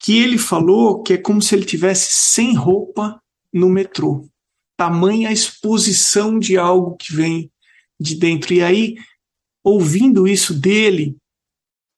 que 0.00 0.18
ele 0.18 0.38
falou 0.38 1.02
que 1.02 1.12
é 1.12 1.18
como 1.18 1.42
se 1.42 1.54
ele 1.54 1.64
tivesse 1.64 2.08
sem 2.10 2.54
roupa 2.54 3.22
no 3.52 3.68
metrô. 3.68 4.26
Tamanha 4.76 5.30
exposição 5.30 6.38
de 6.38 6.56
algo 6.56 6.96
que 6.96 7.14
vem 7.14 7.52
de 8.00 8.16
dentro. 8.16 8.54
E 8.54 8.62
aí, 8.62 8.96
ouvindo 9.62 10.26
isso 10.26 10.58
dele, 10.58 11.16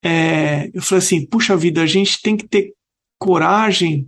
é, 0.05 0.71
eu 0.75 0.83
falei 0.83 1.03
assim: 1.03 1.25
puxa 1.25 1.57
vida, 1.57 1.83
a 1.83 1.87
gente 1.87 2.21
tem 2.21 2.37
que 2.37 2.47
ter 2.47 2.75
coragem, 3.25 4.07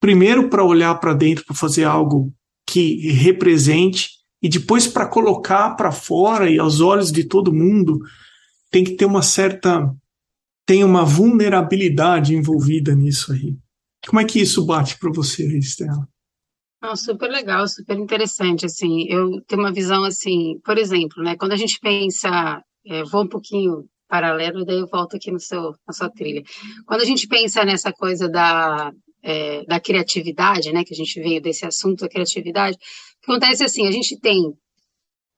primeiro 0.00 0.48
para 0.48 0.64
olhar 0.64 0.94
para 1.00 1.12
dentro, 1.12 1.44
para 1.44 1.56
fazer 1.56 1.82
algo 1.82 2.32
que 2.64 3.10
represente, 3.10 4.10
e 4.40 4.48
depois 4.48 4.86
para 4.86 5.08
colocar 5.08 5.74
para 5.74 5.90
fora 5.90 6.48
e 6.48 6.56
aos 6.56 6.80
olhos 6.80 7.10
de 7.10 7.24
todo 7.24 7.52
mundo, 7.52 7.98
tem 8.70 8.84
que 8.84 8.94
ter 8.94 9.06
uma 9.06 9.22
certa. 9.22 9.92
tem 10.64 10.84
uma 10.84 11.04
vulnerabilidade 11.04 12.36
envolvida 12.36 12.94
nisso 12.94 13.32
aí. 13.32 13.56
Como 14.06 14.20
é 14.20 14.24
que 14.24 14.40
isso 14.40 14.64
bate 14.64 14.96
para 14.98 15.10
você, 15.12 15.44
Estela? 15.58 16.08
Não, 16.80 16.94
super 16.94 17.28
legal, 17.28 17.66
super 17.66 17.96
interessante, 17.96 18.66
assim, 18.66 19.06
eu 19.08 19.40
tenho 19.46 19.62
uma 19.62 19.72
visão, 19.72 20.04
assim, 20.04 20.60
por 20.64 20.78
exemplo, 20.78 21.22
né, 21.22 21.36
quando 21.36 21.52
a 21.52 21.56
gente 21.56 21.78
pensa, 21.80 22.62
é, 22.86 23.04
vou 23.04 23.22
um 23.22 23.28
pouquinho 23.28 23.84
paralelo, 24.12 24.62
daí 24.66 24.78
eu 24.78 24.86
volto 24.86 25.16
aqui 25.16 25.30
no 25.30 25.40
seu, 25.40 25.74
na 25.86 25.94
sua 25.94 26.10
trilha. 26.10 26.42
Quando 26.86 27.00
a 27.00 27.04
gente 27.06 27.26
pensa 27.26 27.64
nessa 27.64 27.90
coisa 27.90 28.28
da, 28.28 28.92
é, 29.22 29.64
da 29.64 29.80
criatividade, 29.80 30.70
né, 30.70 30.84
que 30.84 30.92
a 30.92 30.96
gente 30.96 31.18
veio 31.18 31.40
desse 31.40 31.64
assunto 31.64 32.00
da 32.00 32.10
criatividade, 32.10 32.76
acontece 33.22 33.64
assim, 33.64 33.88
a 33.88 33.90
gente 33.90 34.20
tem 34.20 34.52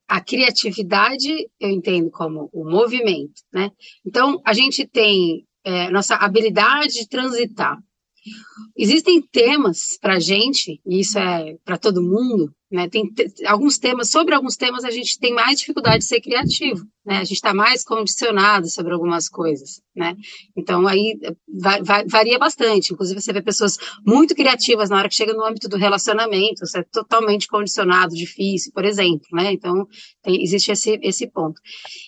a 0.08 0.20
criatividade, 0.20 1.48
eu 1.60 1.70
entendo 1.70 2.10
como 2.10 2.50
o 2.52 2.68
movimento, 2.68 3.40
né, 3.52 3.70
então 4.04 4.42
a 4.44 4.52
gente 4.52 4.84
tem 4.88 5.46
é, 5.62 5.88
nossa 5.90 6.16
habilidade 6.16 6.94
de 6.94 7.08
transitar, 7.08 7.78
Existem 8.76 9.20
temas 9.20 9.98
para 10.00 10.14
a 10.14 10.18
gente, 10.18 10.80
e 10.86 11.00
isso 11.00 11.18
é 11.18 11.56
para 11.64 11.78
todo 11.78 12.02
mundo, 12.02 12.52
né? 12.70 12.88
Tem 12.88 13.04
alguns 13.46 13.78
temas, 13.78 14.10
sobre 14.10 14.34
alguns 14.34 14.56
temas 14.56 14.84
a 14.84 14.90
gente 14.90 15.18
tem 15.18 15.32
mais 15.32 15.60
dificuldade 15.60 15.98
de 15.98 16.06
ser 16.06 16.20
criativo, 16.20 16.84
né? 17.06 17.18
A 17.18 17.24
gente 17.24 17.36
está 17.36 17.54
mais 17.54 17.84
condicionado 17.84 18.68
sobre 18.68 18.92
algumas 18.92 19.28
coisas, 19.28 19.80
né? 19.94 20.16
Então 20.56 20.86
aí 20.86 21.18
va 21.48 21.80
va 21.82 22.04
varia 22.08 22.38
bastante. 22.38 22.92
Inclusive 22.92 23.20
você 23.20 23.32
vê 23.32 23.42
pessoas 23.42 23.76
muito 24.04 24.34
criativas 24.34 24.90
na 24.90 24.96
hora 24.96 25.08
que 25.08 25.14
chega 25.14 25.34
no 25.34 25.44
âmbito 25.44 25.68
do 25.68 25.76
relacionamento, 25.76 26.66
você 26.66 26.78
é 26.78 26.84
totalmente 26.84 27.46
condicionado, 27.46 28.16
difícil, 28.16 28.72
por 28.72 28.84
exemplo, 28.84 29.26
né? 29.32 29.52
Então 29.52 29.86
tem, 30.22 30.42
existe 30.42 30.72
esse, 30.72 30.98
esse 31.02 31.30
ponto. 31.30 31.60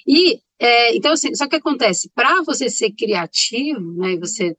E 0.07 0.41
é, 0.59 0.97
então, 0.97 1.13
assim, 1.13 1.35
só 1.35 1.47
que 1.47 1.57
acontece, 1.57 2.11
para 2.15 2.43
você 2.43 2.71
ser 2.71 2.91
criativo, 2.93 3.93
né, 3.93 4.13
e 4.13 4.19
você 4.19 4.57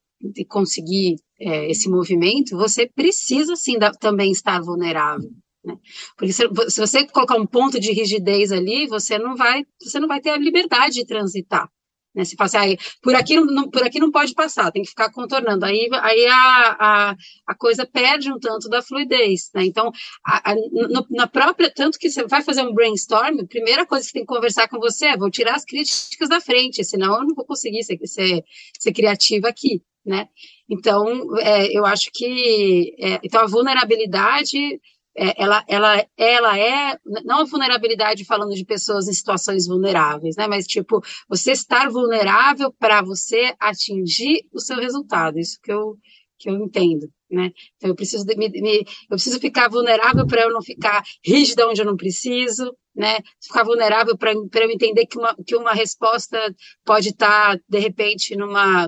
conseguir 0.47 1.15
é, 1.39 1.69
esse 1.69 1.89
movimento, 1.89 2.57
você 2.57 2.87
precisa 2.87 3.55
sim 3.55 3.77
da, 3.77 3.91
também 3.91 4.31
estar 4.31 4.61
vulnerável. 4.61 5.29
Né? 5.63 5.75
Porque 6.17 6.33
se, 6.33 6.43
se, 6.69 6.79
você 6.79 7.05
colocar 7.07 7.35
um 7.35 7.45
ponto 7.45 7.79
de 7.79 7.91
rigidez 7.91 8.51
ali, 8.51 8.87
você 8.87 9.17
não 9.17 9.35
vai, 9.35 9.65
você 9.81 9.99
não 9.99 10.07
vai 10.07 10.19
ter 10.19 10.31
a 10.31 10.37
liberdade 10.37 10.95
de 10.95 11.05
transitar. 11.05 11.69
Né? 12.15 12.25
Se 12.25 12.35
fala 12.35 12.47
assim, 12.47 12.77
por, 13.01 13.13
aqui 13.13 13.39
não, 13.39 13.69
por 13.69 13.83
aqui 13.83 13.99
não 13.99 14.09
pode 14.09 14.33
passar, 14.33 14.71
tem 14.71 14.81
que 14.81 14.89
ficar 14.89 15.11
contornando. 15.11 15.63
Aí, 15.65 15.87
aí 15.91 16.25
a, 16.25 16.77
a, 16.79 17.15
a 17.45 17.55
coisa 17.55 17.85
perde 17.85 18.31
um 18.31 18.39
tanto 18.39 18.67
da 18.69 18.81
fluidez. 18.81 19.51
Né? 19.53 19.65
Então, 19.65 19.91
a, 20.25 20.51
a, 20.51 20.55
no, 20.55 21.05
na 21.11 21.27
própria, 21.27 21.69
tanto 21.69 21.99
que 21.99 22.09
você 22.09 22.25
vai 22.25 22.41
fazer 22.41 22.63
um 22.63 22.73
brainstorm, 22.73 23.39
a 23.39 23.45
primeira 23.45 23.85
coisa 23.85 24.07
que 24.07 24.13
tem 24.13 24.25
que 24.25 24.33
conversar 24.33 24.67
com 24.67 24.79
você 24.79 25.07
é, 25.07 25.17
vou 25.17 25.29
tirar 25.29 25.55
as 25.55 25.65
críticas 25.65 26.29
da 26.29 26.41
frente, 26.41 26.83
senão 26.83 27.17
eu 27.17 27.25
não 27.25 27.35
vou 27.35 27.45
conseguir 27.45 27.83
ser, 27.83 27.99
ser, 28.05 28.43
ser 28.79 28.93
criativa 28.93 29.47
aqui 29.49 29.83
né? 30.07 30.29
Então, 30.69 31.37
é, 31.39 31.77
eu 31.77 31.85
acho 31.85 32.09
que 32.13 32.93
é, 32.99 33.19
então 33.23 33.41
a 33.41 33.47
vulnerabilidade 33.47 34.79
é, 35.17 35.41
ela, 35.41 35.63
ela, 35.67 36.05
ela 36.15 36.59
é 36.59 36.97
não 37.25 37.39
a 37.39 37.45
vulnerabilidade 37.45 38.23
falando 38.23 38.53
de 38.53 38.63
pessoas 38.63 39.07
em 39.07 39.13
situações 39.13 39.65
vulneráveis, 39.65 40.35
né? 40.35 40.47
Mas 40.47 40.67
tipo 40.67 41.01
você 41.27 41.51
estar 41.53 41.89
vulnerável 41.89 42.71
para 42.77 43.01
você 43.01 43.53
atingir 43.59 44.45
o 44.53 44.59
seu 44.59 44.77
resultado. 44.77 45.39
Isso 45.39 45.57
que 45.63 45.71
eu 45.71 45.97
que 46.39 46.49
eu 46.49 46.55
entendo, 46.55 47.09
né? 47.31 47.51
Então 47.77 47.89
eu 47.89 47.95
preciso 47.95 48.23
de, 48.23 48.35
me, 48.35 48.47
me, 48.49 48.79
eu 48.79 49.15
preciso 49.15 49.39
ficar 49.39 49.69
vulnerável 49.69 50.27
para 50.27 50.43
eu 50.43 50.51
não 50.53 50.61
ficar 50.61 51.03
rígida 51.25 51.67
onde 51.67 51.81
eu 51.81 51.85
não 51.85 51.97
preciso, 51.97 52.71
né? 52.95 53.17
Ficar 53.41 53.63
vulnerável 53.63 54.15
para 54.15 54.33
eu 54.33 54.71
entender 54.71 55.07
que 55.07 55.17
uma, 55.17 55.35
que 55.45 55.55
uma 55.55 55.73
resposta 55.73 56.37
pode 56.85 57.09
estar, 57.09 57.57
tá, 57.57 57.63
de 57.67 57.79
repente, 57.79 58.35
numa 58.35 58.87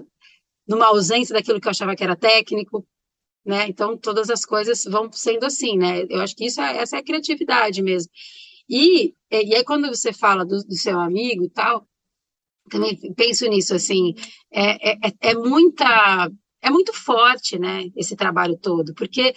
numa 0.69 0.85
ausência 0.87 1.33
daquilo 1.33 1.59
que 1.59 1.67
eu 1.67 1.71
achava 1.71 1.95
que 1.95 2.03
era 2.03 2.15
técnico, 2.15 2.87
né? 3.45 3.67
Então 3.67 3.97
todas 3.97 4.29
as 4.29 4.45
coisas 4.45 4.83
vão 4.83 5.11
sendo 5.11 5.45
assim, 5.45 5.77
né? 5.77 6.05
Eu 6.09 6.21
acho 6.21 6.35
que 6.35 6.45
isso 6.45 6.61
é, 6.61 6.77
essa 6.77 6.97
é 6.97 6.99
a 6.99 7.03
criatividade 7.03 7.81
mesmo. 7.81 8.11
E, 8.69 9.15
e 9.31 9.55
aí 9.55 9.63
quando 9.63 9.87
você 9.87 10.13
fala 10.13 10.45
do, 10.45 10.57
do 10.63 10.75
seu 10.75 10.99
amigo 10.99 11.43
e 11.43 11.49
tal, 11.49 11.87
também 12.69 12.95
penso 13.15 13.47
nisso 13.47 13.73
assim, 13.73 14.13
é, 14.51 14.91
é, 14.91 14.97
é, 15.07 15.31
é 15.31 15.35
muita 15.35 16.29
é 16.61 16.69
muito 16.69 16.93
forte, 16.93 17.57
né? 17.57 17.85
Esse 17.95 18.15
trabalho 18.15 18.57
todo, 18.57 18.93
porque 18.93 19.33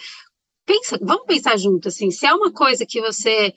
pensa, 0.65 0.99
vamos 1.01 1.25
pensar 1.25 1.57
junto 1.57 1.87
assim, 1.87 2.11
se 2.11 2.25
é 2.25 2.33
uma 2.33 2.51
coisa 2.53 2.85
que 2.85 3.01
você, 3.01 3.53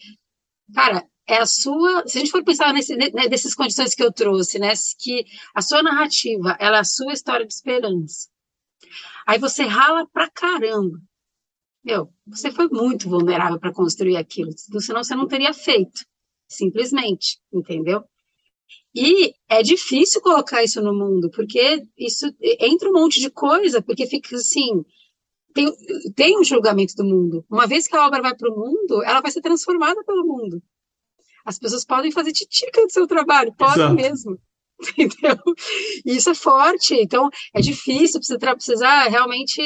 cara, 0.75 1.05
é 1.27 1.39
a 1.39 1.47
sua, 1.47 2.07
se 2.07 2.19
a 2.19 2.21
gente 2.21 2.31
for 2.31 2.45
pensar 2.45 2.73
nesse, 2.73 2.95
né, 2.97 3.11
nessas 3.29 3.55
condições 3.55 3.95
que 3.95 4.03
eu 4.03 4.13
trouxe, 4.13 4.59
né, 4.59 4.73
que 4.99 5.25
a 5.55 5.61
sua 5.61 5.83
narrativa, 5.83 6.57
ela 6.61 6.77
é 6.77 6.81
a 6.81 6.85
sua 6.85 7.13
história 7.13 7.47
de 7.47 7.53
esperança. 7.53 8.29
Aí 9.27 9.39
você 9.39 9.65
rala 9.65 10.07
pra 10.13 10.31
caramba. 10.31 10.99
Meu, 11.85 12.13
você 12.27 12.51
foi 12.51 12.69
muito 12.69 13.09
vulnerável 13.09 13.59
para 13.59 13.73
construir 13.73 14.17
aquilo, 14.17 14.51
senão 14.81 15.03
você 15.03 15.15
não 15.15 15.27
teria 15.27 15.53
feito, 15.53 16.05
simplesmente, 16.49 17.39
entendeu? 17.53 18.05
E 18.95 19.35
é 19.49 19.63
difícil 19.63 20.21
colocar 20.21 20.65
isso 20.65 20.81
no 20.83 20.95
mundo, 20.95 21.31
porque 21.31 21.83
isso 21.99 22.27
entra 22.41 22.89
um 22.89 22.95
monte 22.95 23.21
de 23.21 23.31
coisa, 23.31 23.83
porque 23.83 24.07
fica 24.07 24.35
assim, 24.35 24.85
tem, 25.53 25.67
tem 26.15 26.39
um 26.39 26.45
julgamento 26.45 26.95
do 26.97 27.05
mundo. 27.05 27.45
Uma 27.51 27.67
vez 27.67 27.87
que 27.87 27.97
a 27.97 28.07
obra 28.07 28.23
vai 28.23 28.35
para 28.35 28.51
o 28.51 28.57
mundo, 28.57 29.03
ela 29.05 29.21
vai 29.21 29.31
ser 29.31 29.41
transformada 29.41 30.03
pelo 30.05 30.27
mundo. 30.27 30.63
As 31.47 31.59
pessoas 31.59 31.85
podem 31.85 32.11
fazer 32.11 32.33
titica 32.33 32.85
do 32.85 32.93
seu 32.93 33.07
trabalho, 33.07 33.55
podem 33.57 33.85
Exato. 33.85 33.95
mesmo. 33.95 34.39
Entendeu? 34.99 35.39
E 36.05 36.17
isso 36.17 36.31
é 36.31 36.35
forte, 36.35 36.95
então 36.95 37.31
é 37.55 37.61
difícil, 37.61 38.21
precisa 38.21 38.39
precisar 38.39 39.05
realmente. 39.05 39.61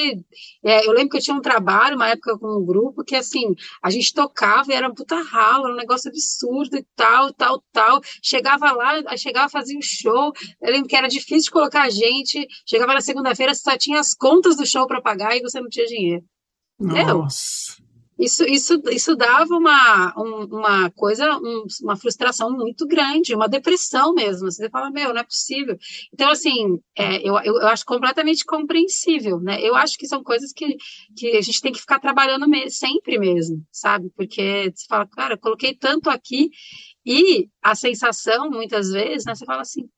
É, 0.64 0.87
eu 0.87 0.93
lembro 0.93 1.11
que 1.11 1.16
eu 1.16 1.20
tinha 1.20 1.37
um 1.37 1.41
trabalho, 1.41 1.97
uma 1.97 2.09
época 2.09 2.39
com 2.39 2.47
um 2.47 2.64
grupo, 2.64 3.03
que 3.03 3.16
assim, 3.16 3.55
a 3.83 3.91
gente 3.91 4.14
tocava 4.14 4.70
e 4.70 4.74
era 4.74 4.89
um 4.89 4.95
puta 4.95 5.20
rala, 5.22 5.72
um 5.72 5.76
negócio 5.76 6.09
absurdo 6.09 6.76
e 6.76 6.87
tal, 6.95 7.33
tal, 7.33 7.62
tal. 7.72 8.01
Chegava 8.22 8.70
lá, 8.72 9.16
chegava, 9.16 9.49
fazia 9.49 9.76
um 9.76 9.83
show. 9.83 10.33
Eu 10.62 10.72
lembro 10.72 10.89
que 10.89 10.97
era 10.97 11.09
difícil 11.09 11.45
de 11.45 11.51
colocar 11.51 11.83
a 11.83 11.91
gente. 11.91 12.47
Chegava 12.64 12.95
na 12.95 13.01
segunda-feira, 13.01 13.55
só 13.55 13.76
tinha 13.76 13.99
as 13.99 14.14
contas 14.14 14.57
do 14.57 14.66
show 14.66 14.87
para 14.87 15.03
pagar 15.03 15.37
e 15.37 15.43
você 15.43 15.61
não 15.61 15.68
tinha 15.68 15.87
dinheiro. 15.87 16.24
Nossa. 16.78 17.89
Isso, 18.21 18.45
isso, 18.45 18.83
isso 18.91 19.16
dava 19.16 19.57
uma, 19.57 20.12
uma 20.14 20.91
coisa, 20.91 21.39
um, 21.39 21.64
uma 21.83 21.97
frustração 21.97 22.51
muito 22.51 22.87
grande, 22.87 23.35
uma 23.35 23.49
depressão 23.49 24.12
mesmo. 24.12 24.53
Você 24.53 24.68
fala, 24.68 24.91
meu, 24.91 25.14
não 25.14 25.21
é 25.23 25.25
possível. 25.25 25.75
Então, 26.12 26.31
assim, 26.31 26.79
é, 26.95 27.27
eu, 27.27 27.35
eu, 27.39 27.66
acho 27.68 27.83
completamente 27.87 28.45
compreensível, 28.45 29.41
né? 29.41 29.59
Eu 29.62 29.75
acho 29.75 29.97
que 29.97 30.07
são 30.07 30.23
coisas 30.23 30.53
que, 30.53 30.77
que 31.16 31.35
a 31.35 31.41
gente 31.41 31.62
tem 31.62 31.73
que 31.73 31.81
ficar 31.81 31.99
trabalhando 31.99 32.45
sempre 32.68 33.18
mesmo, 33.18 33.64
sabe? 33.73 34.11
Porque 34.14 34.71
você 34.75 34.87
fala, 34.87 35.07
cara, 35.07 35.35
eu 35.35 35.39
coloquei 35.39 35.75
tanto 35.75 36.11
aqui 36.11 36.51
E 37.05 37.48
a 37.62 37.74
sensação, 37.74 38.51
muitas 38.51 38.90
vezes, 38.90 39.24
né, 39.24 39.34
você 39.34 39.44
fala 39.46 39.62
assim, 39.62 39.88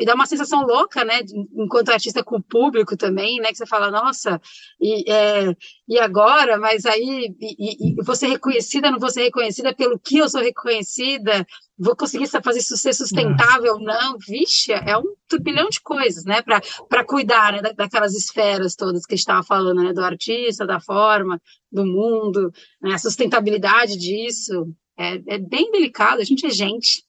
e 0.00 0.04
dá 0.04 0.14
uma 0.14 0.26
sensação 0.26 0.62
louca, 0.62 1.04
né, 1.04 1.20
enquanto 1.54 1.90
artista 1.90 2.24
com 2.24 2.36
o 2.36 2.42
público 2.42 2.96
também, 2.96 3.38
né, 3.40 3.50
que 3.50 3.56
você 3.56 3.66
fala, 3.66 3.90
nossa, 3.90 4.40
e, 4.80 5.10
é, 5.10 5.54
e 5.88 5.98
agora, 5.98 6.58
mas 6.58 6.86
aí, 6.86 7.32
e, 7.40 8.00
e, 8.00 8.16
ser 8.16 8.28
reconhecida, 8.28 8.90
não 8.90 8.98
vou 8.98 9.10
ser 9.10 9.22
reconhecida 9.22 9.72
pelo 9.72 9.98
que 9.98 10.18
eu 10.18 10.28
sou 10.28 10.40
reconhecida, 10.40 11.46
vou 11.78 11.94
conseguir 11.94 12.26
fazer 12.26 12.58
isso 12.58 12.76
ser 12.76 12.94
sustentável 12.94 13.74
ou 13.74 13.80
não, 13.80 14.18
vixe, 14.18 14.72
é 14.72 14.98
um 14.98 15.14
turbilhão 15.28 15.68
de 15.68 15.80
coisas, 15.80 16.24
né, 16.24 16.42
para 16.42 17.04
cuidar, 17.04 17.52
né, 17.52 17.72
daquelas 17.76 18.14
esferas 18.14 18.74
todas 18.74 19.06
que 19.06 19.14
a 19.14 19.16
gente 19.16 19.22
estava 19.22 19.44
falando, 19.44 19.82
né, 19.84 19.92
do 19.92 20.02
artista, 20.02 20.66
da 20.66 20.80
forma, 20.80 21.40
do 21.70 21.86
mundo, 21.86 22.52
né, 22.82 22.94
a 22.94 22.98
sustentabilidade 22.98 23.96
disso, 23.96 24.66
é, 25.00 25.22
é 25.26 25.38
bem 25.38 25.72
delicado, 25.72 26.20
a 26.20 26.24
gente 26.24 26.44
é 26.44 26.50
gente. 26.50 27.02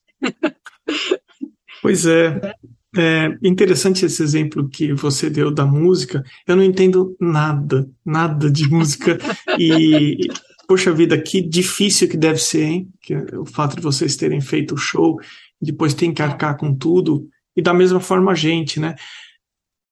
Pois 1.82 2.06
é. 2.06 2.54
É 2.94 3.38
interessante 3.42 4.04
esse 4.04 4.22
exemplo 4.22 4.68
que 4.68 4.92
você 4.92 5.30
deu 5.30 5.50
da 5.50 5.64
música. 5.64 6.22
Eu 6.46 6.56
não 6.56 6.62
entendo 6.62 7.16
nada, 7.18 7.88
nada 8.04 8.50
de 8.50 8.68
música. 8.68 9.18
E, 9.58 10.28
poxa 10.68 10.92
vida, 10.92 11.20
que 11.20 11.40
difícil 11.40 12.08
que 12.08 12.16
deve 12.16 12.38
ser, 12.38 12.64
hein? 12.64 12.88
Que 13.00 13.14
o 13.36 13.46
fato 13.46 13.76
de 13.76 13.82
vocês 13.82 14.14
terem 14.14 14.40
feito 14.40 14.74
o 14.74 14.78
show, 14.78 15.18
depois 15.60 15.94
tem 15.94 16.12
que 16.12 16.22
arcar 16.22 16.56
com 16.58 16.74
tudo. 16.74 17.26
E 17.56 17.62
da 17.62 17.72
mesma 17.72 17.98
forma 17.98 18.32
a 18.32 18.34
gente, 18.34 18.78
né? 18.78 18.94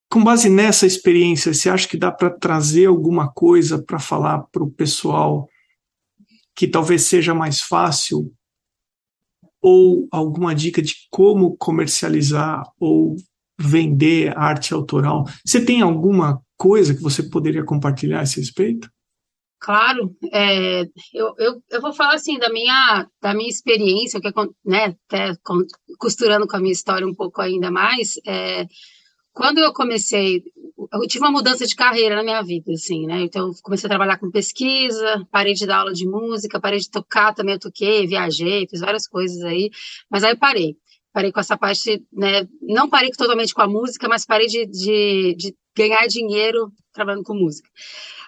Com 0.09 0.23
base 0.23 0.49
nessa 0.49 0.85
experiência, 0.85 1.53
você 1.53 1.69
acha 1.69 1.87
que 1.87 1.97
dá 1.97 2.11
para 2.11 2.29
trazer 2.29 2.85
alguma 2.85 3.31
coisa 3.31 3.81
para 3.81 3.97
falar 3.97 4.43
para 4.51 4.63
o 4.63 4.71
pessoal 4.71 5.47
que 6.55 6.67
talvez 6.67 7.03
seja 7.03 7.33
mais 7.33 7.61
fácil 7.61 8.31
ou 9.61 10.07
alguma 10.11 10.55
dica 10.55 10.81
de 10.81 10.95
como 11.09 11.55
comercializar 11.57 12.63
ou 12.79 13.15
vender 13.59 14.37
arte 14.37 14.73
autoral? 14.73 15.25
Você 15.45 15.63
tem 15.63 15.81
alguma 15.81 16.41
coisa 16.57 16.93
que 16.95 17.01
você 17.01 17.23
poderia 17.23 17.63
compartilhar 17.63 18.19
a 18.19 18.23
esse 18.23 18.39
respeito? 18.39 18.89
Claro, 19.59 20.15
é, 20.33 20.81
eu, 21.13 21.35
eu, 21.37 21.61
eu 21.69 21.81
vou 21.81 21.93
falar 21.93 22.15
assim 22.15 22.39
da 22.39 22.51
minha, 22.51 23.07
da 23.21 23.31
minha 23.31 23.47
experiência, 23.49 24.19
que 24.19 24.27
é, 24.27 24.31
né, 24.65 24.95
até 25.07 25.33
costurando 25.99 26.47
com 26.47 26.57
a 26.57 26.59
minha 26.59 26.71
história 26.71 27.05
um 27.05 27.13
pouco 27.13 27.39
ainda 27.41 27.69
mais, 27.69 28.15
é, 28.25 28.65
quando 29.31 29.59
eu 29.59 29.71
comecei, 29.71 30.43
eu 30.91 31.07
tive 31.07 31.23
uma 31.25 31.31
mudança 31.31 31.65
de 31.65 31.75
carreira 31.75 32.15
na 32.15 32.23
minha 32.23 32.41
vida, 32.41 32.71
assim, 32.73 33.05
né? 33.05 33.21
Então, 33.21 33.51
comecei 33.63 33.87
a 33.87 33.89
trabalhar 33.89 34.17
com 34.17 34.31
pesquisa, 34.31 35.27
parei 35.31 35.53
de 35.53 35.65
dar 35.65 35.79
aula 35.79 35.93
de 35.93 36.07
música, 36.07 36.59
parei 36.59 36.79
de 36.79 36.89
tocar 36.89 37.33
também, 37.33 37.55
eu 37.55 37.59
toquei, 37.59 38.07
viajei, 38.07 38.67
fiz 38.69 38.79
várias 38.79 39.07
coisas 39.07 39.43
aí, 39.43 39.69
mas 40.09 40.23
aí 40.23 40.35
parei. 40.35 40.75
Parei 41.13 41.31
com 41.31 41.41
essa 41.41 41.57
parte, 41.57 42.01
né? 42.11 42.47
Não 42.61 42.89
parei 42.89 43.11
totalmente 43.11 43.53
com 43.53 43.61
a 43.61 43.67
música, 43.67 44.07
mas 44.07 44.25
parei 44.25 44.47
de, 44.47 44.65
de, 44.65 45.35
de 45.37 45.55
ganhar 45.75 46.07
dinheiro 46.07 46.71
trabalhando 46.93 47.23
com 47.23 47.33
música. 47.33 47.69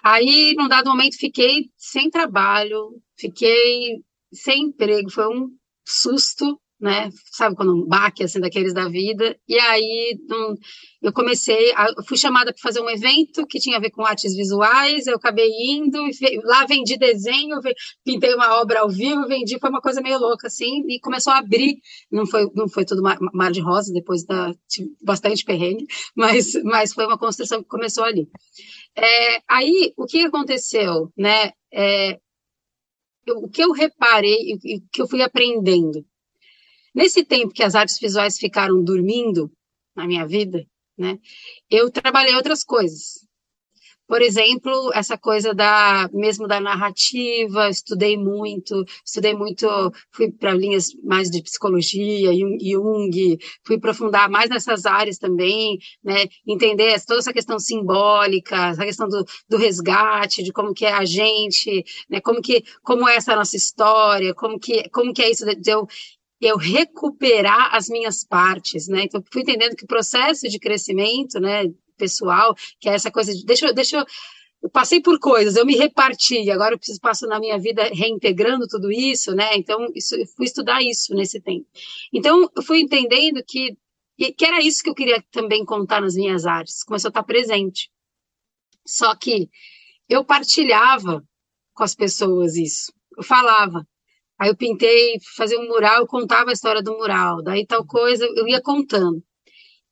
Aí, 0.02 0.54
num 0.56 0.68
dado 0.68 0.90
momento, 0.90 1.16
fiquei 1.16 1.70
sem 1.76 2.10
trabalho, 2.10 3.00
fiquei 3.18 4.02
sem 4.32 4.64
emprego, 4.64 5.10
foi 5.10 5.26
um 5.28 5.48
susto 5.86 6.60
né? 6.80 7.08
Sabe 7.32 7.56
quando 7.56 7.74
um 7.74 7.86
baque 7.86 8.24
assim 8.24 8.40
daqueles 8.40 8.74
da 8.74 8.88
vida. 8.88 9.36
E 9.48 9.58
aí 9.58 10.18
um, 10.30 10.54
eu 11.02 11.12
comecei, 11.12 11.72
a, 11.72 11.86
fui 12.06 12.16
chamada 12.16 12.52
para 12.52 12.60
fazer 12.60 12.80
um 12.80 12.90
evento 12.90 13.46
que 13.46 13.60
tinha 13.60 13.76
a 13.76 13.80
ver 13.80 13.90
com 13.90 14.04
artes 14.04 14.34
visuais. 14.34 15.06
Eu 15.06 15.16
acabei 15.16 15.50
indo, 15.50 15.98
lá 16.44 16.66
vendi 16.66 16.96
desenho, 16.96 17.60
pintei 18.04 18.34
uma 18.34 18.60
obra 18.60 18.80
ao 18.80 18.90
vivo, 18.90 19.26
vendi, 19.26 19.58
foi 19.58 19.70
uma 19.70 19.80
coisa 19.80 20.00
meio 20.00 20.18
louca 20.18 20.48
assim. 20.48 20.82
E 20.88 21.00
começou 21.00 21.32
a 21.32 21.38
abrir. 21.38 21.78
Não 22.10 22.26
foi, 22.26 22.50
não 22.54 22.68
foi 22.68 22.84
tudo 22.84 23.02
mar, 23.02 23.18
mar 23.32 23.52
de 23.52 23.60
rosa 23.60 23.92
depois 23.92 24.24
da 24.24 24.54
bastante 25.02 25.44
perrengue, 25.44 25.86
mas, 26.16 26.54
mas 26.64 26.92
foi 26.92 27.06
uma 27.06 27.18
construção 27.18 27.62
que 27.62 27.68
começou 27.68 28.04
ali. 28.04 28.28
É, 28.96 29.40
aí 29.48 29.92
o 29.96 30.06
que 30.06 30.24
aconteceu, 30.24 31.10
né? 31.16 31.52
É, 31.72 32.18
eu, 33.26 33.38
o 33.38 33.48
que 33.48 33.62
eu 33.62 33.72
reparei 33.72 34.52
e 34.64 34.80
que 34.92 35.02
eu 35.02 35.08
fui 35.08 35.22
aprendendo 35.22 36.04
Nesse 36.94 37.24
tempo 37.24 37.52
que 37.52 37.62
as 37.62 37.74
artes 37.74 37.98
visuais 37.98 38.38
ficaram 38.38 38.82
dormindo 38.82 39.50
na 39.96 40.06
minha 40.06 40.26
vida, 40.26 40.64
né, 40.96 41.18
eu 41.68 41.90
trabalhei 41.90 42.34
outras 42.36 42.62
coisas. 42.62 43.24
Por 44.06 44.20
exemplo, 44.20 44.92
essa 44.92 45.16
coisa 45.16 45.54
da 45.54 46.08
mesmo 46.12 46.46
da 46.46 46.60
narrativa, 46.60 47.70
estudei 47.70 48.18
muito, 48.18 48.84
estudei 49.04 49.34
muito, 49.34 49.66
fui 50.12 50.30
para 50.30 50.52
linhas 50.52 50.88
mais 51.02 51.30
de 51.30 51.42
psicologia, 51.42 52.30
Jung, 52.34 53.38
fui 53.66 53.76
aprofundar 53.76 54.28
mais 54.28 54.50
nessas 54.50 54.84
áreas 54.84 55.16
também, 55.16 55.78
né, 56.02 56.26
entender 56.46 57.02
toda 57.06 57.20
essa 57.20 57.32
questão 57.32 57.58
simbólica, 57.58 58.68
essa 58.68 58.84
questão 58.84 59.08
do, 59.08 59.24
do 59.48 59.56
resgate, 59.56 60.42
de 60.42 60.52
como 60.52 60.74
que 60.74 60.84
é 60.84 60.92
a 60.92 61.04
gente, 61.06 61.82
né, 62.08 62.20
como 62.20 62.42
que 62.42 62.62
como 62.82 63.08
é 63.08 63.16
essa 63.16 63.34
nossa 63.34 63.56
história, 63.56 64.34
como 64.34 64.60
que 64.60 64.86
como 64.90 65.14
que 65.14 65.22
é 65.22 65.30
isso 65.30 65.46
de 65.46 65.70
eu 65.70 65.88
eu 66.46 66.56
recuperar 66.56 67.74
as 67.74 67.88
minhas 67.88 68.24
partes, 68.24 68.88
né? 68.88 69.04
Então, 69.04 69.22
fui 69.32 69.42
entendendo 69.42 69.76
que 69.76 69.84
o 69.84 69.88
processo 69.88 70.48
de 70.48 70.58
crescimento, 70.58 71.40
né, 71.40 71.72
pessoal, 71.96 72.54
que 72.80 72.88
é 72.88 72.94
essa 72.94 73.10
coisa 73.10 73.32
de, 73.34 73.44
deixa, 73.44 73.72
deixa 73.72 73.98
eu, 73.98 74.06
eu 74.62 74.70
passei 74.70 75.00
por 75.00 75.18
coisas, 75.18 75.56
eu 75.56 75.66
me 75.66 75.76
reparti, 75.76 76.50
agora 76.50 76.74
eu 76.74 76.78
preciso 76.78 77.00
passar 77.00 77.26
na 77.26 77.38
minha 77.38 77.58
vida 77.58 77.84
reintegrando 77.92 78.66
tudo 78.66 78.90
isso, 78.90 79.34
né? 79.34 79.56
Então, 79.56 79.86
isso, 79.94 80.14
eu 80.16 80.26
fui 80.26 80.46
estudar 80.46 80.82
isso 80.82 81.14
nesse 81.14 81.40
tempo. 81.40 81.66
Então, 82.12 82.50
eu 82.56 82.62
fui 82.62 82.80
entendendo 82.80 83.42
que, 83.46 83.76
que 84.16 84.44
era 84.44 84.62
isso 84.62 84.82
que 84.82 84.88
eu 84.88 84.94
queria 84.94 85.22
também 85.30 85.64
contar 85.64 86.00
nas 86.00 86.14
minhas 86.14 86.46
artes, 86.46 86.82
começou 86.82 87.08
a 87.08 87.10
estar 87.10 87.22
presente. 87.24 87.90
Só 88.86 89.14
que 89.14 89.50
eu 90.08 90.24
partilhava 90.24 91.22
com 91.74 91.84
as 91.84 91.94
pessoas 91.94 92.56
isso, 92.56 92.92
eu 93.16 93.22
falava, 93.22 93.86
Aí 94.38 94.48
eu 94.48 94.56
pintei, 94.56 95.18
fazer 95.36 95.56
um 95.58 95.68
mural, 95.68 96.00
eu 96.00 96.06
contava 96.06 96.50
a 96.50 96.52
história 96.52 96.82
do 96.82 96.96
mural, 96.96 97.42
daí 97.42 97.66
tal 97.66 97.86
coisa, 97.86 98.26
eu 98.36 98.46
ia 98.48 98.60
contando. 98.60 99.22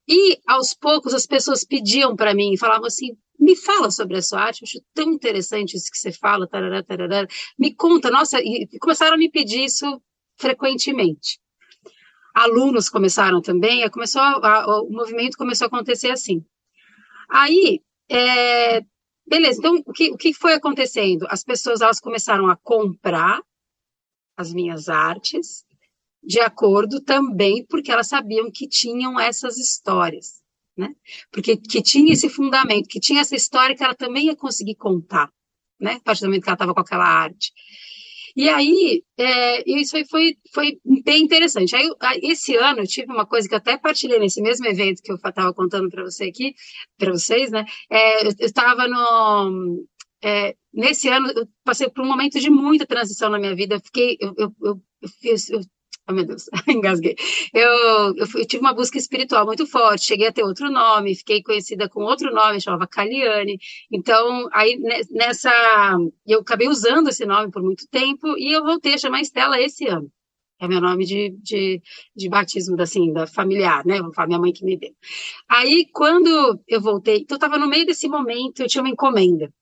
E 0.09 0.39
aos 0.47 0.75
poucos 0.75 1.15
as 1.15 1.27
pessoas 1.27 1.65
pediam 1.65 2.17
para 2.17 2.35
mim, 2.35 2.57
falavam 2.57 2.87
assim: 2.87 3.17
me 3.39 3.57
fala 3.57 3.91
sobre 3.91 4.17
a 4.17 4.23
sua 4.23 4.41
arte, 4.41 4.63
eu 4.63 4.67
acho 4.67 4.81
tão 4.95 5.13
interessante 5.13 5.77
isso 5.77 5.91
que 5.91 5.99
você 5.99 6.13
fala, 6.13 6.49
tarará, 6.49 6.83
tarará. 6.83 7.27
me 7.59 7.75
conta, 7.75 8.11
nossa, 8.11 8.41
e 8.41 8.67
começaram 8.81 9.15
a 9.15 9.19
me 9.19 9.31
pedir 9.31 9.65
isso 9.65 10.01
frequentemente. 10.37 11.41
Alunos 12.35 12.89
começaram 12.89 13.41
também, 13.43 13.89
começou 13.91 14.23
a, 14.23 14.63
a, 14.63 14.83
o 14.83 14.91
movimento 14.91 15.37
começou 15.37 15.67
a 15.67 15.69
acontecer 15.69 16.11
assim. 16.11 16.45
Aí, 17.29 17.81
é, 18.09 18.81
beleza, 19.27 19.59
então 19.59 19.83
o 19.87 19.93
que, 19.93 20.11
o 20.11 20.17
que 20.17 20.33
foi 20.33 20.55
acontecendo? 20.55 21.27
As 21.29 21.45
pessoas 21.45 21.81
elas 21.81 22.01
começaram 22.01 22.49
a 22.49 22.57
comprar 22.57 23.41
as 24.43 24.53
minhas 24.53 24.89
artes, 24.89 25.65
de 26.23 26.41
acordo 26.41 27.01
também 27.01 27.65
porque 27.67 27.91
elas 27.91 28.09
sabiam 28.09 28.51
que 28.51 28.69
tinham 28.69 29.19
essas 29.19 29.59
histórias, 29.59 30.41
né? 30.77 30.95
Porque 31.33 31.57
que 31.57 31.83
tinha 31.83 32.13
esse 32.13 32.29
fundamento, 32.29 32.89
que 32.89 33.01
tinha 33.01 33.21
essa 33.21 33.35
história 33.35 33.75
que 33.75 33.83
ela 33.83 33.95
também 33.95 34.27
ia 34.27 34.37
conseguir 34.37 34.77
contar, 34.77 35.31
né? 35.81 35.95
A 35.95 36.01
partir 36.01 36.23
do 36.23 36.27
momento 36.27 36.45
que 36.45 36.49
ela 36.49 36.55
estava 36.55 36.75
com 36.75 36.81
aquela 36.81 37.07
arte. 37.07 37.53
E 38.35 38.49
aí, 38.49 39.05
é, 39.19 39.71
isso 39.71 39.97
aí 39.97 40.07
foi, 40.09 40.37
foi 40.55 40.79
bem 41.05 41.23
interessante. 41.23 41.77
Aí, 41.77 41.91
esse 42.23 42.57
ano, 42.57 42.81
eu 42.81 42.87
tive 42.87 43.13
uma 43.13 43.27
coisa 43.27 43.47
que 43.47 43.55
eu 43.55 43.59
até 43.59 43.77
partilhei 43.77 44.19
nesse 44.19 44.41
mesmo 44.41 44.67
evento 44.67 45.03
que 45.03 45.13
eu 45.13 45.17
estava 45.17 45.53
contando 45.53 45.91
para 45.91 46.03
você 46.03 46.25
aqui, 46.25 46.55
para 46.97 47.13
vocês, 47.13 47.51
né? 47.51 47.65
É, 47.91 48.25
eu 48.25 48.31
estava 48.41 48.89
no, 48.89 49.85
é, 50.23 50.57
nesse 50.73 51.09
ano 51.09 51.31
eu 51.31 51.47
passei 51.65 51.89
por 51.89 52.05
um 52.05 52.09
momento 52.09 52.41
de 52.41 52.51
muita 52.51 52.87
transição 52.87 53.31
na 53.31 53.39
minha 53.39 53.55
vida. 53.55 53.81
Fiquei, 53.81 54.17
eu, 54.21 54.35
eu, 54.37 54.55
eu, 54.63 54.83
eu 55.03 55.09
fiz, 55.21 55.51
eu, 55.51 55.61
oh 56.09 56.13
meu 56.13 56.25
Deus, 56.25 56.49
engasguei. 56.69 57.15
Eu, 57.53 57.71
eu, 58.17 58.27
eu, 58.35 58.47
tive 58.47 58.61
uma 58.61 58.75
busca 58.75 58.99
espiritual 58.99 59.45
muito 59.47 59.67
forte. 59.67 60.07
Cheguei 60.07 60.29
a 60.29 60.33
ter 60.33 60.43
outro 60.45 60.71
nome, 60.71 61.15
fiquei 61.15 61.43
conhecida 61.43 61.89
com 61.89 62.03
outro 62.03 62.33
nome, 62.33 62.61
chamava 62.61 62.87
Caliane. 62.87 63.59
Então, 63.91 64.49
aí 64.53 64.79
nessa, 65.11 65.51
eu 66.27 66.41
acabei 66.41 66.69
usando 66.69 67.09
esse 67.09 67.27
nome 67.27 67.51
por 67.51 67.63
muito 67.63 67.87
tempo 67.89 68.37
e 68.39 68.53
eu 68.53 68.65
voltei 68.65 68.95
a 68.95 68.99
chamar 68.99 69.21
Estela 69.21 69.61
esse 69.61 69.87
ano. 69.87 70.11
É 70.61 70.69
meu 70.69 70.81
nome 70.81 71.05
de, 71.05 71.31
de, 71.43 71.83
de 72.15 72.29
batismo, 72.29 72.81
assim, 72.81 73.13
da 73.13 73.27
familiar, 73.27 73.85
né? 73.85 74.01
Vou 74.01 74.15
falar, 74.15 74.29
minha 74.29 74.39
mãe 74.39 74.53
que 74.53 74.65
me 74.65 74.79
deu. 74.79 74.93
Aí, 75.49 75.87
quando 75.93 76.61
eu 76.69 76.81
voltei, 76.81 77.17
então 77.17 77.35
eu 77.35 77.39
estava 77.39 77.59
no 77.59 77.67
meio 77.69 77.85
desse 77.85 78.09
momento, 78.09 78.61
eu 78.61 78.69
tinha 78.69 78.81
uma 78.81 78.89
encomenda 78.91 79.53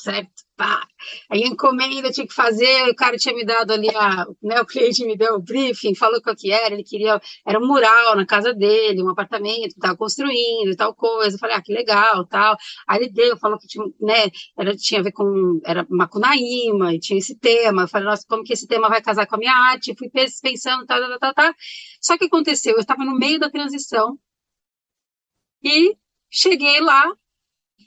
certo? 0.00 0.30
Pá. 0.56 0.86
Aí 1.30 1.42
encomenda 1.42 2.10
tinha 2.10 2.26
que 2.26 2.34
fazer, 2.34 2.88
o 2.90 2.94
cara 2.94 3.16
tinha 3.16 3.34
me 3.34 3.44
dado 3.44 3.72
ali, 3.72 3.88
a, 3.94 4.26
né, 4.42 4.60
o 4.60 4.66
cliente 4.66 5.04
me 5.04 5.16
deu 5.16 5.34
o 5.36 5.40
briefing, 5.40 5.94
falou 5.94 6.20
qual 6.22 6.36
que 6.36 6.52
era, 6.52 6.74
ele 6.74 6.84
queria, 6.84 7.20
era 7.46 7.58
um 7.58 7.66
mural 7.66 8.16
na 8.16 8.26
casa 8.26 8.52
dele, 8.52 9.02
um 9.02 9.08
apartamento 9.08 9.72
que 9.72 9.78
estava 9.78 9.96
construindo 9.96 10.70
e 10.70 10.76
tal 10.76 10.94
coisa. 10.94 11.36
Eu 11.36 11.38
falei, 11.40 11.56
ah, 11.56 11.62
que 11.62 11.72
legal, 11.72 12.26
tal. 12.26 12.56
Aí 12.86 13.00
ele 13.00 13.10
deu, 13.10 13.36
falou 13.38 13.58
que 13.58 13.66
tinha, 13.66 13.84
né, 14.00 14.30
era, 14.58 14.76
tinha 14.76 15.00
a 15.00 15.02
ver 15.02 15.12
com, 15.12 15.60
era 15.64 15.86
Macunaíma, 15.88 16.94
e 16.94 17.00
tinha 17.00 17.18
esse 17.18 17.38
tema. 17.38 17.82
Eu 17.82 17.88
falei, 17.88 18.06
nossa, 18.08 18.24
como 18.28 18.44
que 18.44 18.52
esse 18.52 18.66
tema 18.66 18.88
vai 18.88 19.00
casar 19.02 19.26
com 19.26 19.36
a 19.36 19.38
minha 19.38 19.54
arte? 19.54 19.94
Fui 19.96 20.10
pensando, 20.10 20.86
tá, 20.86 20.98
tá, 21.00 21.18
tá, 21.18 21.34
tá. 21.34 21.54
Só 22.00 22.18
que 22.18 22.24
aconteceu, 22.24 22.74
eu 22.74 22.80
estava 22.80 23.04
no 23.04 23.16
meio 23.16 23.38
da 23.38 23.50
transição 23.50 24.18
e 25.62 25.96
cheguei 26.30 26.80
lá, 26.80 27.04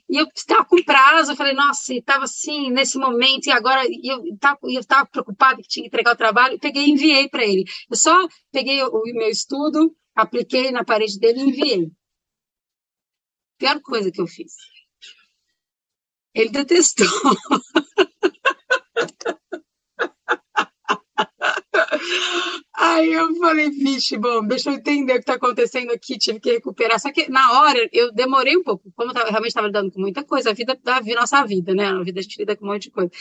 e 0.10 0.18
eu 0.18 0.28
estava 0.36 0.66
com 0.66 0.84
prazo, 0.84 1.32
eu 1.32 1.36
falei, 1.36 1.54
nossa, 1.54 1.94
estava 1.94 2.26
assim, 2.26 2.70
nesse 2.70 2.98
momento, 2.98 3.48
e 3.48 3.52
agora 3.52 3.84
e 3.88 4.08
eu 4.08 4.80
estava 4.80 5.06
preocupada 5.06 5.62
que 5.62 5.68
tinha 5.68 5.84
que 5.84 5.88
entregar 5.88 6.14
o 6.14 6.18
trabalho, 6.18 6.60
peguei 6.60 6.86
e 6.86 6.92
enviei 6.92 7.30
para 7.30 7.44
ele. 7.44 7.64
Eu 7.90 7.96
só 7.96 8.28
peguei 8.52 8.84
o 8.84 9.02
meu 9.06 9.30
estudo, 9.30 9.96
apliquei 10.14 10.72
na 10.72 10.84
parede 10.84 11.20
dele 11.20 11.40
e 11.40 11.44
enviei. 11.44 11.92
Pior 13.58 13.80
coisa 13.82 14.12
que 14.12 14.22
eu 14.22 14.28
fiz. 14.28 14.54
Ele 16.34 16.50
detestou. 16.50 17.08
Aí 22.94 23.12
eu 23.12 23.36
falei, 23.36 23.70
vixe, 23.70 24.18
bom, 24.18 24.46
deixa 24.46 24.70
eu 24.70 24.76
entender 24.76 25.14
o 25.14 25.16
que 25.16 25.22
está 25.22 25.34
acontecendo 25.34 25.92
aqui, 25.92 26.18
tive 26.18 26.40
que 26.40 26.52
recuperar. 26.52 27.00
Só 27.00 27.12
que 27.12 27.30
na 27.30 27.62
hora 27.62 27.90
eu 27.92 28.12
demorei 28.12 28.56
um 28.56 28.64
pouco, 28.64 28.92
como 28.96 29.10
eu 29.10 29.14
tava, 29.14 29.30
realmente 29.30 29.50
estava 29.50 29.68
lidando 29.68 29.92
com 29.92 30.00
muita 30.00 30.24
coisa, 30.24 30.52
a 30.52 30.54
vida 30.54 30.80
da 30.84 31.02
nossa 31.02 31.44
vida, 31.46 31.74
né? 31.74 31.88
A 31.88 32.04
vida 32.04 32.20
a 32.20 32.24
gente 32.24 32.38
lida 32.38 32.56
com 32.56 32.66
um 32.66 32.70
monte 32.70 32.84
de 32.84 32.92
coisa. 32.92 33.12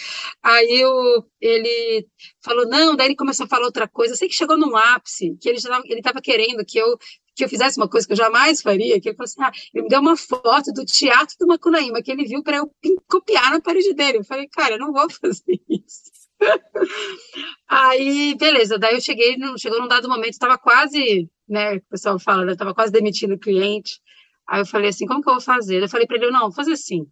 Aí 0.43 0.81
eu, 0.81 1.27
ele 1.41 2.07
falou, 2.45 2.67
não, 2.69 2.95
daí 2.95 3.09
ele 3.09 3.17
começou 3.17 3.47
a 3.47 3.49
falar 3.49 3.65
outra 3.67 3.89
coisa. 3.89 4.13
Eu 4.13 4.19
sei 4.19 4.29
que 4.29 4.35
chegou 4.35 4.59
num 4.59 4.77
ápice, 4.77 5.37
que 5.41 5.49
ele 5.49 5.59
estava 5.59 6.21
querendo 6.21 6.65
que 6.65 6.79
eu 6.79 6.99
que 7.35 7.45
eu 7.45 7.49
fizesse 7.49 7.79
uma 7.79 7.89
coisa 7.89 8.07
que 8.07 8.13
eu 8.13 8.17
jamais 8.17 8.61
faria, 8.61 9.01
que 9.01 9.09
ele 9.09 9.17
falou 9.17 9.25
assim, 9.25 9.43
ah, 9.43 9.53
ele 9.73 9.85
me 9.85 9.89
deu 9.89 10.01
uma 10.01 10.17
foto 10.17 10.71
do 10.73 10.85
teatro 10.85 11.35
do 11.41 11.47
Macunaíma, 11.47 12.03
que 12.03 12.11
ele 12.11 12.27
viu 12.27 12.43
para 12.43 12.59
eu 12.59 12.71
copiar 13.09 13.51
na 13.51 13.61
parede 13.61 13.95
dele. 13.95 14.19
Eu 14.19 14.25
falei, 14.25 14.47
cara, 14.49 14.75
eu 14.75 14.79
não 14.79 14.93
vou 14.93 15.09
fazer 15.19 15.59
isso. 15.69 16.11
Aí, 17.69 18.35
beleza, 18.37 18.79
daí 18.79 18.95
eu 18.95 19.01
cheguei, 19.01 19.37
chegou 19.59 19.81
num 19.81 19.89
dado 19.89 20.09
momento, 20.09 20.33
estava 20.33 20.59
quase, 20.59 21.29
né, 21.49 21.77
o 21.77 21.83
pessoal 21.83 22.19
fala, 22.19 22.45
né, 22.45 22.53
estava 22.53 22.75
quase 22.75 22.93
demitindo 22.93 23.35
o 23.35 23.39
cliente. 23.39 24.01
Aí 24.47 24.61
eu 24.61 24.67
falei 24.67 24.91
assim, 24.91 25.07
como 25.07 25.23
que 25.23 25.29
eu 25.29 25.35
vou 25.35 25.41
fazer? 25.43 25.83
Eu 25.83 25.89
falei 25.89 26.07
para 26.07 26.17
ele, 26.17 26.31
não, 26.31 26.43
vou 26.43 26.53
fazer 26.53 26.73
assim, 26.73 27.07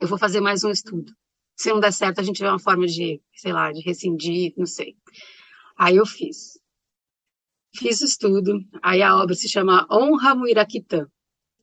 eu 0.00 0.08
vou 0.08 0.18
fazer 0.18 0.40
mais 0.40 0.64
um 0.64 0.70
estudo. 0.70 1.12
Se 1.56 1.70
não 1.70 1.80
der 1.80 1.92
certo, 1.92 2.20
a 2.20 2.22
gente 2.22 2.40
vê 2.40 2.48
uma 2.48 2.58
forma 2.58 2.86
de, 2.86 3.20
sei 3.34 3.52
lá, 3.52 3.70
de 3.70 3.82
rescindir, 3.82 4.54
não 4.56 4.66
sei. 4.66 4.96
Aí 5.78 5.96
eu 5.96 6.06
fiz. 6.06 6.58
Fiz 7.74 8.00
o 8.00 8.04
estudo, 8.04 8.58
aí 8.82 9.02
a 9.02 9.16
obra 9.16 9.34
se 9.34 9.48
chama 9.48 9.86
Honra 9.90 10.34
Muiraquitã 10.34 11.06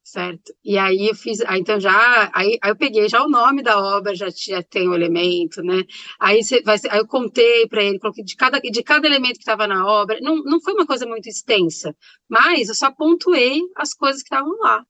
certo? 0.07 0.53
E 0.63 0.77
aí 0.77 1.07
eu 1.09 1.15
fiz, 1.15 1.41
aí, 1.41 1.59
então 1.59 1.79
já, 1.79 2.31
aí, 2.33 2.57
aí 2.61 2.71
eu 2.71 2.77
peguei 2.77 3.09
já 3.09 3.21
o 3.23 3.29
nome 3.29 3.61
da 3.61 3.77
obra, 3.77 4.15
já, 4.15 4.27
já 4.29 4.63
tem 4.63 4.87
o 4.87 4.93
elemento, 4.95 5.61
né? 5.61 5.83
Aí, 6.19 6.41
você 6.43 6.61
vai, 6.63 6.77
aí 6.89 6.99
eu 6.99 7.07
contei 7.07 7.67
para 7.67 7.83
ele, 7.83 7.99
coloquei 7.99 8.23
de 8.23 8.35
cada, 8.35 8.59
de 8.59 8.83
cada 8.83 9.05
elemento 9.05 9.33
que 9.33 9.41
estava 9.41 9.67
na 9.67 9.85
obra, 9.85 10.17
não, 10.21 10.37
não 10.43 10.61
foi 10.61 10.73
uma 10.73 10.85
coisa 10.85 11.05
muito 11.05 11.27
extensa, 11.27 11.93
mas 12.29 12.69
eu 12.69 12.75
só 12.75 12.89
pontuei 12.91 13.61
as 13.75 13.93
coisas 13.93 14.21
que 14.23 14.33
estavam 14.33 14.57
lá. 14.59 14.85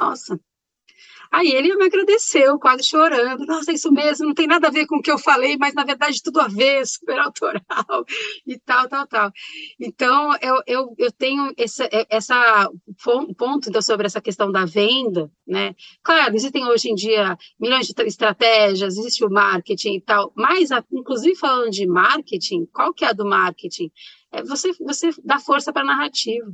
Nossa, 0.00 0.38
Aí 1.32 1.48
ele 1.52 1.76
me 1.76 1.84
agradeceu, 1.84 2.58
quase 2.58 2.84
chorando. 2.84 3.46
Nossa, 3.46 3.72
isso 3.72 3.92
mesmo, 3.92 4.26
não 4.26 4.34
tem 4.34 4.48
nada 4.48 4.66
a 4.68 4.70
ver 4.70 4.86
com 4.86 4.96
o 4.96 5.02
que 5.02 5.10
eu 5.10 5.18
falei, 5.18 5.56
mas 5.56 5.74
na 5.74 5.84
verdade 5.84 6.20
tudo 6.22 6.40
a 6.40 6.48
ver, 6.48 6.84
super 6.86 7.18
autoral 7.18 8.04
e 8.46 8.58
tal, 8.58 8.88
tal, 8.88 9.06
tal. 9.06 9.32
Então, 9.78 10.36
eu, 10.40 10.62
eu, 10.66 10.94
eu 10.98 11.12
tenho 11.12 11.52
essa, 11.56 11.88
essa 12.08 12.68
ponto 13.04 13.68
então, 13.68 13.80
sobre 13.80 14.06
essa 14.06 14.20
questão 14.20 14.50
da 14.50 14.64
venda, 14.64 15.30
né? 15.46 15.74
Claro, 16.02 16.34
existem 16.34 16.64
hoje 16.66 16.90
em 16.90 16.94
dia 16.94 17.36
milhões 17.58 17.86
de 17.86 17.94
estratégias, 18.02 18.96
existe 18.96 19.24
o 19.24 19.30
marketing 19.30 19.96
e 19.96 20.00
tal, 20.00 20.32
mas, 20.34 20.70
inclusive 20.92 21.36
falando 21.36 21.70
de 21.70 21.86
marketing, 21.86 22.66
qual 22.72 22.92
que 22.92 23.04
é 23.04 23.08
a 23.08 23.12
do 23.12 23.24
marketing? 23.24 23.90
É 24.32 24.42
você, 24.42 24.72
você 24.80 25.10
dá 25.24 25.38
força 25.38 25.72
para 25.72 25.82
a 25.82 25.86
narrativa, 25.86 26.52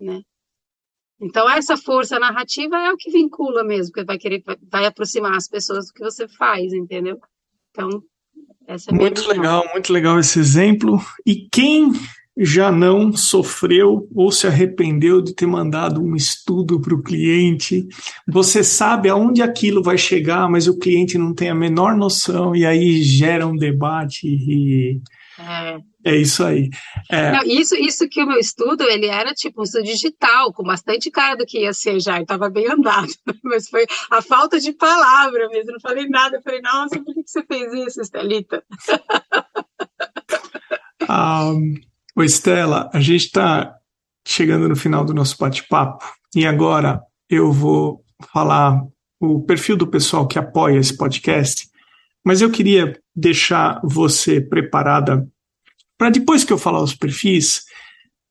né? 0.00 0.22
Então, 1.20 1.48
essa 1.48 1.76
força 1.76 2.18
narrativa 2.18 2.76
é 2.76 2.92
o 2.92 2.96
que 2.96 3.10
vincula 3.10 3.64
mesmo, 3.64 3.92
que 3.92 4.04
vai 4.04 4.18
querer, 4.18 4.42
vai 4.70 4.84
aproximar 4.84 5.34
as 5.34 5.48
pessoas 5.48 5.86
do 5.86 5.92
que 5.92 6.04
você 6.04 6.28
faz, 6.28 6.72
entendeu? 6.72 7.18
Então, 7.70 8.02
essa 8.66 8.90
é 8.90 8.94
a 8.94 8.96
Muito 8.96 9.26
legal, 9.26 9.64
muito 9.72 9.92
legal 9.92 10.18
esse 10.18 10.38
exemplo. 10.38 11.00
E 11.24 11.48
quem 11.50 11.92
já 12.38 12.70
não 12.70 13.12
sofreu 13.16 14.06
ou 14.14 14.30
se 14.30 14.46
arrependeu 14.46 15.22
de 15.22 15.34
ter 15.34 15.46
mandado 15.46 16.02
um 16.02 16.14
estudo 16.14 16.78
para 16.78 16.94
o 16.94 17.02
cliente. 17.02 17.88
Você 18.28 18.62
sabe 18.62 19.08
aonde 19.08 19.40
aquilo 19.40 19.82
vai 19.82 19.96
chegar, 19.96 20.48
mas 20.50 20.68
o 20.68 20.78
cliente 20.78 21.16
não 21.16 21.34
tem 21.34 21.48
a 21.48 21.54
menor 21.54 21.96
noção, 21.96 22.54
e 22.54 22.66
aí 22.66 23.02
gera 23.02 23.46
um 23.46 23.56
debate 23.56 24.26
e. 24.26 25.00
É. 25.46 25.78
É 26.04 26.16
isso 26.16 26.44
aí. 26.44 26.70
É... 27.08 27.30
Não, 27.32 27.42
isso, 27.44 27.76
isso 27.76 28.08
que 28.08 28.22
o 28.22 28.26
meu 28.26 28.38
estudo, 28.38 28.82
ele 28.84 29.06
era 29.06 29.32
tipo 29.32 29.60
um 29.60 29.64
estudo 29.64 29.84
digital, 29.84 30.52
com 30.52 30.64
bastante 30.64 31.10
cara 31.10 31.36
do 31.36 31.46
que 31.46 31.60
ia 31.60 31.72
ser 31.72 32.00
já, 32.00 32.20
estava 32.20 32.50
bem 32.50 32.68
andado, 32.68 33.12
mas 33.44 33.68
foi 33.68 33.86
a 34.10 34.20
falta 34.20 34.58
de 34.58 34.72
palavra 34.72 35.48
mesmo, 35.48 35.72
não 35.72 35.80
falei 35.80 36.08
nada, 36.08 36.36
eu 36.36 36.42
falei, 36.42 36.60
nossa, 36.60 37.00
por 37.00 37.14
que 37.14 37.22
você 37.24 37.44
fez 37.44 37.72
isso, 37.72 38.00
Estelita? 38.00 38.62
um, 41.08 41.74
Estela, 42.24 42.90
a 42.92 43.00
gente 43.00 43.26
está 43.26 43.76
chegando 44.26 44.68
no 44.68 44.76
final 44.76 45.04
do 45.04 45.14
nosso 45.14 45.36
bate-papo, 45.38 46.04
e 46.34 46.44
agora 46.44 47.00
eu 47.30 47.52
vou 47.52 48.04
falar 48.32 48.82
o 49.20 49.40
perfil 49.44 49.76
do 49.76 49.86
pessoal 49.86 50.26
que 50.26 50.38
apoia 50.38 50.78
esse 50.78 50.96
podcast, 50.96 51.68
mas 52.24 52.40
eu 52.40 52.50
queria 52.50 52.92
deixar 53.14 53.80
você 53.84 54.40
preparada 54.40 55.26
para 55.98 56.10
depois 56.10 56.44
que 56.44 56.52
eu 56.52 56.58
falar 56.58 56.82
os 56.82 56.94
perfis, 56.94 57.62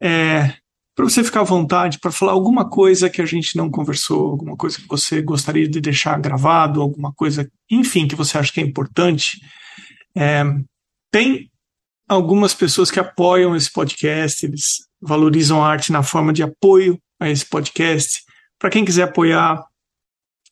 é, 0.02 0.54
para 0.96 1.06
você 1.06 1.24
ficar 1.24 1.42
à 1.42 1.44
vontade 1.44 2.00
para 2.00 2.12
falar 2.12 2.32
alguma 2.32 2.70
coisa 2.70 3.10
que 3.10 3.22
a 3.22 3.26
gente 3.26 3.58
não 3.58 3.70
conversou, 3.70 4.30
alguma 4.30 4.56
coisa 4.56 4.78
que 4.78 4.88
você 4.88 5.22
gostaria 5.22 5.68
de 5.68 5.82
deixar 5.82 6.20
gravado, 6.20 6.82
alguma 6.82 7.14
coisa, 7.14 7.50
enfim, 7.70 8.08
que 8.08 8.16
você 8.16 8.38
acha 8.38 8.54
que 8.54 8.62
é 8.62 8.64
importante. 8.64 9.40
É, 10.16 10.44
tem 11.12 11.52
algumas 12.08 12.54
pessoas 12.54 12.90
que 12.90 13.00
apoiam 13.00 13.56
esse 13.56 13.72
podcast, 13.72 14.46
eles 14.46 14.86
valorizam 15.02 15.64
a 15.64 15.68
arte 15.68 15.92
na 15.92 16.02
forma 16.02 16.32
de 16.32 16.44
apoio 16.44 16.98
a 17.20 17.30
esse 17.30 17.46
podcast. 17.46 18.24
Para 18.58 18.70
quem 18.70 18.86
quiser 18.86 19.04
apoiar, 19.04 19.66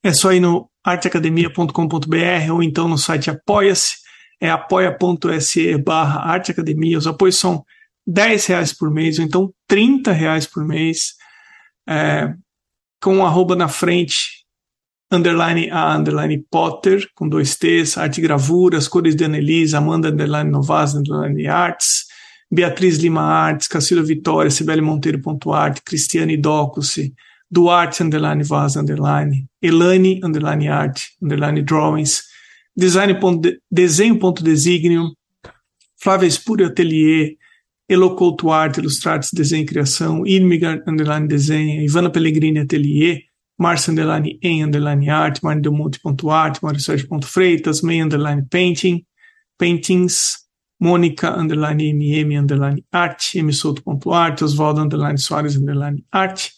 é 0.03 0.13
só 0.13 0.33
ir 0.33 0.41
no 0.41 0.69
arteacademia.com.br 0.83 2.51
ou 2.51 2.61
então 2.61 2.89
no 2.89 2.97
site 2.97 3.29
Apoia-se 3.29 4.02
é 4.41 4.49
apoia.se 4.49 5.77
barra 5.77 6.21
arteacademia. 6.21 6.97
Os 6.97 7.07
apoios 7.07 7.37
são 7.37 7.63
10 8.05 8.45
reais 8.47 8.73
por 8.73 8.91
mês, 8.91 9.19
ou 9.19 9.25
então 9.25 9.53
30 9.67 10.11
reais 10.11 10.45
por 10.45 10.65
mês, 10.65 11.13
é, 11.87 12.33
com 13.01 13.17
um 13.17 13.25
arroba 13.25 13.55
na 13.55 13.67
frente, 13.67 14.43
underline 15.11 15.69
a 15.69 15.95
underline 15.95 16.45
Potter, 16.49 17.07
com 17.15 17.27
dois 17.27 17.55
T's, 17.55 17.97
arte 17.97 18.19
gravuras, 18.21 18.87
cores 18.87 19.15
de 19.15 19.25
Annelise, 19.25 19.75
Amanda 19.75 20.09
underline 20.09 20.49
Novas, 20.49 20.95
underline 20.95 21.47
arts, 21.47 22.05
Beatriz 22.51 22.97
Lima 22.97 23.21
Artes, 23.21 23.67
Cacilda 23.67 24.03
Vitória, 24.03 24.51
Sibeli 24.51 24.81
Monteiro 24.81 25.21
ponto 25.21 25.51
arte, 25.51 25.81
Cristiane 25.83 26.37
Docus, 26.37 26.97
Duarte 27.49 28.03
underline 28.03 28.43
Vaz 28.43 28.75
underline, 28.75 29.47
Elane 29.61 30.19
underline 30.23 30.67
art, 30.67 30.99
underline 31.21 31.61
drawings, 31.61 32.23
desenho.designio, 32.75 35.13
Flávia 36.01 36.27
Espúrio 36.27 36.67
Atelier, 36.67 37.37
Elocouto 37.87 38.51
Arte, 38.51 38.79
Ilustrates, 38.79 39.31
Desenho 39.33 39.63
e 39.63 39.65
Criação, 39.65 40.25
Irmigar, 40.25 40.81
underline 40.87 41.27
Desenho, 41.27 41.81
Ivana 41.81 42.09
Pellegrini 42.09 42.59
Atelier, 42.59 43.21
Márcia, 43.57 43.91
underline 43.91 44.39
em, 44.41 44.63
underline 44.63 45.09
arte, 45.09 45.43
Mário 45.43 45.61
Delmonte.art, 45.61 46.59
Mário 46.61 46.79
Sérgio.freitas, 46.79 47.81
May, 47.81 48.01
underline 48.01 48.45
painting, 48.49 49.05
paintings, 49.57 50.43
Mônica, 50.81 51.37
underline 51.37 51.93
mm, 51.93 52.39
underline 52.39 52.83
arte, 52.91 53.41
msouto.art, 53.41 54.41
Oswaldo, 54.41 54.81
underline 54.81 55.17
Soares, 55.17 55.55
underline 55.55 56.03
arte, 56.11 56.51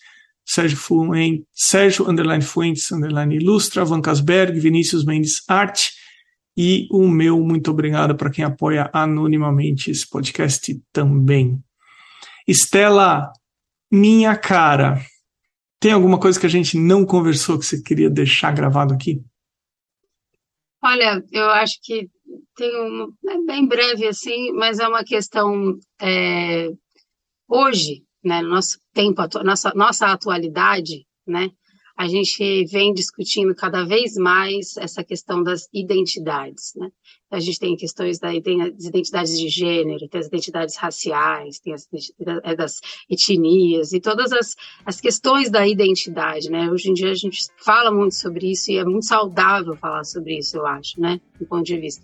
Sérgio 0.43 0.77
Fuentes, 0.77 1.45
Sérgio, 1.53 2.09
underline 2.09 2.41
Fuentes, 2.41 2.91
underline 2.91 3.35
ilustra, 3.35 3.83
Van 3.83 4.01
Casberg, 4.01 4.59
Vinícius 4.59 5.03
Mendes, 5.03 5.43
arte, 5.47 5.91
e 6.57 6.87
o 6.91 7.07
meu 7.07 7.39
muito 7.41 7.71
obrigado 7.71 8.15
para 8.15 8.29
quem 8.29 8.43
apoia 8.43 8.89
anonimamente 8.93 9.91
esse 9.91 10.09
podcast 10.09 10.81
também. 10.91 11.61
Estela, 12.47 13.31
minha 13.91 14.35
cara, 14.37 15.01
tem 15.79 15.91
alguma 15.91 16.19
coisa 16.19 16.39
que 16.39 16.45
a 16.45 16.49
gente 16.49 16.77
não 16.77 17.05
conversou 17.05 17.59
que 17.59 17.65
você 17.65 17.81
queria 17.81 18.09
deixar 18.09 18.53
gravado 18.53 18.93
aqui? 18.93 19.21
Olha, 20.83 21.23
eu 21.31 21.49
acho 21.49 21.79
que 21.83 22.07
tem 22.55 22.81
um, 22.81 23.11
é 23.27 23.41
bem 23.45 23.67
breve 23.67 24.07
assim, 24.07 24.51
mas 24.51 24.79
é 24.79 24.87
uma 24.87 25.03
questão 25.03 25.77
é, 26.01 26.69
hoje, 27.47 28.03
né, 28.23 28.41
no 28.41 28.49
nosso 28.49 28.79
tempo, 28.93 29.21
nossa, 29.43 29.73
nossa 29.75 30.07
atualidade, 30.07 31.05
né, 31.27 31.49
a 31.97 32.07
gente 32.07 32.65
vem 32.65 32.93
discutindo 32.93 33.55
cada 33.55 33.85
vez 33.85 34.15
mais 34.15 34.75
essa 34.77 35.03
questão 35.03 35.41
das 35.41 35.67
identidades, 35.73 36.73
né? 36.75 36.89
A 37.31 37.39
gente 37.39 37.59
tem 37.59 37.75
questões 37.75 38.19
da, 38.19 38.29
tem 38.41 38.61
as 38.61 38.85
identidades 38.85 39.39
de 39.39 39.49
gênero, 39.49 40.07
tem 40.07 40.19
as 40.19 40.27
identidades 40.27 40.75
raciais, 40.75 41.59
tem 41.59 41.73
as 41.73 41.87
é, 42.43 42.55
das 42.55 42.79
etnias 43.09 43.93
e 43.93 43.99
todas 43.99 44.31
as, 44.31 44.55
as 44.85 45.01
questões 45.01 45.49
da 45.49 45.67
identidade, 45.67 46.49
né? 46.49 46.69
Hoje 46.69 46.89
em 46.89 46.93
dia 46.93 47.11
a 47.11 47.15
gente 47.15 47.39
fala 47.57 47.91
muito 47.91 48.15
sobre 48.15 48.51
isso 48.51 48.71
e 48.71 48.77
é 48.77 48.83
muito 48.83 49.05
saudável 49.05 49.75
falar 49.75 50.03
sobre 50.03 50.37
isso, 50.37 50.57
eu 50.57 50.65
acho, 50.65 50.99
né? 50.99 51.19
Do 51.39 51.45
ponto 51.45 51.63
de 51.63 51.77
vista. 51.77 52.03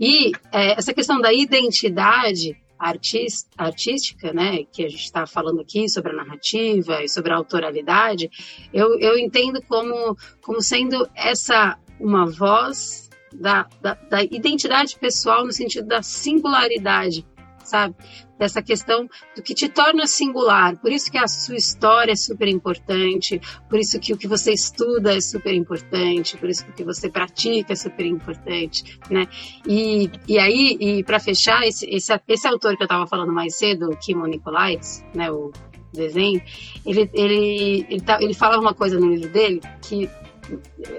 E 0.00 0.32
é, 0.52 0.78
essa 0.78 0.94
questão 0.94 1.20
da 1.20 1.32
identidade 1.32 2.56
artista, 2.82 3.48
artística, 3.56 4.32
né, 4.32 4.64
que 4.64 4.84
a 4.84 4.88
gente 4.88 5.04
está 5.04 5.24
falando 5.24 5.60
aqui 5.60 5.88
sobre 5.88 6.10
a 6.10 6.16
narrativa 6.16 7.02
e 7.02 7.08
sobre 7.08 7.32
a 7.32 7.36
autoralidade, 7.36 8.28
eu, 8.72 8.98
eu 8.98 9.16
entendo 9.16 9.62
como, 9.68 10.16
como 10.42 10.60
sendo 10.60 11.08
essa 11.14 11.78
uma 12.00 12.26
voz 12.26 13.08
da, 13.32 13.68
da, 13.80 13.94
da 13.94 14.22
identidade 14.24 14.98
pessoal 14.98 15.44
no 15.44 15.52
sentido 15.52 15.86
da 15.86 16.02
singularidade 16.02 17.24
sabe? 17.64 17.94
Dessa 18.38 18.62
questão 18.62 19.08
do 19.36 19.42
que 19.42 19.54
te 19.54 19.68
torna 19.68 20.06
singular. 20.06 20.76
Por 20.76 20.90
isso 20.90 21.10
que 21.10 21.18
a 21.18 21.28
sua 21.28 21.56
história 21.56 22.12
é 22.12 22.16
super 22.16 22.48
importante, 22.48 23.40
por 23.68 23.78
isso 23.78 23.98
que 24.00 24.12
o 24.12 24.16
que 24.16 24.26
você 24.26 24.52
estuda 24.52 25.14
é 25.14 25.20
super 25.20 25.54
importante, 25.54 26.36
por 26.36 26.48
isso 26.48 26.64
que 26.64 26.70
o 26.70 26.74
que 26.74 26.84
você 26.84 27.08
pratica 27.08 27.72
é 27.72 27.76
super 27.76 28.04
importante, 28.04 28.98
né? 29.10 29.26
E, 29.66 30.10
e 30.26 30.38
aí, 30.38 30.76
e 30.80 31.04
para 31.04 31.20
fechar, 31.20 31.66
esse, 31.66 31.86
esse, 31.86 32.12
esse 32.28 32.48
autor 32.48 32.76
que 32.76 32.82
eu 32.82 32.86
estava 32.86 33.06
falando 33.06 33.32
mais 33.32 33.56
cedo, 33.56 33.96
Kimo 34.00 34.26
Nicolaides, 34.26 35.04
né, 35.14 35.30
o 35.30 35.52
desenho, 35.92 36.42
ele, 36.84 37.10
ele, 37.12 37.86
ele, 37.88 38.00
tá, 38.00 38.18
ele 38.20 38.34
fala 38.34 38.58
uma 38.58 38.74
coisa 38.74 38.98
no 38.98 39.06
livro 39.06 39.28
dele 39.28 39.60
que 39.82 40.08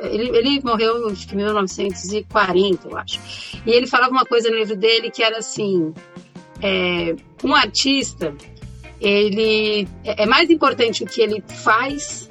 ele, 0.03 0.30
ele 0.38 0.61
morreu 0.64 1.09
em 1.09 1.36
1940, 1.36 2.88
eu 2.88 2.97
acho. 2.97 3.20
E 3.66 3.72
ele 3.72 3.88
falava 3.88 4.11
uma 4.11 4.26
coisa 4.26 4.49
no 4.49 4.57
livro 4.57 4.76
dele 4.76 5.11
que 5.11 5.24
era 5.24 5.38
assim: 5.39 5.93
é, 6.64 7.16
um 7.43 7.53
artista, 7.53 8.34
ele 8.99 9.88
é, 10.03 10.24
é 10.24 10.26
mais 10.26 10.49
importante 10.49 11.03
o 11.03 11.05
que 11.05 11.22
ele 11.22 11.43
faz 11.47 12.28